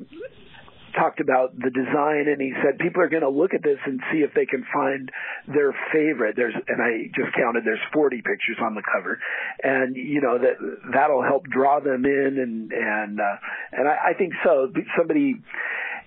talked 0.98 1.20
about 1.20 1.56
the 1.56 1.70
design 1.70 2.28
and 2.28 2.42
he 2.42 2.52
said 2.64 2.80
people 2.80 3.02
are 3.02 3.10
going 3.10 3.24
to 3.24 3.30
look 3.30 3.54
at 3.54 3.62
this 3.62 3.78
and 3.86 4.02
see 4.12 4.20
if 4.20 4.34
they 4.34 4.46
can 4.46 4.66
find 4.74 5.12
their 5.48 5.74
favorite. 5.94 6.36
There's 6.36 6.56
and 6.68 6.82
i 6.82 7.08
just 7.16 7.36
counted 7.38 7.64
there's 7.64 7.84
40 7.94 8.18
pictures 8.18 8.58
on 8.62 8.76
the 8.76 8.82
cover. 8.82 9.20
And 9.64 9.96
you 9.96 10.22
know 10.22 10.38
that 10.38 10.58
that'll 10.94 11.24
help 11.24 11.46
draw 11.46 11.80
them 11.80 12.06
in 12.06 12.38
and 12.42 12.72
and 12.72 13.20
uh 13.20 13.38
and 13.72 13.88
i, 13.88 14.12
I 14.12 14.14
think 14.18 14.34
so. 14.44 14.72
Somebody 14.98 15.36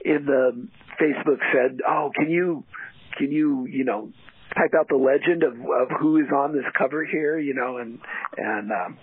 in 0.05 0.27
the 0.27 0.69
facebook 1.01 1.39
said 1.53 1.81
oh 1.87 2.11
can 2.15 2.31
you 2.31 2.65
can 3.17 3.31
you 3.31 3.67
you 3.67 3.85
know 3.85 4.11
type 4.55 4.73
out 4.79 4.89
the 4.89 4.97
legend 4.97 5.43
of 5.43 5.53
of 5.55 5.89
who 6.01 6.17
is 6.17 6.27
on 6.35 6.53
this 6.53 6.65
cover 6.77 7.05
here 7.05 7.39
you 7.39 7.55
know 7.55 7.77
and 7.77 7.99
and 8.37 8.73
um 8.73 8.99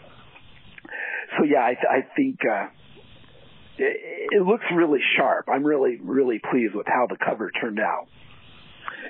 so 1.37 1.45
yeah 1.45 1.59
i 1.59 1.75
i 1.89 2.01
think 2.15 2.39
uh 2.45 2.67
it, 3.77 4.29
it 4.31 4.41
looks 4.43 4.65
really 4.75 4.99
sharp. 5.17 5.47
I'm 5.51 5.63
really 5.63 5.99
really 6.01 6.39
pleased 6.51 6.75
with 6.75 6.87
how 6.87 7.07
the 7.09 7.17
cover 7.23 7.51
turned 7.61 7.79
out. 7.79 8.07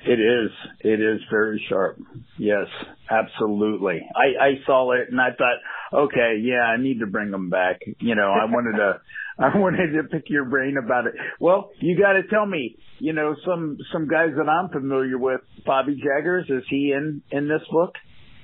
It 0.05 0.19
is. 0.19 0.51
It 0.81 1.01
is 1.01 1.21
very 1.29 1.63
sharp. 1.69 1.99
Yes, 2.37 2.67
absolutely. 3.09 4.01
I, 4.15 4.43
I 4.43 4.49
saw 4.65 4.91
it 4.91 5.07
and 5.09 5.19
I 5.19 5.29
thought, 5.31 6.03
okay, 6.05 6.39
yeah, 6.41 6.61
I 6.61 6.77
need 6.77 6.99
to 6.99 7.07
bring 7.07 7.31
them 7.31 7.49
back. 7.49 7.81
You 7.99 8.15
know, 8.15 8.31
I 8.31 8.45
wanted 8.45 8.77
to, 8.77 9.01
I 9.39 9.57
wanted 9.57 9.93
to 9.93 10.03
pick 10.03 10.29
your 10.29 10.45
brain 10.45 10.75
about 10.83 11.07
it. 11.07 11.13
Well, 11.39 11.71
you 11.79 11.97
got 11.99 12.13
to 12.13 12.23
tell 12.23 12.45
me, 12.45 12.77
you 12.99 13.13
know, 13.13 13.35
some, 13.45 13.77
some 13.91 14.07
guys 14.07 14.29
that 14.37 14.49
I'm 14.49 14.69
familiar 14.69 15.17
with, 15.17 15.41
Bobby 15.65 15.95
Jaggers, 15.95 16.45
is 16.49 16.63
he 16.69 16.93
in, 16.95 17.21
in 17.31 17.47
this 17.47 17.61
book? 17.71 17.95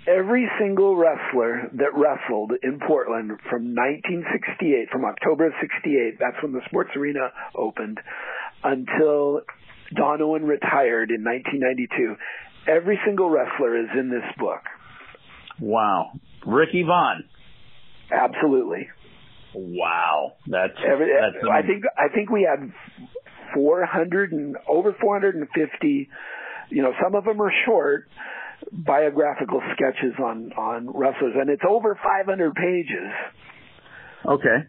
Every 0.05 0.49
single 0.59 0.95
wrestler 0.95 1.69
that 1.73 1.95
wrestled 1.95 2.51
in 2.61 2.79
Portland 2.85 3.31
from 3.49 3.73
1968, 3.73 4.89
from 4.91 5.05
October 5.05 5.47
of 5.47 5.53
68, 5.61 6.19
that's 6.19 6.35
when 6.43 6.51
the 6.51 6.61
sports 6.67 6.89
arena 6.97 7.31
opened, 7.55 7.99
until 8.63 9.41
Don 9.95 10.21
Owen 10.21 10.43
retired 10.43 11.09
in 11.09 11.23
1992. 11.23 12.15
Every 12.67 12.99
single 13.05 13.29
wrestler 13.29 13.79
is 13.79 13.87
in 13.97 14.09
this 14.09 14.27
book. 14.37 14.61
Wow. 15.59 16.11
Ricky 16.45 16.83
Vaughn. 16.83 17.23
Absolutely. 18.11 18.89
Wow. 19.55 20.33
That's, 20.47 20.73
Every, 20.85 21.07
that's 21.13 21.45
I 21.49 21.61
think 21.61 21.83
I 21.97 22.13
think 22.13 22.29
we 22.29 22.47
had 22.49 22.71
400 23.53 24.31
and 24.31 24.57
over 24.67 24.95
450. 24.99 26.09
You 26.69 26.81
know, 26.81 26.91
some 27.01 27.15
of 27.15 27.25
them 27.25 27.41
are 27.41 27.53
short 27.65 28.07
biographical 28.71 29.61
sketches 29.73 30.13
on 30.19 30.51
on 30.53 30.89
wrestlers, 30.89 31.33
and 31.35 31.49
it's 31.49 31.63
over 31.67 31.95
500 31.95 32.55
pages. 32.55 33.11
Okay. 34.25 34.67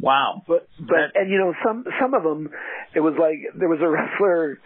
Wow. 0.00 0.42
But 0.46 0.68
but 0.78 1.14
and 1.14 1.30
you 1.30 1.38
know 1.38 1.54
some 1.64 1.84
some 2.00 2.14
of 2.14 2.22
them 2.22 2.50
it 2.94 3.00
was 3.00 3.14
like 3.18 3.38
there 3.58 3.68
was 3.68 3.80
a 3.80 3.88
wrestler 3.88 4.58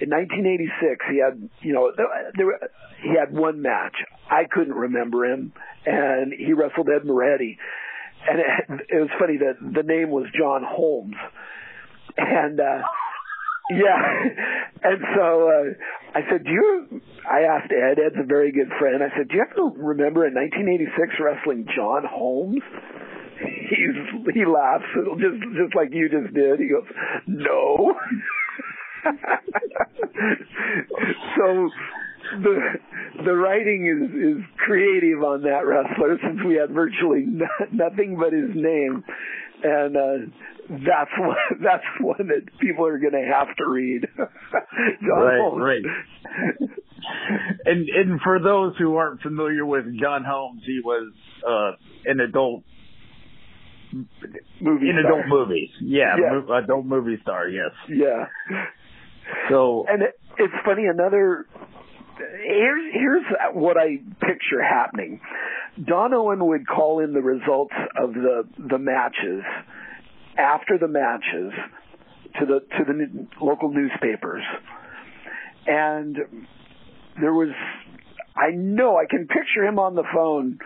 in 0.00 0.10
1986 0.10 1.04
he 1.10 1.20
had 1.20 1.48
you 1.60 1.72
know 1.72 1.92
there, 1.96 2.06
there 2.36 2.70
he 3.02 3.10
had 3.18 3.36
one 3.36 3.60
match 3.60 3.94
I 4.30 4.44
couldn't 4.50 4.74
remember 4.74 5.26
him 5.26 5.52
and 5.84 6.32
he 6.32 6.52
wrestled 6.54 6.88
Ed 6.88 7.06
Moretti 7.06 7.58
and 8.28 8.40
it, 8.40 8.86
it 8.88 9.00
was 9.00 9.10
funny 9.18 9.38
that 9.38 9.56
the 9.60 9.82
name 9.82 10.10
was 10.10 10.26
John 10.36 10.62
Holmes 10.66 11.16
and 12.16 12.58
uh 12.58 12.82
yeah. 13.70 14.24
And 14.84 14.98
so 15.14 15.48
uh 15.48 16.18
I 16.18 16.22
said 16.28 16.44
do 16.44 16.50
you 16.50 17.00
I 17.30 17.42
asked 17.42 17.70
Ed 17.70 18.00
Ed's 18.04 18.16
a 18.18 18.26
very 18.26 18.50
good 18.50 18.68
friend. 18.80 19.00
I 19.02 19.16
said 19.16 19.28
do 19.28 19.36
you 19.36 19.44
have 19.46 19.54
to 19.54 19.70
remember 19.78 20.26
in 20.26 20.34
1986 20.34 21.20
wrestling 21.20 21.66
John 21.74 22.02
Holmes? 22.04 22.62
He's 23.70 24.34
he 24.34 24.44
laughs. 24.44 24.84
Just 24.94 25.42
just 25.54 25.76
like 25.76 25.90
you 25.92 26.08
just 26.08 26.34
did. 26.34 26.58
He 26.60 26.68
goes, 26.68 26.86
"No." 27.26 27.94
so 31.36 31.70
the 32.42 32.54
the 33.24 33.34
writing 33.34 33.86
is 33.86 34.10
is 34.38 34.44
creative 34.58 35.22
on 35.22 35.42
that 35.42 35.66
wrestler 35.66 36.18
since 36.22 36.40
we 36.46 36.54
had 36.54 36.70
virtually 36.70 37.24
no, 37.26 37.46
nothing 37.72 38.16
but 38.18 38.32
his 38.32 38.50
name, 38.54 39.04
and 39.62 39.96
uh, 39.96 40.18
that's 40.72 41.10
one 41.18 41.36
that's 41.62 41.84
one 42.00 42.28
that 42.28 42.58
people 42.60 42.86
are 42.86 42.98
going 42.98 43.12
to 43.12 43.30
have 43.32 43.54
to 43.56 43.64
read. 43.68 44.06
John 44.16 45.20
right, 45.22 45.40
Holmes. 45.40 45.62
right. 45.62 46.70
and 47.66 47.88
and 47.88 48.20
for 48.22 48.38
those 48.40 48.74
who 48.78 48.96
aren't 48.96 49.20
familiar 49.22 49.64
with 49.66 49.84
John 50.00 50.24
Holmes, 50.24 50.62
he 50.66 50.80
was 50.84 51.12
uh, 51.48 51.72
an 52.10 52.20
adult 52.20 52.64
movie 54.60 54.88
in 54.88 54.96
star. 55.00 55.20
adult 55.20 55.26
movies. 55.28 55.68
Yeah, 55.80 56.16
Yeah. 56.20 56.40
mo- 56.46 56.54
adult 56.54 56.86
movie 56.86 57.18
star. 57.22 57.48
Yes. 57.48 57.70
Yeah. 57.88 58.26
So 59.50 59.84
And 59.88 60.02
it, 60.02 60.18
it's 60.38 60.54
funny. 60.64 60.86
Another 60.86 61.46
here's 62.18 62.92
here's 62.94 63.24
what 63.54 63.76
I 63.76 63.98
picture 64.20 64.62
happening. 64.62 65.20
Don 65.84 66.12
Owen 66.14 66.44
would 66.46 66.66
call 66.66 67.00
in 67.00 67.12
the 67.14 67.20
results 67.22 67.74
of 68.00 68.12
the 68.14 68.44
the 68.58 68.78
matches 68.78 69.42
after 70.36 70.78
the 70.78 70.88
matches 70.88 71.52
to 72.38 72.46
the 72.46 72.60
to 72.60 72.84
the 72.84 73.26
local 73.40 73.70
newspapers, 73.72 74.42
and 75.66 76.16
there 77.20 77.32
was 77.32 77.50
I 78.36 78.50
know 78.54 78.96
I 78.96 79.04
can 79.08 79.26
picture 79.26 79.64
him 79.64 79.78
on 79.78 79.94
the 79.94 80.04
phone. 80.14 80.58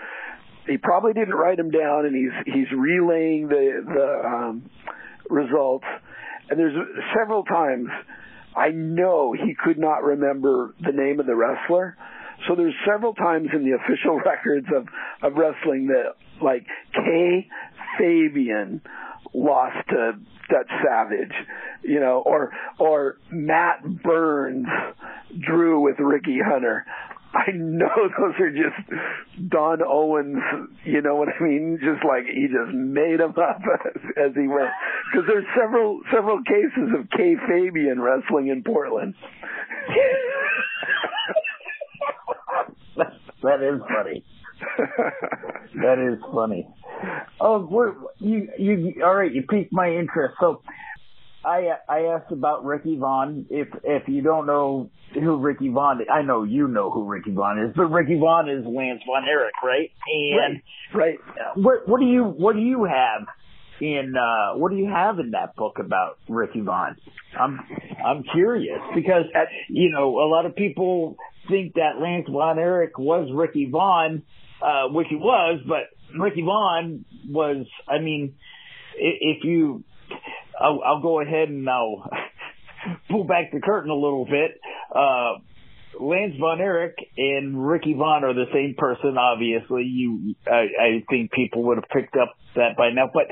He 0.67 0.79
probably 0.79 1.13
didn't 1.13 1.35
write 1.35 1.57
them 1.57 1.71
down, 1.71 2.07
and 2.07 2.15
he's 2.15 2.55
he's 2.55 2.71
relaying 2.77 3.49
the 3.49 3.83
the 3.85 4.29
um, 4.29 4.71
results. 5.29 5.85
And 6.49 6.59
there's 6.59 6.77
several 7.17 7.45
times 7.45 7.89
I 8.57 8.71
know 8.71 9.33
he 9.33 9.55
could 9.55 9.79
not 9.79 10.03
remember 10.03 10.75
the 10.81 10.93
name 10.93 11.21
of 11.21 11.27
the 11.27 11.35
wrestler. 11.35 11.97
So 12.47 12.55
there's 12.55 12.75
several 12.87 13.15
times 13.15 13.49
in 13.53 13.65
the 13.65 13.73
official 13.73 14.21
records 14.25 14.67
of 14.75 14.87
of 15.23 15.37
wrestling 15.37 15.89
that 15.89 16.15
like 16.43 16.67
K 16.93 17.49
Fabian 17.99 18.81
lost 19.35 19.77
to 19.89 20.13
Dutch 20.49 20.71
Savage, 20.85 21.35
you 21.83 21.99
know, 22.01 22.23
or 22.25 22.53
or 22.79 23.19
Matt 23.31 23.83
Burns 24.03 24.67
drew 25.39 25.81
with 25.81 25.99
Ricky 25.99 26.39
Hunter. 26.45 26.85
I 27.35 27.51
know 27.53 27.89
those 28.19 28.35
are 28.41 28.51
just 28.51 28.89
Don 29.49 29.83
Owens, 29.83 30.39
you 30.85 31.03
know 31.03 31.17
what 31.17 31.29
I 31.29 31.39
mean? 31.43 31.79
Just 31.81 32.05
like 32.07 32.25
he 32.33 32.47
just 32.47 32.73
made 32.75 33.21
them 33.21 33.35
up 33.37 33.61
as, 33.95 34.01
as 34.17 34.33
he 34.35 34.49
went. 34.49 34.71
Because 35.13 35.27
there's 35.27 35.45
several 35.59 36.01
several 36.13 36.43
cases 36.45 36.95
of 36.99 37.11
K 37.11 37.37
Fabian 37.49 38.01
wrestling 38.01 38.49
in 38.49 38.63
Portland. 38.63 39.15
that 43.43 43.63
is 43.63 43.81
funny. 43.95 44.25
That 45.75 45.99
is 45.99 46.19
funny. 46.33 46.67
Oh, 47.41 47.67
we're, 47.71 47.95
you 48.19 48.49
you 48.59 49.03
all 49.05 49.15
right? 49.15 49.33
You 49.33 49.43
piqued 49.43 49.73
my 49.73 49.89
interest. 49.89 50.37
So, 50.41 50.63
I 51.45 51.69
I 51.89 51.99
asked 52.15 52.33
about 52.33 52.65
Ricky 52.65 52.97
Vaughn. 52.99 53.47
If 53.51 53.69
if 53.85 54.09
you 54.09 54.23
don't 54.23 54.47
know 54.47 54.91
who 55.15 55.37
Ricky 55.37 55.69
Vaughn, 55.69 56.01
is, 56.01 56.09
I 56.13 56.23
know 56.23 56.43
you 56.43 56.69
know 56.69 56.91
who 56.91 57.05
Ricky 57.05 57.33
Vaughn 57.33 57.59
is, 57.59 57.73
but 57.77 57.87
Ricky 57.87 58.19
Vaughn 58.19 58.49
is 58.49 58.65
Lance 58.67 59.03
Von 59.07 59.25
Erich, 59.29 59.55
right? 59.63 59.91
And 60.07 60.63
right. 60.95 61.19
uh, 61.29 61.61
what 61.61 61.89
what 61.89 62.01
do 62.01 62.07
you 62.07 62.25
what 62.25 62.55
do 62.55 62.61
you 62.61 62.85
have 62.85 63.27
in 63.81 64.15
uh 64.17 64.59
what 64.59 64.71
do 64.71 64.77
you 64.77 64.89
have 64.89 65.19
in 65.19 65.33
that 65.33 65.55
book 65.57 65.79
about 65.79 66.19
Ricky 66.29 66.61
Vaughn? 66.61 66.97
I'm 67.39 67.61
I'm 68.05 68.25
curious 68.33 68.81
because 68.95 69.27
you 69.69 69.91
know 69.91 70.19
a 70.19 70.29
lot 70.29 70.47
of 70.47 70.57
people 70.57 71.17
think 71.49 71.75
that 71.75 72.01
Lance 72.01 72.27
Von 72.29 72.59
Erich 72.59 72.99
was 72.99 73.31
Ricky 73.33 73.69
Vaughn, 73.71 74.23
uh, 74.61 74.89
which 74.89 75.07
he 75.09 75.17
was, 75.17 75.61
but 75.67 75.96
Ricky 76.21 76.43
Vaughn 76.43 77.05
was. 77.29 77.67
I 77.89 77.99
mean, 77.99 78.35
if 78.97 79.45
you, 79.45 79.85
I'll, 80.61 80.81
I'll 80.85 81.03
go 81.03 81.21
ahead 81.21 81.49
and 81.49 81.69
I'll 81.69 82.09
pull 83.11 83.25
back 83.25 83.53
the 83.53 83.61
curtain 83.61 83.91
a 83.91 83.95
little 83.95 84.25
bit. 84.25 84.61
Uh, 84.95 85.41
Lance 86.01 86.35
Von 86.39 86.61
Erich 86.61 86.97
and 87.17 87.67
Ricky 87.67 87.95
Vaughn 87.95 88.25
are 88.25 88.35
the 88.35 88.47
same 88.53 88.75
person. 88.77 89.17
Obviously, 89.19 89.85
you, 89.85 90.35
I, 90.47 90.67
I 90.81 91.05
think 91.09 91.33
people 91.33 91.65
would 91.65 91.79
have 91.79 91.89
picked 91.89 92.17
up 92.17 92.35
that 92.55 92.77
by 92.77 92.91
now, 92.91 93.11
but 93.13 93.25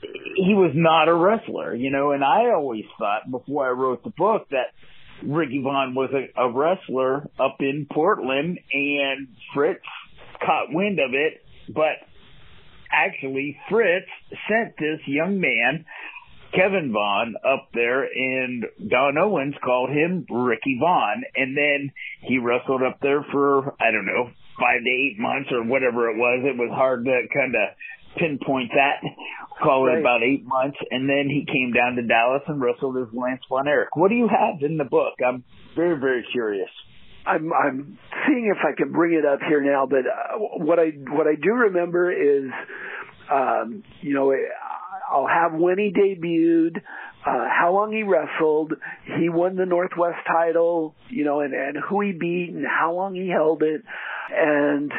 he 0.00 0.54
was 0.54 0.72
not 0.74 1.08
a 1.08 1.14
wrestler, 1.14 1.74
you 1.74 1.90
know. 1.90 2.12
And 2.12 2.22
I 2.22 2.50
always 2.50 2.84
thought 2.98 3.30
before 3.30 3.66
I 3.66 3.70
wrote 3.70 4.04
the 4.04 4.12
book 4.16 4.48
that 4.50 4.74
Ricky 5.22 5.60
Vaughn 5.62 5.94
was 5.94 6.10
a, 6.12 6.40
a 6.40 6.52
wrestler 6.52 7.28
up 7.38 7.56
in 7.60 7.86
Portland, 7.90 8.58
and 8.72 9.28
Fritz 9.54 9.80
caught 10.44 10.72
wind 10.72 10.98
of 11.00 11.14
it, 11.14 11.42
but 11.72 11.96
actually 12.90 13.58
Fritz 13.68 14.06
sent 14.48 14.76
this 14.78 15.00
young 15.06 15.40
man, 15.40 15.84
Kevin 16.54 16.92
Vaughn, 16.92 17.34
up 17.44 17.68
there, 17.74 18.04
and 18.04 18.64
Don 18.88 19.18
Owens 19.18 19.54
called 19.62 19.90
him 19.90 20.26
Ricky 20.30 20.78
Vaughn, 20.80 21.22
and 21.36 21.56
then 21.56 21.92
he 22.22 22.38
wrestled 22.38 22.82
up 22.82 23.00
there 23.02 23.24
for 23.30 23.74
I 23.80 23.90
don't 23.90 24.06
know 24.06 24.30
five 24.58 24.82
to 24.82 24.90
eight 24.90 25.18
months 25.18 25.50
or 25.52 25.62
whatever 25.62 26.10
it 26.10 26.16
was. 26.16 26.44
It 26.44 26.56
was 26.58 26.70
hard 26.74 27.04
to 27.04 27.20
kind 27.32 27.54
of 27.54 28.18
pinpoint 28.18 28.70
that. 28.74 29.02
Call 29.62 29.86
it 29.86 29.90
Right. 29.90 30.00
about 30.00 30.22
eight 30.22 30.44
months, 30.46 30.78
and 30.90 31.08
then 31.08 31.28
he 31.28 31.44
came 31.44 31.72
down 31.72 31.96
to 31.96 32.02
Dallas 32.02 32.42
and 32.46 32.60
wrestled 32.60 32.96
as 32.96 33.12
Lance 33.12 33.42
Von 33.48 33.68
Erich. 33.68 33.94
What 33.96 34.08
do 34.08 34.14
you 34.14 34.28
have 34.28 34.62
in 34.62 34.76
the 34.78 34.84
book? 34.84 35.14
I'm 35.24 35.44
very 35.76 35.98
very 35.98 36.24
curious. 36.32 36.70
I'm 37.28 37.52
I'm 37.52 37.98
seeing 38.26 38.52
if 38.54 38.64
I 38.64 38.74
can 38.76 38.92
bring 38.92 39.12
it 39.12 39.24
up 39.26 39.40
here 39.46 39.62
now, 39.62 39.86
but 39.86 40.00
uh, 40.00 40.38
what 40.38 40.78
I 40.78 40.92
what 41.10 41.26
I 41.26 41.34
do 41.34 41.52
remember 41.52 42.10
is, 42.10 42.50
um, 43.30 43.82
you 44.00 44.14
know, 44.14 44.34
I'll 45.10 45.26
have 45.26 45.52
when 45.52 45.78
he 45.78 45.92
debuted, 45.92 46.78
uh, 47.26 47.46
how 47.50 47.72
long 47.74 47.92
he 47.92 48.02
wrestled, 48.02 48.72
he 49.18 49.28
won 49.28 49.56
the 49.56 49.66
Northwest 49.66 50.18
title, 50.26 50.94
you 51.10 51.24
know, 51.24 51.40
and 51.40 51.52
and 51.52 51.76
who 51.88 52.00
he 52.00 52.12
beat 52.12 52.50
and 52.54 52.64
how 52.66 52.94
long 52.94 53.14
he 53.14 53.28
held 53.28 53.62
it, 53.62 53.82
and 54.32 54.92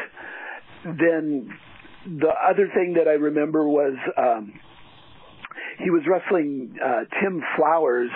then 0.84 1.50
the 2.06 2.28
other 2.28 2.70
thing 2.74 2.94
that 2.94 3.08
I 3.08 3.14
remember 3.14 3.68
was 3.68 3.94
um, 4.16 4.54
he 5.82 5.90
was 5.90 6.02
wrestling 6.08 6.76
uh, 6.82 7.04
Tim 7.20 7.42
Flowers 7.56 8.10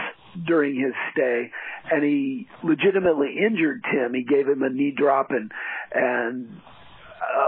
during 0.46 0.76
his 0.76 0.92
stay, 1.12 1.50
and 1.90 2.04
he 2.04 2.48
legitimately 2.62 3.36
injured 3.38 3.84
Tim. 3.92 4.14
He 4.14 4.24
gave 4.24 4.48
him 4.48 4.62
a 4.62 4.70
knee 4.70 4.94
drop 4.96 5.30
and 5.30 5.50
and 5.92 6.60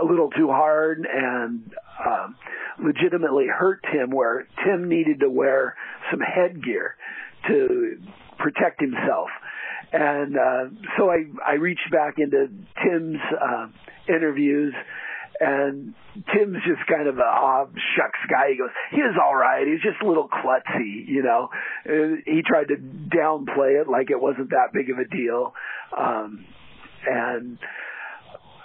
a 0.00 0.04
little 0.04 0.30
too 0.30 0.48
hard, 0.48 1.06
and 1.10 1.72
um, 2.04 2.36
legitimately 2.82 3.46
hurt 3.46 3.84
Tim. 3.92 4.10
Where 4.10 4.46
Tim 4.64 4.88
needed 4.88 5.20
to 5.20 5.30
wear 5.30 5.76
some 6.10 6.20
headgear 6.20 6.96
to 7.48 7.98
protect 8.38 8.80
himself. 8.80 9.28
And 9.92 10.36
uh, 10.36 10.64
so 10.98 11.10
I 11.10 11.24
I 11.46 11.54
reached 11.54 11.90
back 11.90 12.18
into 12.18 12.48
Tim's 12.82 13.20
uh, 13.40 13.68
interviews 14.08 14.74
and 15.40 15.94
Tim's 16.32 16.58
just 16.66 16.86
kind 16.88 17.08
of 17.08 17.18
a 17.18 17.22
oh, 17.22 17.68
shucks 17.96 18.18
guy. 18.30 18.50
He 18.52 18.58
goes, 18.58 18.70
he 18.90 18.98
was 18.98 19.16
all 19.22 19.34
right. 19.34 19.66
He's 19.66 19.82
just 19.82 20.02
a 20.02 20.08
little 20.08 20.28
klutzy, 20.28 21.06
you 21.06 21.22
know. 21.22 21.48
And 21.84 22.22
he 22.24 22.42
tried 22.42 22.68
to 22.68 22.76
downplay 22.76 23.80
it 23.80 23.88
like 23.88 24.10
it 24.10 24.20
wasn't 24.20 24.50
that 24.50 24.72
big 24.72 24.90
of 24.90 24.98
a 24.98 25.04
deal. 25.04 25.54
Um, 25.96 26.44
and 27.06 27.58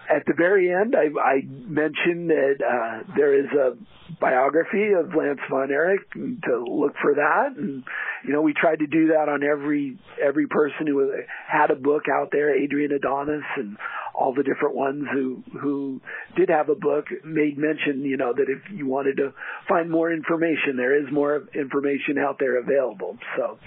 at 0.10 0.26
the 0.26 0.34
very 0.36 0.72
end, 0.72 0.96
I, 0.96 1.08
I 1.20 1.42
mentioned 1.46 2.30
that 2.30 2.56
uh, 2.60 3.14
there 3.16 3.38
is 3.38 3.52
a 3.52 3.78
biography 4.20 4.92
of 4.94 5.16
Lance 5.16 5.40
Von 5.50 5.72
Erich 5.72 6.12
to 6.14 6.66
look 6.68 6.94
for 7.02 7.16
that, 7.16 7.54
and 7.56 7.84
you 8.26 8.34
know 8.34 8.42
we 8.42 8.54
tried 8.54 8.80
to 8.80 8.88
do 8.88 9.08
that 9.10 9.30
on 9.30 9.44
every 9.44 9.98
every 10.22 10.48
person 10.48 10.88
who 10.88 11.14
had 11.48 11.72
a 11.72 11.76
book 11.76 12.04
out 12.12 12.30
there, 12.32 12.54
Adrian 12.54 12.92
Adonis 12.92 13.44
and 13.56 13.78
all 14.14 14.34
the 14.34 14.44
different 14.44 14.76
ones 14.76 15.06
who 15.12 15.44
who 15.60 16.02
did 16.36 16.50
have 16.50 16.70
a 16.70 16.76
book 16.76 17.06
made 17.24 17.58
mention, 17.58 18.02
you 18.02 18.18
know, 18.18 18.34
that 18.34 18.48
if 18.50 18.60
you 18.72 18.88
wanted 18.88 19.18
to 19.18 19.34
find 19.68 19.90
more 19.90 20.12
information, 20.12 20.78
there 20.78 21.00
is 21.00 21.12
more 21.12 21.48
information 21.56 22.18
out 22.18 22.38
there 22.40 22.60
available. 22.60 23.18
So 23.38 23.58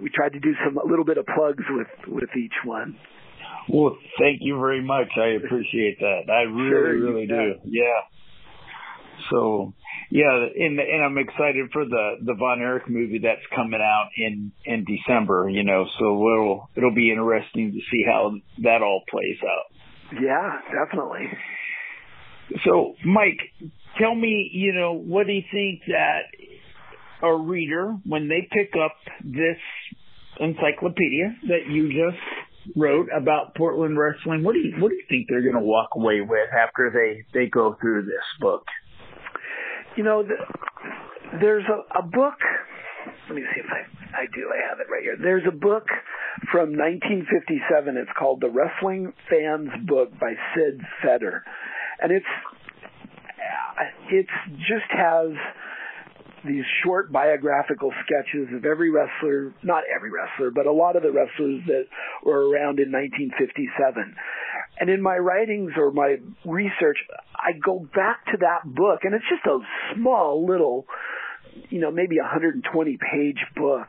we 0.00 0.10
tried 0.10 0.32
to 0.32 0.40
do 0.40 0.52
some 0.64 0.76
a 0.78 0.86
little 0.86 1.04
bit 1.04 1.18
of 1.18 1.26
plugs 1.26 1.64
with 1.70 1.88
with 2.08 2.30
each 2.36 2.54
one. 2.64 2.96
Well, 3.68 3.96
thank 4.18 4.38
you 4.42 4.58
very 4.60 4.82
much. 4.82 5.08
I 5.16 5.36
appreciate 5.44 5.98
that. 5.98 6.30
I 6.30 6.42
really, 6.42 6.70
sure, 6.70 7.00
really 7.00 7.26
do. 7.26 7.54
Yeah. 7.64 7.82
So, 9.30 9.72
yeah, 10.10 10.30
and 10.30 10.78
and 10.78 11.04
I'm 11.04 11.18
excited 11.18 11.70
for 11.72 11.84
the 11.84 12.16
the 12.24 12.34
Von 12.34 12.60
Erich 12.60 12.88
movie 12.88 13.20
that's 13.22 13.44
coming 13.54 13.80
out 13.80 14.08
in 14.16 14.52
in 14.64 14.84
December. 14.84 15.48
You 15.48 15.64
know, 15.64 15.86
so 15.98 16.04
it'll 16.04 16.70
it'll 16.76 16.94
be 16.94 17.10
interesting 17.10 17.72
to 17.72 17.80
see 17.90 18.04
how 18.06 18.34
that 18.62 18.82
all 18.82 19.02
plays 19.10 19.38
out. 19.42 20.20
Yeah, 20.22 20.60
definitely. 20.84 21.26
So, 22.64 22.94
Mike, 23.04 23.40
tell 23.98 24.14
me, 24.14 24.48
you 24.52 24.72
know, 24.72 24.92
what 24.92 25.26
do 25.26 25.32
you 25.32 25.42
think 25.50 25.82
that 25.88 26.20
a 27.22 27.34
reader 27.34 27.96
when 28.04 28.28
they 28.28 28.46
pick 28.50 28.72
up 28.76 28.94
this 29.24 29.58
encyclopedia 30.38 31.34
that 31.48 31.66
you 31.68 31.88
just 31.88 32.22
wrote 32.74 33.08
about 33.16 33.54
Portland 33.54 33.98
wrestling. 33.98 34.42
What 34.42 34.54
do 34.54 34.60
you 34.60 34.74
what 34.80 34.88
do 34.88 34.94
you 34.94 35.04
think 35.08 35.26
they're 35.28 35.42
going 35.42 35.54
to 35.54 35.60
walk 35.60 35.90
away 35.94 36.20
with 36.20 36.48
after 36.52 36.90
they 36.90 37.38
they 37.38 37.48
go 37.48 37.76
through 37.80 38.02
this 38.06 38.24
book? 38.40 38.64
You 39.96 40.04
know, 40.04 40.22
the, 40.22 40.36
there's 41.40 41.64
a, 41.64 41.98
a 41.98 42.02
book. 42.02 42.38
Let 43.28 43.34
me 43.34 43.42
see 43.54 43.60
if 43.60 43.66
I 43.70 43.96
I 44.16 44.26
do. 44.34 44.50
I 44.52 44.68
have 44.68 44.80
it 44.80 44.86
right 44.90 45.02
here. 45.02 45.16
There's 45.20 45.44
a 45.46 45.52
book 45.52 45.86
from 46.52 46.76
1957. 46.76 47.96
It's 47.96 48.10
called 48.18 48.40
The 48.40 48.48
Wrestling 48.48 49.12
Fans 49.28 49.70
Book 49.86 50.18
by 50.18 50.32
Sid 50.54 50.80
Feder, 51.02 51.44
and 52.00 52.12
it's 52.12 52.26
it's 54.10 54.36
just 54.68 54.88
has 54.90 55.32
these 56.46 56.64
short 56.84 57.10
biographical 57.10 57.92
sketches 58.04 58.48
of 58.54 58.64
every 58.64 58.90
wrestler, 58.90 59.52
not 59.62 59.82
every 59.94 60.10
wrestler, 60.10 60.50
but 60.50 60.66
a 60.66 60.72
lot 60.72 60.96
of 60.96 61.02
the 61.02 61.10
wrestlers 61.10 61.60
that 61.66 61.86
were 62.22 62.48
around 62.48 62.78
in 62.78 62.92
1957. 62.92 64.14
And 64.78 64.90
in 64.90 65.02
my 65.02 65.16
writings 65.16 65.72
or 65.76 65.90
my 65.90 66.16
research, 66.44 66.98
I 67.46 67.52
go 67.52 67.78
back 67.94 68.26
to 68.26 68.38
that 68.40 68.64
book, 68.64 69.00
and 69.04 69.14
it's 69.14 69.24
just 69.30 69.46
a 69.46 69.60
small 69.94 70.44
little, 70.44 70.86
you 71.70 71.80
know, 71.80 71.92
maybe 71.92 72.18
a 72.18 72.22
120 72.22 72.98
page 72.98 73.38
book. 73.54 73.88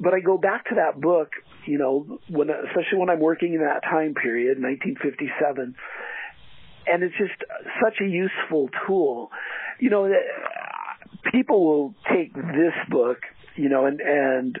But 0.00 0.14
I 0.14 0.20
go 0.20 0.36
back 0.36 0.64
to 0.70 0.74
that 0.74 1.00
book, 1.00 1.30
you 1.64 1.78
know, 1.78 2.18
when 2.28 2.50
especially 2.50 2.98
when 2.98 3.08
I'm 3.08 3.20
working 3.20 3.54
in 3.54 3.60
that 3.60 3.84
time 3.84 4.14
period, 4.14 4.60
1957, 4.60 5.76
and 6.88 7.02
it's 7.04 7.14
just 7.16 7.38
such 7.80 8.00
a 8.00 8.04
useful 8.04 8.68
tool. 8.84 9.30
You 9.78 9.90
know, 9.90 10.06
uh, 10.06 11.30
people 11.30 11.64
will 11.64 11.94
take 12.12 12.34
this 12.34 12.74
book, 12.90 13.18
you 13.54 13.68
know, 13.68 13.86
and 13.86 14.00
and 14.00 14.58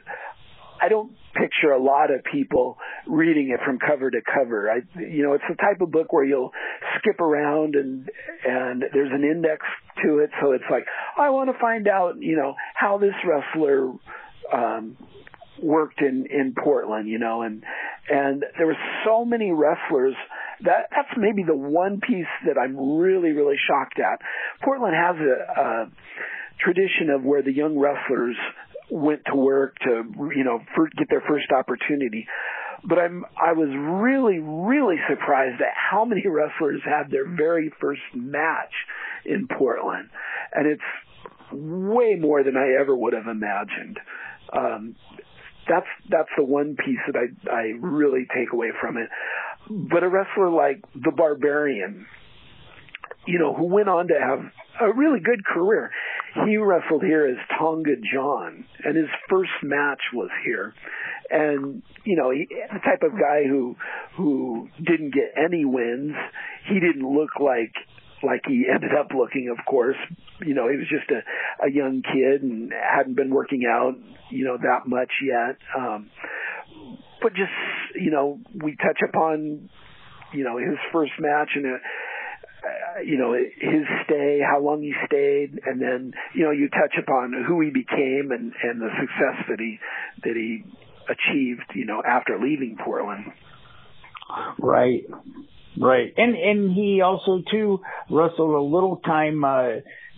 I 0.80 0.88
don't 0.88 1.12
picture 1.34 1.70
a 1.72 1.82
lot 1.82 2.10
of 2.10 2.24
people 2.24 2.78
reading 3.06 3.50
it 3.50 3.60
from 3.64 3.78
cover 3.78 4.10
to 4.10 4.20
cover. 4.22 4.70
I, 4.70 4.80
you 5.00 5.22
know, 5.22 5.34
it's 5.34 5.44
the 5.48 5.56
type 5.56 5.80
of 5.80 5.90
book 5.90 6.12
where 6.12 6.24
you'll 6.24 6.52
skip 6.98 7.20
around 7.20 7.74
and 7.74 8.08
and 8.46 8.84
there's 8.92 9.12
an 9.12 9.24
index 9.24 9.64
to 10.04 10.18
it, 10.18 10.30
so 10.40 10.52
it's 10.52 10.64
like 10.70 10.84
I 11.16 11.30
want 11.30 11.50
to 11.50 11.58
find 11.58 11.88
out, 11.88 12.14
you 12.20 12.36
know, 12.36 12.54
how 12.74 12.98
this 12.98 13.14
wrestler 13.24 13.92
um, 14.52 14.96
worked 15.62 16.00
in 16.00 16.26
in 16.30 16.54
Portland, 16.54 17.08
you 17.08 17.18
know, 17.18 17.42
and 17.42 17.62
and 18.08 18.44
there 18.56 18.66
were 18.66 18.76
so 19.04 19.24
many 19.24 19.52
wrestlers 19.52 20.14
that 20.62 20.88
that's 20.90 21.16
maybe 21.16 21.42
the 21.42 21.56
one 21.56 22.00
piece 22.00 22.26
that 22.46 22.58
I'm 22.58 22.98
really 22.98 23.32
really 23.32 23.56
shocked 23.68 23.98
at. 23.98 24.20
Portland 24.62 24.94
has 24.94 25.16
a, 25.16 25.60
a 25.60 25.90
tradition 26.58 27.10
of 27.10 27.22
where 27.22 27.42
the 27.42 27.52
young 27.52 27.78
wrestlers 27.78 28.36
went 28.90 29.22
to 29.26 29.34
work 29.34 29.76
to 29.80 30.04
you 30.34 30.44
know 30.44 30.60
for, 30.74 30.88
get 30.96 31.08
their 31.10 31.22
first 31.28 31.50
opportunity. 31.50 32.26
But 32.84 32.98
i'm 32.98 33.24
i 33.40 33.52
was 33.52 33.68
really 33.68 34.38
really 34.38 34.96
surprised 35.08 35.60
at 35.60 35.74
how 35.74 36.04
many 36.04 36.22
wrestlers 36.26 36.80
had 36.84 37.10
their 37.10 37.28
very 37.28 37.72
first 37.80 38.02
match 38.14 38.72
in 39.24 39.48
portland. 39.48 40.10
And 40.52 40.66
it's 40.66 41.52
way 41.52 42.16
more 42.20 42.42
than 42.42 42.56
i 42.56 42.80
ever 42.80 42.96
would 42.96 43.12
have 43.12 43.26
imagined. 43.26 43.98
Um 44.52 44.96
that's 45.68 45.86
that's 46.08 46.28
the 46.36 46.44
one 46.44 46.76
piece 46.76 47.00
that 47.06 47.16
i 47.16 47.50
i 47.50 47.62
really 47.80 48.26
take 48.34 48.52
away 48.52 48.70
from 48.80 48.96
it. 48.96 49.08
But 49.68 50.04
a 50.04 50.08
wrestler 50.08 50.50
like 50.50 50.84
the 50.94 51.10
barbarian 51.10 52.06
you 53.26 53.38
know 53.38 53.52
who 53.52 53.64
went 53.64 53.88
on 53.88 54.08
to 54.08 54.14
have 54.14 54.40
a 54.80 54.92
really 54.92 55.20
good 55.20 55.44
career 55.44 55.90
he 56.44 56.56
wrestled 56.56 57.02
here 57.02 57.26
as 57.26 57.36
Tonga 57.58 57.96
John, 58.12 58.64
and 58.84 58.96
his 58.96 59.08
first 59.28 59.50
match 59.62 60.00
was 60.12 60.30
here. 60.44 60.74
And 61.30 61.82
you 62.04 62.16
know, 62.16 62.30
he, 62.30 62.46
the 62.48 62.78
type 62.80 63.02
of 63.02 63.12
guy 63.12 63.44
who 63.48 63.76
who 64.16 64.68
didn't 64.78 65.14
get 65.14 65.32
any 65.36 65.64
wins. 65.64 66.14
He 66.68 66.80
didn't 66.80 67.08
look 67.08 67.30
like 67.40 67.74
like 68.22 68.42
he 68.46 68.66
ended 68.72 68.90
up 68.98 69.08
looking. 69.16 69.54
Of 69.56 69.64
course, 69.64 69.96
you 70.44 70.54
know, 70.54 70.68
he 70.68 70.76
was 70.76 70.86
just 70.88 71.10
a 71.10 71.22
a 71.66 71.70
young 71.70 72.02
kid 72.02 72.42
and 72.42 72.72
hadn't 72.72 73.16
been 73.16 73.30
working 73.30 73.62
out, 73.68 73.94
you 74.30 74.44
know, 74.44 74.56
that 74.56 74.86
much 74.86 75.12
yet. 75.24 75.58
Um, 75.76 76.10
but 77.22 77.32
just 77.34 77.52
you 77.94 78.10
know, 78.10 78.38
we 78.54 78.76
touch 78.76 79.00
upon 79.08 79.68
you 80.32 80.44
know 80.44 80.58
his 80.58 80.78
first 80.92 81.12
match 81.18 81.50
and. 81.54 81.66
A, 81.66 81.74
uh, 81.74 81.78
you 83.04 83.18
know 83.18 83.32
his 83.34 83.86
stay, 84.04 84.40
how 84.40 84.60
long 84.60 84.82
he 84.82 84.92
stayed, 85.06 85.60
and 85.64 85.80
then 85.80 86.12
you 86.34 86.44
know 86.44 86.50
you 86.50 86.68
touch 86.68 86.94
upon 87.00 87.32
who 87.46 87.60
he 87.60 87.70
became 87.70 88.30
and 88.30 88.52
and 88.62 88.80
the 88.80 88.88
success 89.00 89.46
that 89.48 89.58
he 89.58 89.78
that 90.24 90.34
he 90.34 90.64
achieved, 91.08 91.70
you 91.74 91.86
know, 91.86 92.02
after 92.06 92.38
leaving 92.38 92.76
Portland. 92.82 93.26
Right, 94.58 95.04
right, 95.80 96.12
and 96.16 96.34
and 96.34 96.72
he 96.72 97.00
also 97.00 97.42
too 97.50 97.80
wrestled 98.10 98.54
a 98.54 98.60
little 98.60 98.96
time 98.96 99.44
uh, 99.44 99.68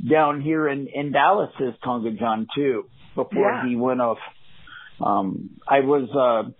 down 0.09 0.41
here 0.41 0.69
in 0.69 0.89
in 0.89 1.13
Dallas 1.13 1.51
as 1.61 1.75
Tonga 1.85 2.13
John 2.13 2.47
too 2.55 2.85
before 3.15 3.51
yeah. 3.51 3.69
he 3.69 3.77
went 3.77 4.01
off. 4.01 4.19
Um, 5.01 5.61
I 5.67 5.81
was. 5.81 6.09
Uh, 6.15 6.51
uh, 6.51 6.53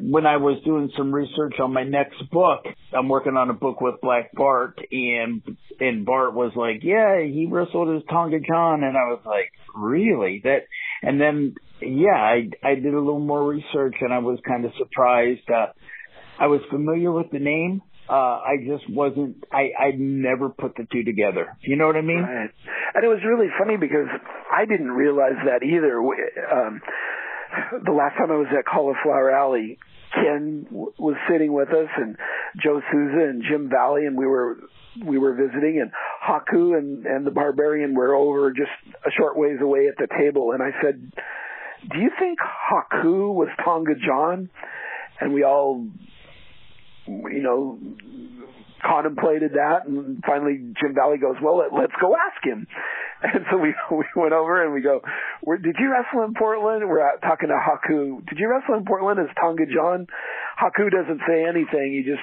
when 0.00 0.26
I 0.26 0.36
was 0.36 0.62
doing 0.64 0.90
some 0.96 1.14
research 1.14 1.54
on 1.60 1.72
my 1.72 1.84
next 1.84 2.30
book, 2.30 2.64
I'm 2.92 3.08
working 3.08 3.36
on 3.36 3.50
a 3.50 3.54
book 3.54 3.80
with 3.80 4.00
Black 4.00 4.32
Bart, 4.32 4.78
and 4.90 5.42
and 5.80 6.06
Bart 6.06 6.34
was 6.34 6.52
like, 6.54 6.82
"Yeah, 6.82 7.20
he 7.22 7.48
wrestled 7.50 7.96
as 7.96 8.02
Tonga 8.08 8.40
John," 8.40 8.84
and 8.84 8.96
I 8.96 9.08
was 9.10 9.20
like, 9.24 9.52
"Really?" 9.74 10.40
That, 10.44 10.66
and 11.02 11.20
then 11.20 11.54
yeah, 11.80 12.16
I 12.16 12.50
I 12.62 12.74
did 12.76 12.94
a 12.94 12.98
little 12.98 13.18
more 13.18 13.44
research, 13.44 13.96
and 14.00 14.12
I 14.12 14.18
was 14.18 14.38
kind 14.46 14.64
of 14.64 14.72
surprised. 14.78 15.50
Uh, 15.50 15.66
I 16.38 16.46
was 16.46 16.60
familiar 16.70 17.12
with 17.12 17.30
the 17.30 17.38
name. 17.38 17.82
Uh, 18.08 18.12
I 18.12 18.56
just 18.66 18.88
wasn't. 18.90 19.44
I 19.50 19.70
I 19.78 19.92
never 19.96 20.50
put 20.50 20.76
the 20.76 20.86
two 20.92 21.04
together. 21.04 21.56
You 21.62 21.76
know 21.76 21.86
what 21.86 21.96
I 21.96 22.02
mean? 22.02 22.22
Right. 22.22 22.50
And 22.94 23.04
it 23.04 23.08
was 23.08 23.20
really 23.26 23.48
funny 23.58 23.76
because 23.76 24.06
I 24.52 24.66
didn't 24.66 24.90
realize 24.92 25.40
that 25.46 25.64
either. 25.64 25.98
Um, 25.98 26.80
the 27.84 27.92
last 27.92 28.16
time 28.16 28.30
I 28.30 28.36
was 28.36 28.48
at 28.56 28.64
Cauliflower 28.66 29.30
Alley, 29.30 29.78
Ken 30.14 30.66
w- 30.70 30.92
was 30.98 31.16
sitting 31.30 31.52
with 31.52 31.68
us, 31.68 31.88
and 31.96 32.16
Joe 32.62 32.80
Souza 32.90 33.24
and 33.28 33.42
Jim 33.48 33.68
Valley, 33.68 34.06
and 34.06 34.16
we 34.16 34.26
were 34.26 34.58
we 35.04 35.18
were 35.18 35.34
visiting, 35.34 35.80
and 35.80 35.90
Haku 36.22 36.78
and 36.78 37.06
and 37.06 37.26
the 37.26 37.30
Barbarian 37.30 37.94
were 37.94 38.14
over 38.14 38.52
just 38.52 38.70
a 39.04 39.10
short 39.10 39.36
ways 39.36 39.58
away 39.60 39.88
at 39.88 39.96
the 39.96 40.06
table, 40.18 40.52
and 40.52 40.62
I 40.62 40.70
said, 40.82 41.12
"Do 41.90 41.98
you 41.98 42.10
think 42.18 42.38
Haku 42.38 43.34
was 43.34 43.48
Tonga 43.64 43.94
John?" 43.94 44.50
And 45.20 45.32
we 45.32 45.44
all, 45.44 45.86
you 47.06 47.42
know, 47.42 47.78
contemplated 48.84 49.52
that, 49.54 49.86
and 49.86 50.22
finally 50.26 50.74
Jim 50.80 50.94
Valley 50.94 51.18
goes, 51.18 51.36
"Well, 51.42 51.58
let, 51.58 51.72
let's 51.72 51.94
go 52.00 52.14
ask 52.14 52.44
him." 52.44 52.66
And 53.24 53.46
so 53.50 53.56
we 53.56 53.72
we 53.90 54.04
went 54.16 54.34
over 54.34 54.62
and 54.62 54.74
we 54.74 54.82
go, 54.82 55.00
Where, 55.40 55.56
"Did 55.56 55.76
you 55.78 55.90
wrestle 55.90 56.24
in 56.24 56.34
Portland?" 56.34 56.86
We're 56.86 57.00
out 57.00 57.22
talking 57.22 57.48
to 57.48 57.56
Haku. 57.56 58.26
"Did 58.26 58.38
you 58.38 58.50
wrestle 58.50 58.74
in 58.74 58.84
Portland 58.84 59.18
as 59.18 59.34
Tonga 59.40 59.64
John?" 59.64 60.06
Haku 60.60 60.90
doesn't 60.90 61.22
say 61.26 61.44
anything. 61.48 61.92
He 61.96 62.02
just 62.04 62.20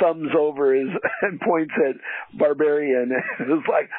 thumbs 0.00 0.30
over 0.36 0.74
his 0.74 0.88
and 1.22 1.40
points 1.40 1.74
at 1.78 1.96
Barbarian. 2.36 3.12
it 3.38 3.46
was 3.46 3.62
like, 3.68 3.90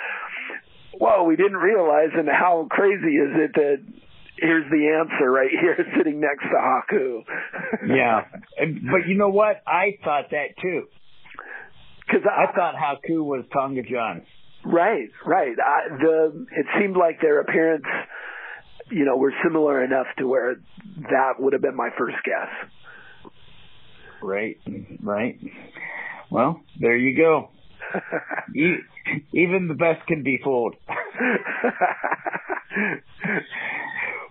"Whoa, 1.00 1.24
we 1.24 1.38
didn't 1.38 1.58
realize." 1.58 2.10
And 2.14 2.28
how 2.28 2.68
crazy 2.70 3.16
is 3.16 3.32
it 3.32 3.52
that 3.56 3.78
here's 4.36 4.70
the 4.72 4.90
answer 5.00 5.32
right 5.32 5.52
here 5.52 5.78
sitting 5.98 6.20
next 6.20 6.44
to 6.44 6.58
Haku. 6.58 7.24
yeah. 7.88 8.26
But 8.58 9.08
you 9.08 9.16
know 9.16 9.30
what? 9.30 9.62
I 9.66 9.98
thought 10.04 10.32
that 10.32 10.58
too. 10.62 10.88
Cause 12.12 12.22
I, 12.26 12.44
I 12.44 12.54
thought 12.54 12.76
Haku 12.76 13.24
was 13.24 13.46
Tonga 13.54 13.84
John. 13.84 14.24
Right, 14.66 15.10
right. 15.26 15.56
I, 15.58 15.98
the 15.98 16.46
it 16.52 16.66
seemed 16.80 16.98
like 16.98 17.22
their 17.22 17.40
appearance, 17.40 17.86
you 18.90 19.06
know, 19.06 19.18
were 19.18 19.34
similar 19.44 19.84
enough 19.84 20.08
to 20.20 20.28
where 20.28 20.56
that 21.10 21.40
would 21.40 21.54
have 21.54 21.62
been 21.62 21.76
my 21.76 21.90
first 21.98 22.18
guess. 22.24 23.32
Right, 24.22 24.58
right. 25.02 25.40
Well, 26.30 26.62
there 26.80 26.96
you 26.96 27.18
go. 27.18 27.50
Even 29.34 29.68
the 29.68 29.74
best 29.74 30.06
can 30.08 30.22
be 30.24 30.40
fooled. 30.44 30.76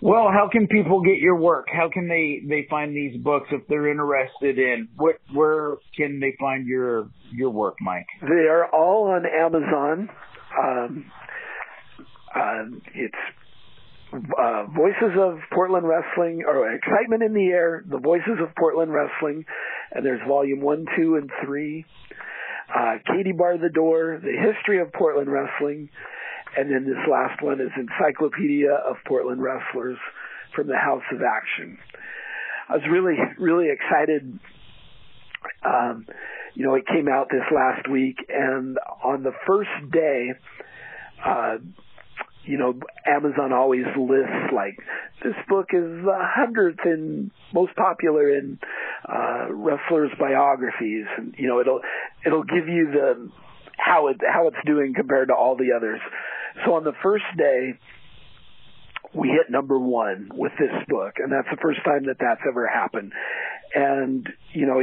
well, 0.01 0.28
how 0.32 0.48
can 0.51 0.66
people 0.66 1.03
get 1.03 1.18
your 1.18 1.36
work? 1.36 1.66
How 1.72 1.90
can 1.92 2.09
they 2.09 2.40
they 2.46 2.66
find 2.68 2.94
these 2.94 3.20
books 3.22 3.48
if 3.53 3.66
they're 3.68 3.90
interested 3.90 4.59
in 4.59 4.88
what? 4.96 5.16
Where 5.32 5.76
can 5.96 6.20
they 6.20 6.34
find 6.38 6.66
your 6.66 7.11
your 7.32 7.51
work, 7.51 7.76
Mike? 7.80 8.07
They 8.22 8.48
are 8.48 8.66
all 8.72 9.11
on 9.11 9.24
Amazon. 9.26 10.09
Um, 10.59 11.12
uh, 12.34 12.64
it's 12.94 13.14
uh, 14.12 14.64
Voices 14.74 15.16
of 15.18 15.38
Portland 15.53 15.86
Wrestling, 15.86 16.42
or 16.46 16.72
Excitement 16.72 17.22
in 17.22 17.34
the 17.34 17.46
Air, 17.46 17.84
The 17.88 17.98
Voices 17.98 18.38
of 18.40 18.55
Portland 18.57 18.92
Wrestling, 18.92 19.44
and 19.92 20.05
there's 20.05 20.20
volume 20.26 20.61
one, 20.61 20.86
two, 20.96 21.16
and 21.16 21.30
three. 21.44 21.84
Uh, 22.74 22.96
Katie 23.07 23.32
Bar 23.32 23.59
the 23.59 23.68
Door, 23.68 24.20
The 24.22 24.32
History 24.32 24.80
of 24.80 24.92
Portland 24.92 25.28
Wrestling, 25.30 25.90
and 26.57 26.70
then 26.70 26.84
this 26.84 26.98
last 27.11 27.42
one 27.42 27.61
is 27.61 27.70
Encyclopedia 27.76 28.72
of 28.72 28.96
Portland 29.07 29.42
Wrestlers 29.42 29.98
from 30.55 30.66
the 30.66 30.76
House 30.76 31.03
of 31.12 31.20
Action. 31.22 31.78
I 32.68 32.74
was 32.74 32.82
really, 32.90 33.16
really 33.38 33.68
excited. 33.70 34.38
Um, 35.64 36.07
you 36.55 36.64
know, 36.64 36.74
it 36.74 36.86
came 36.86 37.09
out 37.09 37.28
this 37.30 37.46
last 37.55 37.88
week, 37.88 38.16
and 38.28 38.78
on 39.03 39.22
the 39.22 39.32
first 39.46 39.70
day, 39.92 40.30
uh, 41.24 41.57
you 42.44 42.59
know, 42.59 42.78
Amazon 43.07 43.53
always 43.53 43.84
lists 43.96 44.53
like 44.55 44.76
this 45.22 45.34
book 45.48 45.68
is 45.72 46.05
the 46.05 46.18
hundredth 46.18 46.80
and 46.84 47.30
most 47.53 47.74
popular 47.76 48.36
in 48.36 48.59
uh, 49.09 49.46
wrestlers' 49.51 50.11
biographies, 50.18 51.07
and 51.16 51.34
you 51.38 51.48
know, 51.48 51.61
it'll 51.61 51.80
it'll 52.24 52.44
give 52.44 52.66
you 52.66 52.90
the 52.92 53.30
how 53.76 54.09
it 54.09 54.20
how 54.26 54.48
it's 54.48 54.57
doing 54.66 54.94
compared 54.94 55.28
to 55.28 55.34
all 55.34 55.57
the 55.57 55.72
others. 55.76 56.01
So 56.64 56.74
on 56.74 56.84
the 56.84 56.94
first 57.03 57.24
day, 57.36 57.78
we 59.14 59.28
hit 59.28 59.51
number 59.51 59.78
one 59.78 60.30
with 60.32 60.53
this 60.59 60.72
book, 60.88 61.14
and 61.18 61.32
that's 61.32 61.48
the 61.51 61.61
first 61.61 61.80
time 61.84 62.07
that 62.07 62.16
that's 62.20 62.40
ever 62.48 62.66
happened. 62.66 63.12
And 63.74 64.28
you 64.53 64.66
know. 64.66 64.80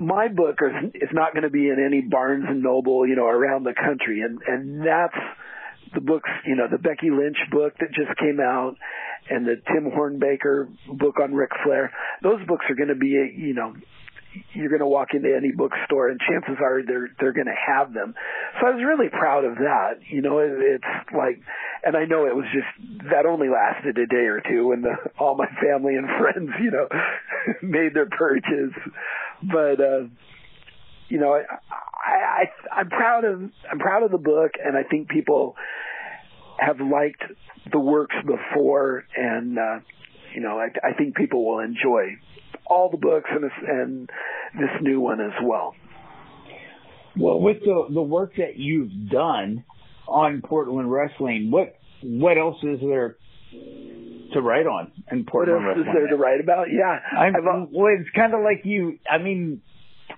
My 0.00 0.26
book 0.26 0.58
is, 0.60 0.90
is 0.94 1.10
not 1.12 1.34
going 1.34 1.44
to 1.44 1.50
be 1.50 1.68
in 1.68 1.76
any 1.78 2.00
Barnes 2.00 2.46
and 2.48 2.64
Noble, 2.64 3.06
you 3.06 3.14
know, 3.14 3.26
around 3.26 3.62
the 3.62 3.74
country, 3.74 4.22
and 4.22 4.40
and 4.44 4.80
that's 4.84 5.14
the 5.94 6.00
books, 6.00 6.28
you 6.44 6.56
know, 6.56 6.66
the 6.68 6.78
Becky 6.78 7.10
Lynch 7.10 7.38
book 7.52 7.74
that 7.78 7.92
just 7.94 8.18
came 8.18 8.40
out, 8.40 8.76
and 9.30 9.46
the 9.46 9.54
Tim 9.72 9.90
Hornbaker 9.90 10.68
book 10.98 11.20
on 11.22 11.32
Ric 11.32 11.50
Flair. 11.64 11.92
Those 12.22 12.44
books 12.46 12.64
are 12.68 12.74
going 12.74 12.88
to 12.88 12.96
be, 12.96 13.06
you 13.06 13.54
know, 13.54 13.74
you're 14.52 14.68
going 14.68 14.80
to 14.80 14.86
walk 14.86 15.08
into 15.14 15.34
any 15.34 15.52
bookstore 15.52 16.08
and 16.08 16.20
chances 16.20 16.56
are 16.60 16.82
they're 16.86 17.08
they're 17.20 17.32
going 17.32 17.46
to 17.46 17.54
have 17.54 17.92
them. 17.92 18.14
So 18.60 18.66
I 18.66 18.70
was 18.70 18.82
really 18.84 19.08
proud 19.08 19.44
of 19.44 19.56
that. 19.56 20.00
You 20.10 20.22
know, 20.22 20.38
it, 20.38 20.52
it's 20.52 21.12
like, 21.16 21.40
and 21.84 21.96
I 21.96 22.04
know 22.04 22.26
it 22.26 22.34
was 22.34 22.46
just 22.52 23.04
that 23.10 23.26
only 23.26 23.48
lasted 23.48 23.98
a 23.98 24.06
day 24.06 24.26
or 24.26 24.40
two 24.40 24.68
when 24.68 24.82
the, 24.82 24.94
all 25.18 25.36
my 25.36 25.48
family 25.62 25.94
and 25.96 26.06
friends, 26.18 26.50
you 26.62 26.70
know, 26.70 26.88
made 27.62 27.94
their 27.94 28.08
purchase. 28.08 28.74
But 29.42 29.80
uh, 29.80 30.08
you 31.08 31.18
know, 31.18 31.34
I, 31.34 31.42
I 32.04 32.80
I'm 32.80 32.88
proud 32.88 33.24
of 33.24 33.40
I'm 33.70 33.78
proud 33.78 34.02
of 34.02 34.10
the 34.10 34.18
book, 34.18 34.52
and 34.62 34.76
I 34.76 34.82
think 34.82 35.08
people 35.08 35.54
have 36.58 36.80
liked 36.80 37.22
the 37.70 37.80
works 37.80 38.16
before, 38.26 39.04
and 39.16 39.58
uh, 39.58 39.80
you 40.34 40.40
know, 40.40 40.58
I, 40.58 40.68
I 40.86 40.94
think 40.94 41.16
people 41.16 41.44
will 41.44 41.60
enjoy 41.60 42.18
all 42.66 42.90
the 42.90 42.96
books 42.96 43.28
and 43.30 43.44
this, 43.44 43.52
and 43.66 44.10
this 44.58 44.70
new 44.80 45.00
one 45.00 45.20
as 45.20 45.32
well. 45.42 45.74
Well, 47.16 47.40
with 47.40 47.60
the 47.60 47.86
the 47.92 48.02
work 48.02 48.34
that 48.38 48.56
you've 48.56 49.08
done 49.08 49.64
on 50.08 50.42
Portland 50.42 50.90
wrestling, 50.90 51.50
what 51.50 51.78
what 52.02 52.36
else 52.36 52.56
is 52.62 52.80
there 52.80 53.16
to 54.32 54.40
write 54.40 54.66
on 54.66 54.90
in 55.12 55.24
Portland 55.24 55.64
what 55.64 55.68
else 55.70 55.78
wrestling? 55.78 55.94
is 55.94 55.94
there 55.94 56.08
to 56.08 56.16
write 56.16 56.40
about? 56.40 56.66
Yeah, 56.72 56.98
I'm, 57.16 57.34
well, 57.72 57.92
it's 57.98 58.10
kind 58.16 58.34
of 58.34 58.40
like 58.40 58.62
you. 58.64 58.98
I 59.08 59.18
mean, 59.18 59.62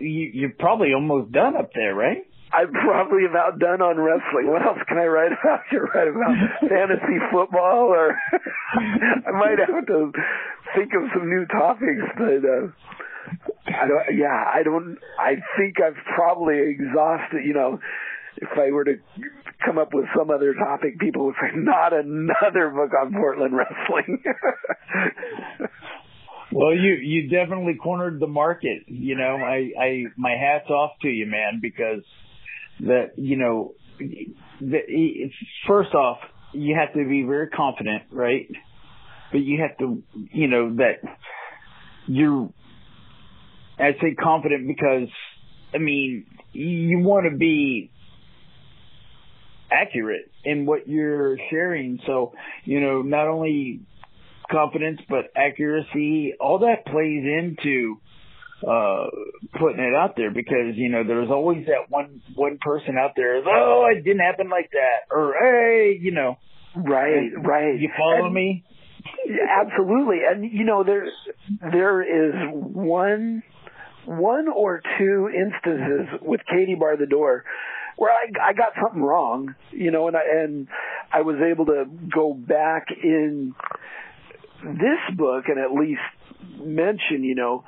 you, 0.00 0.30
you're 0.32 0.54
probably 0.58 0.94
almost 0.94 1.32
done 1.32 1.54
up 1.54 1.70
there, 1.74 1.94
right? 1.94 2.24
I'm 2.52 2.72
probably 2.72 3.26
about 3.28 3.58
done 3.58 3.82
on 3.82 3.98
wrestling. 3.98 4.46
What 4.46 4.62
else 4.62 4.78
can 4.86 4.98
I 4.98 5.06
write 5.06 5.32
about? 5.40 5.60
You 5.72 5.80
write 5.80 6.08
about 6.08 6.36
fantasy 6.60 7.18
football, 7.32 7.90
or 7.90 8.14
I 8.74 9.32
might 9.32 9.58
have 9.58 9.86
to 9.86 10.12
think 10.74 10.92
of 10.94 11.10
some 11.14 11.28
new 11.28 11.46
topics. 11.46 12.06
But 12.16 12.42
uh, 12.46 12.66
I 13.66 13.88
don't. 13.88 14.16
Yeah, 14.16 14.44
I 14.54 14.62
don't. 14.62 14.98
I 15.18 15.34
think 15.58 15.80
I've 15.80 15.98
probably 16.14 16.58
exhausted. 16.70 17.44
You 17.44 17.54
know, 17.54 17.80
if 18.36 18.48
I 18.56 18.70
were 18.70 18.84
to 18.84 18.94
come 19.64 19.78
up 19.78 19.92
with 19.92 20.06
some 20.16 20.30
other 20.30 20.54
topic, 20.54 20.98
people 21.00 21.26
would 21.26 21.34
say, 21.40 21.50
"Not 21.56 21.92
another 21.92 22.70
book 22.70 22.92
on 22.94 23.12
Portland 23.12 23.56
wrestling." 23.56 24.22
Well, 26.52 26.72
you 26.72 26.94
you 26.94 27.28
definitely 27.28 27.74
cornered 27.74 28.20
the 28.20 28.28
market. 28.28 28.84
You 28.86 29.16
know, 29.16 29.36
I 29.36 29.72
I 29.78 30.04
my 30.16 30.30
hats 30.30 30.70
off 30.70 30.92
to 31.02 31.08
you, 31.08 31.26
man, 31.26 31.58
because 31.60 32.02
that 32.80 33.12
you 33.16 33.36
know, 33.36 33.72
the, 34.60 35.30
first 35.66 35.94
off, 35.94 36.18
you 36.52 36.76
have 36.76 36.92
to 36.94 37.08
be 37.08 37.22
very 37.22 37.48
confident, 37.48 38.04
right? 38.10 38.48
But 39.32 39.38
you 39.42 39.60
have 39.60 39.76
to, 39.78 40.02
you 40.32 40.48
know, 40.48 40.76
that 40.76 41.00
you're. 42.06 42.50
I 43.78 43.92
say 44.00 44.14
confident 44.14 44.66
because, 44.66 45.08
I 45.74 45.78
mean, 45.78 46.24
you 46.52 47.00
want 47.00 47.30
to 47.30 47.36
be 47.36 47.90
accurate 49.70 50.30
in 50.44 50.64
what 50.64 50.88
you're 50.88 51.36
sharing. 51.50 52.00
So, 52.06 52.32
you 52.64 52.80
know, 52.80 53.02
not 53.02 53.28
only 53.28 53.80
confidence 54.50 55.00
but 55.08 55.26
accuracy, 55.36 56.34
all 56.40 56.60
that 56.60 56.86
plays 56.86 57.24
into 57.24 57.96
uh 58.66 59.06
putting 59.60 59.80
it 59.80 59.94
out 59.94 60.14
there 60.16 60.30
because 60.30 60.76
you 60.76 60.88
know 60.88 61.04
there's 61.06 61.30
always 61.30 61.66
that 61.66 61.90
one 61.90 62.22
one 62.34 62.58
person 62.60 62.96
out 62.98 63.10
there 63.14 63.36
is 63.36 63.44
oh 63.46 63.86
it 63.90 64.02
didn't 64.02 64.20
happen 64.20 64.48
like 64.48 64.70
that 64.72 65.14
or 65.14 65.34
hey 65.38 65.98
you 66.00 66.12
know. 66.12 66.38
Right 66.74 67.30
right. 67.36 67.80
you 67.80 67.90
follow 67.96 68.26
and, 68.26 68.34
me? 68.34 68.62
Absolutely. 69.48 70.18
And 70.28 70.44
you 70.44 70.64
know 70.64 70.84
there 70.84 71.08
there 71.60 72.02
is 72.02 72.34
one 72.52 73.42
one 74.04 74.48
or 74.48 74.82
two 74.98 75.28
instances 75.28 76.20
with 76.22 76.40
Katie 76.48 76.76
bar 76.78 76.96
the 76.96 77.06
door 77.06 77.44
where 77.96 78.12
I 78.12 78.50
I 78.50 78.52
got 78.52 78.72
something 78.80 79.02
wrong 79.02 79.54
you 79.72 79.90
know 79.90 80.08
and 80.08 80.16
I 80.16 80.20
and 80.42 80.68
I 81.12 81.22
was 81.22 81.36
able 81.40 81.66
to 81.66 81.84
go 82.14 82.34
back 82.34 82.88
in 83.02 83.54
this 84.62 85.16
book 85.16 85.44
and 85.48 85.58
at 85.58 85.72
least 85.72 86.00
mention 86.60 87.24
you 87.24 87.34
know 87.34 87.64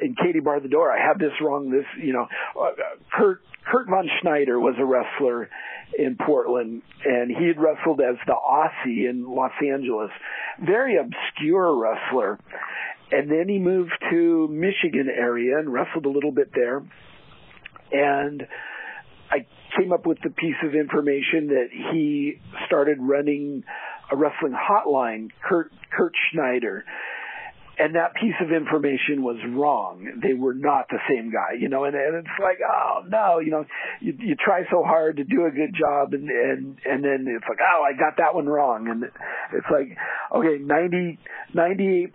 in 0.00 0.14
Katie 0.14 0.40
barred 0.40 0.62
the 0.62 0.68
Door, 0.68 0.92
I 0.92 1.06
have 1.06 1.18
this 1.18 1.32
wrong. 1.42 1.70
This, 1.70 1.84
you 2.02 2.12
know, 2.12 2.26
uh, 2.60 2.70
Kurt 3.12 3.40
Kurt 3.70 3.88
von 3.88 4.08
Schneider 4.20 4.58
was 4.58 4.74
a 4.78 4.84
wrestler 4.84 5.48
in 5.98 6.16
Portland, 6.16 6.82
and 7.04 7.30
he 7.30 7.46
had 7.46 7.58
wrestled 7.58 8.00
as 8.00 8.16
the 8.26 8.34
Aussie 8.34 9.08
in 9.08 9.24
Los 9.24 9.52
Angeles. 9.64 10.10
Very 10.64 10.96
obscure 10.96 11.76
wrestler, 11.76 12.38
and 13.10 13.30
then 13.30 13.48
he 13.48 13.58
moved 13.58 13.92
to 14.10 14.48
Michigan 14.48 15.08
area 15.14 15.58
and 15.58 15.72
wrestled 15.72 16.06
a 16.06 16.10
little 16.10 16.32
bit 16.32 16.50
there, 16.54 16.82
and 17.92 18.46
I 19.30 19.46
came 19.78 19.92
up 19.92 20.06
with 20.06 20.18
the 20.22 20.30
piece 20.30 20.56
of 20.64 20.74
information 20.74 21.48
that 21.48 21.68
he 21.92 22.40
started 22.66 22.98
running 23.00 23.64
a 24.10 24.16
wrestling 24.16 24.54
hotline, 24.54 25.28
Kurt 25.46 25.70
Kurt 25.90 26.14
Schneider, 26.30 26.84
and 27.78 27.94
that 27.94 28.14
piece 28.14 28.34
of 28.42 28.50
information 28.50 29.22
was 29.22 29.36
wrong. 29.54 30.20
They 30.20 30.34
were 30.34 30.54
not 30.54 30.88
the 30.90 30.98
same 31.08 31.30
guy, 31.30 31.54
you 31.58 31.68
know, 31.68 31.84
and, 31.84 31.94
and 31.94 32.16
it's 32.16 32.38
like, 32.42 32.58
oh 32.66 33.04
no, 33.08 33.38
you 33.38 33.52
know, 33.52 33.64
you, 34.00 34.14
you 34.18 34.34
try 34.34 34.62
so 34.70 34.82
hard 34.82 35.18
to 35.18 35.24
do 35.24 35.46
a 35.46 35.50
good 35.50 35.74
job 35.78 36.12
and, 36.12 36.28
and, 36.28 36.78
and 36.84 37.04
then 37.04 37.26
it's 37.28 37.46
like, 37.48 37.58
oh, 37.62 37.84
I 37.86 37.96
got 37.96 38.16
that 38.18 38.34
one 38.34 38.46
wrong. 38.46 38.88
And 38.88 39.04
it's 39.04 39.66
like, 39.70 39.96
okay, 40.34 40.58
90, 40.60 41.18
98% 41.54 42.10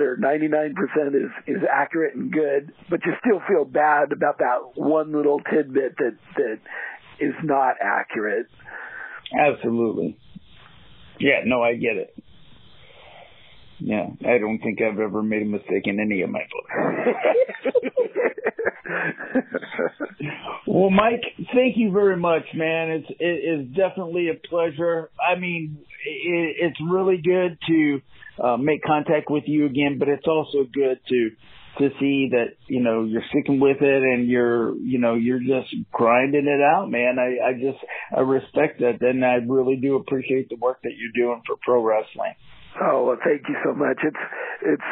or 0.00 0.16
99% 0.16 0.72
is, 1.14 1.30
is 1.46 1.62
accurate 1.70 2.14
and 2.14 2.32
good, 2.32 2.72
but 2.88 3.00
you 3.04 3.12
still 3.24 3.40
feel 3.46 3.66
bad 3.66 4.12
about 4.12 4.38
that 4.38 4.72
one 4.76 5.12
little 5.12 5.40
tidbit 5.40 5.96
that, 5.98 6.16
that 6.36 6.58
is 7.20 7.34
not 7.44 7.74
accurate. 7.82 8.46
Absolutely. 9.38 10.18
Yeah, 11.20 11.42
no, 11.44 11.62
I 11.62 11.74
get 11.74 11.96
it. 11.96 12.14
Yeah, 13.84 14.06
I 14.24 14.38
don't 14.38 14.60
think 14.60 14.80
I've 14.80 15.00
ever 15.00 15.24
made 15.24 15.42
a 15.42 15.46
mistake 15.46 15.86
in 15.86 15.98
any 15.98 16.22
of 16.22 16.30
my 16.30 16.42
books. 16.52 16.70
well, 20.68 20.90
Mike, 20.90 21.24
thank 21.52 21.76
you 21.76 21.90
very 21.90 22.16
much, 22.16 22.44
man. 22.54 22.90
It's 22.90 23.08
it 23.18 23.24
is 23.24 23.74
definitely 23.74 24.28
a 24.28 24.34
pleasure. 24.48 25.10
I 25.20 25.36
mean, 25.36 25.78
it, 26.06 26.56
it's 26.60 26.78
really 26.80 27.16
good 27.16 27.58
to 27.66 28.00
uh, 28.40 28.56
make 28.56 28.84
contact 28.84 29.28
with 29.28 29.44
you 29.46 29.66
again, 29.66 29.98
but 29.98 30.08
it's 30.08 30.28
also 30.28 30.64
good 30.72 31.00
to 31.08 31.30
to 31.78 31.88
see 31.98 32.28
that 32.30 32.54
you 32.68 32.80
know 32.80 33.02
you're 33.02 33.24
sticking 33.30 33.58
with 33.58 33.78
it 33.80 34.02
and 34.02 34.28
you're 34.28 34.76
you 34.76 34.98
know 34.98 35.14
you're 35.14 35.40
just 35.40 35.74
grinding 35.90 36.46
it 36.46 36.60
out 36.60 36.90
man 36.90 37.16
i 37.18 37.48
i 37.48 37.52
just 37.54 37.82
i 38.14 38.20
respect 38.20 38.80
that 38.80 39.00
and 39.00 39.24
i 39.24 39.36
really 39.36 39.76
do 39.76 39.96
appreciate 39.96 40.50
the 40.50 40.56
work 40.56 40.82
that 40.82 40.92
you're 40.98 41.12
doing 41.14 41.40
for 41.46 41.56
pro 41.62 41.82
wrestling 41.82 42.34
Oh, 42.80 43.06
well, 43.06 43.18
thank 43.22 43.42
you 43.48 43.56
so 43.64 43.74
much. 43.74 43.98
It's 44.02 44.16
it's 44.62 44.82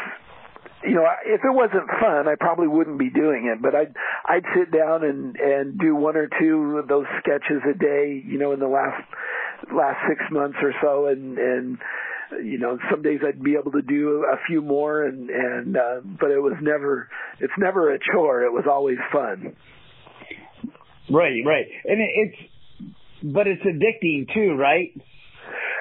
you 0.84 0.94
know, 0.94 1.04
if 1.26 1.40
it 1.44 1.52
wasn't 1.52 1.88
fun, 2.00 2.26
I 2.26 2.34
probably 2.40 2.66
wouldn't 2.66 2.98
be 2.98 3.10
doing 3.10 3.52
it. 3.54 3.62
But 3.62 3.74
I'd 3.74 3.94
I'd 4.26 4.44
sit 4.56 4.72
down 4.72 5.04
and 5.04 5.36
and 5.36 5.78
do 5.78 5.94
one 5.94 6.16
or 6.16 6.28
two 6.40 6.78
of 6.78 6.88
those 6.88 7.06
sketches 7.20 7.62
a 7.68 7.76
day. 7.76 8.22
You 8.24 8.38
know, 8.38 8.52
in 8.52 8.60
the 8.60 8.68
last 8.68 9.02
last 9.74 9.98
six 10.08 10.20
months 10.30 10.58
or 10.62 10.72
so, 10.82 11.06
and 11.06 11.38
and 11.38 11.78
you 12.42 12.58
know, 12.58 12.78
some 12.90 13.02
days 13.02 13.20
I'd 13.26 13.42
be 13.42 13.56
able 13.58 13.72
to 13.72 13.82
do 13.82 14.24
a 14.30 14.36
few 14.46 14.62
more, 14.62 15.04
and 15.04 15.30
and 15.30 15.76
uh, 15.76 16.00
but 16.18 16.30
it 16.30 16.40
was 16.40 16.54
never 16.62 17.08
it's 17.40 17.52
never 17.58 17.92
a 17.94 17.98
chore. 18.12 18.44
It 18.44 18.52
was 18.52 18.64
always 18.70 18.98
fun. 19.12 19.56
Right, 21.10 21.42
right, 21.44 21.66
and 21.84 21.98
it's 22.00 22.36
but 23.22 23.46
it's 23.46 23.62
addicting 23.62 24.32
too, 24.32 24.54
right? 24.54 24.92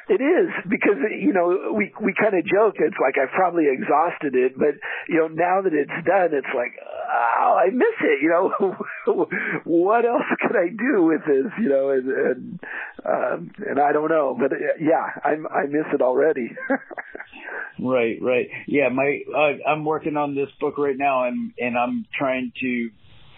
It 0.09 0.21
is 0.21 0.49
because 0.67 0.97
you 1.21 1.33
know 1.33 1.71
we 1.71 1.93
we 2.01 2.15
kind 2.17 2.33
of 2.33 2.43
joke. 2.43 2.75
It's 2.79 2.97
like 2.99 3.13
I've 3.21 3.29
probably 3.29 3.65
exhausted 3.69 4.33
it, 4.33 4.57
but 4.57 4.81
you 5.07 5.17
know 5.17 5.27
now 5.27 5.61
that 5.61 5.71
it's 5.71 5.93
done, 6.03 6.33
it's 6.33 6.49
like 6.55 6.73
oh 6.81 7.59
I 7.61 7.69
miss 7.69 7.97
it. 8.01 8.17
You 8.23 8.29
know 8.29 8.75
what 9.65 10.05
else 10.05 10.25
could 10.41 10.57
I 10.57 10.69
do 10.69 11.03
with 11.03 11.21
this? 11.27 11.53
You 11.61 11.69
know 11.69 11.89
and 11.91 12.09
and, 12.09 12.59
um, 13.05 13.51
and 13.69 13.79
I 13.79 13.91
don't 13.91 14.09
know, 14.09 14.35
but 14.39 14.51
yeah, 14.81 15.13
I 15.23 15.37
I 15.53 15.67
miss 15.67 15.85
it 15.93 16.01
already. 16.01 16.49
right, 17.79 18.17
right. 18.19 18.47
Yeah, 18.67 18.89
my 18.89 19.19
uh, 19.29 19.69
I'm 19.69 19.85
working 19.85 20.17
on 20.17 20.33
this 20.33 20.49
book 20.59 20.79
right 20.79 20.97
now, 20.97 21.27
and 21.27 21.53
and 21.59 21.77
I'm 21.77 22.07
trying 22.17 22.51
to 22.61 22.89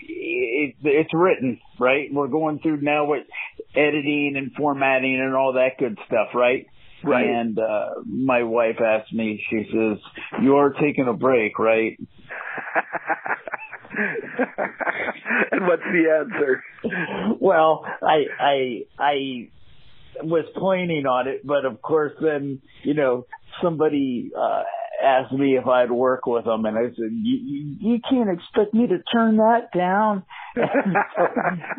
it, 0.08 0.76
it's 0.84 1.14
written, 1.14 1.60
right? 1.80 2.10
We're 2.12 2.28
going 2.28 2.60
through 2.60 2.82
now 2.82 3.06
with 3.06 3.24
editing 3.76 4.36
and 4.38 4.52
formatting 4.54 5.20
and 5.20 5.36
all 5.36 5.54
that 5.54 5.78
good 5.80 5.98
stuff, 6.08 6.30
right? 6.34 6.68
Right. 7.04 7.26
And 7.26 7.58
uh, 7.58 8.02
my 8.06 8.44
wife 8.44 8.78
asked 8.80 9.12
me, 9.14 9.44
she 9.50 9.66
says, 9.72 9.98
"You're 10.44 10.74
taking 10.80 11.08
a 11.08 11.14
break, 11.14 11.58
right?" 11.58 11.98
and 15.52 15.68
what's 15.68 15.82
the 15.82 16.10
answer? 16.20 16.64
Well, 17.40 17.86
I 18.04 18.26
I 18.40 18.86
I 19.00 19.50
was 20.24 20.46
planning 20.56 21.06
on 21.08 21.28
it, 21.28 21.46
but 21.46 21.66
of 21.66 21.82
course, 21.82 22.14
then 22.22 22.62
you 22.84 22.94
know 22.94 23.26
somebody 23.64 24.32
uh, 24.38 24.64
asked 25.04 25.34
me 25.34 25.58
if 25.58 25.68
I'd 25.68 25.92
work 25.92 26.26
with 26.26 26.46
them, 26.46 26.66
and 26.66 26.78
I 26.78 26.90
said, 26.90 27.12
"You 27.12 27.38
you, 27.38 27.76
you 27.80 28.00
can't 28.10 28.30
expect 28.30 28.74
me 28.74 28.88
to 28.88 29.00
turn 29.14 29.38
that 29.38 29.70
down." 29.76 30.24
so, 30.56 30.62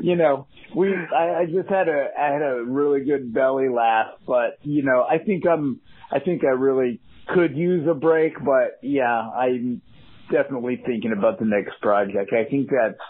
you 0.01 0.17
know, 0.17 0.47
we 0.75 0.95
I, 0.95 1.41
I 1.41 1.47
just 1.47 1.69
had 1.69 1.89
a 1.89 2.09
I 2.19 2.33
had 2.33 2.43
a 2.43 2.63
really 2.65 3.05
good 3.05 3.33
belly 3.33 3.69
laugh, 3.69 4.09
but 4.27 4.59
you 4.63 4.83
know, 4.83 5.05
I 5.09 5.19
think 5.19 5.47
I'm 5.47 5.81
I 6.11 6.19
think 6.21 6.45
I 6.45 6.51
really 6.51 7.01
could 7.35 7.57
use 7.57 7.87
a 7.89 7.95
break, 7.95 8.35
but 8.45 8.79
yeah, 8.83 9.31
I'm 9.31 9.81
definitely 10.31 10.83
thinking 10.85 11.13
about 11.17 11.39
the 11.39 11.47
next 11.47 11.81
project. 11.81 12.33
I 12.33 12.45
think 12.51 12.69
that's 12.71 13.01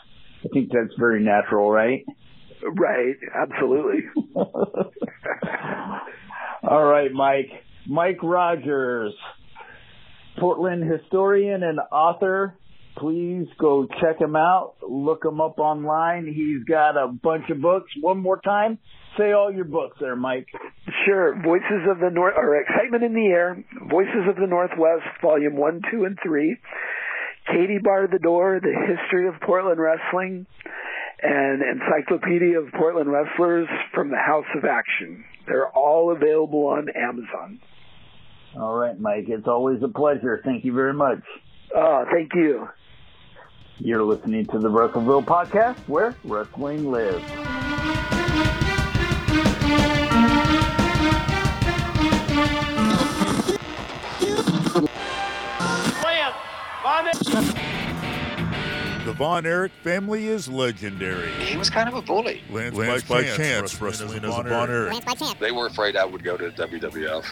I 0.44 0.48
think 0.52 0.70
that's 0.72 0.94
very 0.98 1.22
natural, 1.22 1.70
right? 1.70 2.04
Right, 2.62 3.16
absolutely. 3.34 4.04
All 6.62 6.84
right, 6.84 7.12
Mike. 7.12 7.50
Mike 7.86 8.18
Rodgers, 8.22 9.14
Portland 10.38 10.90
historian 10.90 11.62
and 11.62 11.78
author. 11.90 12.54
Please 12.98 13.46
go 13.58 13.86
check 14.00 14.20
him 14.20 14.36
out. 14.36 14.74
Look 14.86 15.24
him 15.24 15.40
up 15.40 15.58
online. 15.58 16.26
He's 16.26 16.64
got 16.64 16.96
a 16.96 17.08
bunch 17.08 17.48
of 17.50 17.60
books. 17.60 17.90
One 18.00 18.18
more 18.18 18.40
time, 18.40 18.78
say 19.18 19.32
all 19.32 19.52
your 19.52 19.64
books 19.64 19.96
there, 20.00 20.16
Mike. 20.16 20.46
Sure. 21.06 21.34
Voices 21.42 21.88
of 21.90 22.00
the 22.00 22.10
North, 22.10 22.34
or 22.36 22.60
Excitement 22.60 23.02
in 23.02 23.14
the 23.14 23.26
Air, 23.26 23.64
Voices 23.88 24.28
of 24.28 24.36
the 24.36 24.46
Northwest, 24.46 25.04
Volume 25.22 25.56
1, 25.56 25.80
2, 25.90 26.04
and 26.04 26.18
3. 26.22 26.56
Katie 27.46 27.78
Barred 27.82 28.12
the 28.12 28.18
Door, 28.18 28.60
The 28.62 28.94
History 28.94 29.26
of 29.26 29.34
Portland 29.40 29.80
Wrestling, 29.80 30.46
and 31.22 31.62
Encyclopedia 31.62 32.58
of 32.60 32.72
Portland 32.72 33.10
Wrestlers 33.10 33.68
from 33.94 34.10
the 34.10 34.16
House 34.16 34.46
of 34.56 34.64
Action. 34.64 35.24
They're 35.46 35.68
all 35.68 36.14
available 36.14 36.66
on 36.66 36.88
Amazon. 36.90 37.60
All 38.56 38.74
right, 38.74 38.98
Mike. 38.98 39.26
It's 39.28 39.48
always 39.48 39.82
a 39.82 39.88
pleasure. 39.88 40.40
Thank 40.44 40.64
you 40.64 40.72
very 40.72 40.92
much. 40.92 41.22
Oh, 41.74 42.04
thank 42.10 42.34
you. 42.34 42.68
You're 43.78 44.04
listening 44.04 44.46
to 44.46 44.58
the 44.58 44.68
WrestleVille 44.68 45.24
Podcast, 45.24 45.78
where 45.88 46.14
wrestling 46.24 46.90
lives. 46.90 47.24
The 59.12 59.18
Von 59.18 59.44
Erich 59.44 59.72
family 59.84 60.28
is 60.28 60.48
legendary. 60.48 61.30
He 61.32 61.58
was 61.58 61.68
kind 61.68 61.86
of 61.86 61.94
a 61.94 62.00
bully. 62.00 62.40
Lance, 62.48 62.74
Lance 62.74 63.02
by, 63.02 63.16
by 63.16 63.22
chance, 63.24 63.36
chance 63.36 63.82
wrestling 63.82 64.24
as 64.24 64.38
a 64.38 64.42
Von 64.42 64.70
Erich. 64.70 64.90
Lance 64.90 65.04
by 65.04 65.12
chance. 65.12 65.34
They 65.34 65.52
were 65.52 65.66
afraid 65.66 65.96
I 65.96 66.06
would 66.06 66.24
go 66.24 66.38
to 66.38 66.50
WWF, 66.50 67.26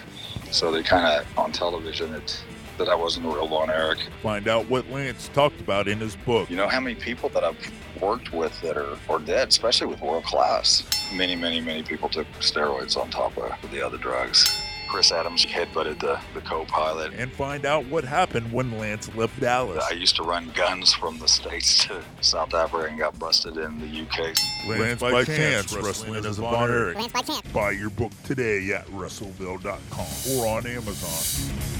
so 0.52 0.70
they 0.70 0.82
kind 0.82 1.06
of 1.06 1.38
on 1.38 1.52
television 1.52 2.12
it 2.12 2.44
that 2.76 2.90
I 2.90 2.94
wasn't 2.94 3.24
a 3.24 3.28
real 3.30 3.48
Von 3.48 3.70
Erich. 3.70 4.00
Find 4.22 4.46
out 4.46 4.68
what 4.68 4.90
Lance 4.90 5.30
talked 5.32 5.58
about 5.58 5.88
in 5.88 6.00
his 6.00 6.16
book. 6.16 6.50
You 6.50 6.56
know 6.56 6.68
how 6.68 6.80
many 6.80 6.96
people 6.96 7.30
that 7.30 7.44
I've 7.44 7.56
worked 7.98 8.34
with 8.34 8.60
that 8.60 8.76
are, 8.76 8.98
are 9.08 9.18
dead, 9.18 9.48
especially 9.48 9.86
with 9.86 10.02
world 10.02 10.24
class. 10.24 10.84
Many, 11.14 11.34
many, 11.34 11.62
many 11.62 11.82
people 11.82 12.10
took 12.10 12.26
steroids 12.40 12.98
on 12.98 13.08
top 13.08 13.38
of 13.38 13.70
the 13.70 13.80
other 13.80 13.96
drugs. 13.96 14.69
Chris 14.90 15.12
Adams 15.12 15.46
headbutted 15.46 16.00
the, 16.00 16.18
the 16.34 16.40
co-pilot. 16.40 17.12
And 17.14 17.32
find 17.32 17.64
out 17.64 17.86
what 17.86 18.02
happened 18.02 18.52
when 18.52 18.76
Lance 18.76 19.08
left 19.14 19.38
Dallas. 19.38 19.84
I 19.88 19.94
used 19.94 20.16
to 20.16 20.24
run 20.24 20.50
guns 20.52 20.92
from 20.92 21.16
the 21.20 21.28
States 21.28 21.86
to 21.86 22.02
South 22.22 22.54
Africa 22.54 22.88
and 22.88 22.98
got 22.98 23.16
busted 23.16 23.56
in 23.56 23.78
the 23.78 24.02
UK. 24.02 24.18
Lance, 24.66 24.80
Lance 24.80 25.00
by, 25.00 25.12
by 25.12 25.24
chance, 25.24 25.72
wrestling 25.76 26.24
as 26.24 26.38
a 26.38 26.42
Von 26.42 26.68
Erich. 26.68 26.96
Lance 26.96 27.12
by 27.12 27.22
chance. 27.22 27.52
Buy 27.52 27.70
your 27.70 27.90
book 27.90 28.10
today 28.24 28.72
at 28.72 28.86
WrestleVille.com 28.88 30.36
or 30.36 30.48
on 30.48 30.66
Amazon. 30.66 31.79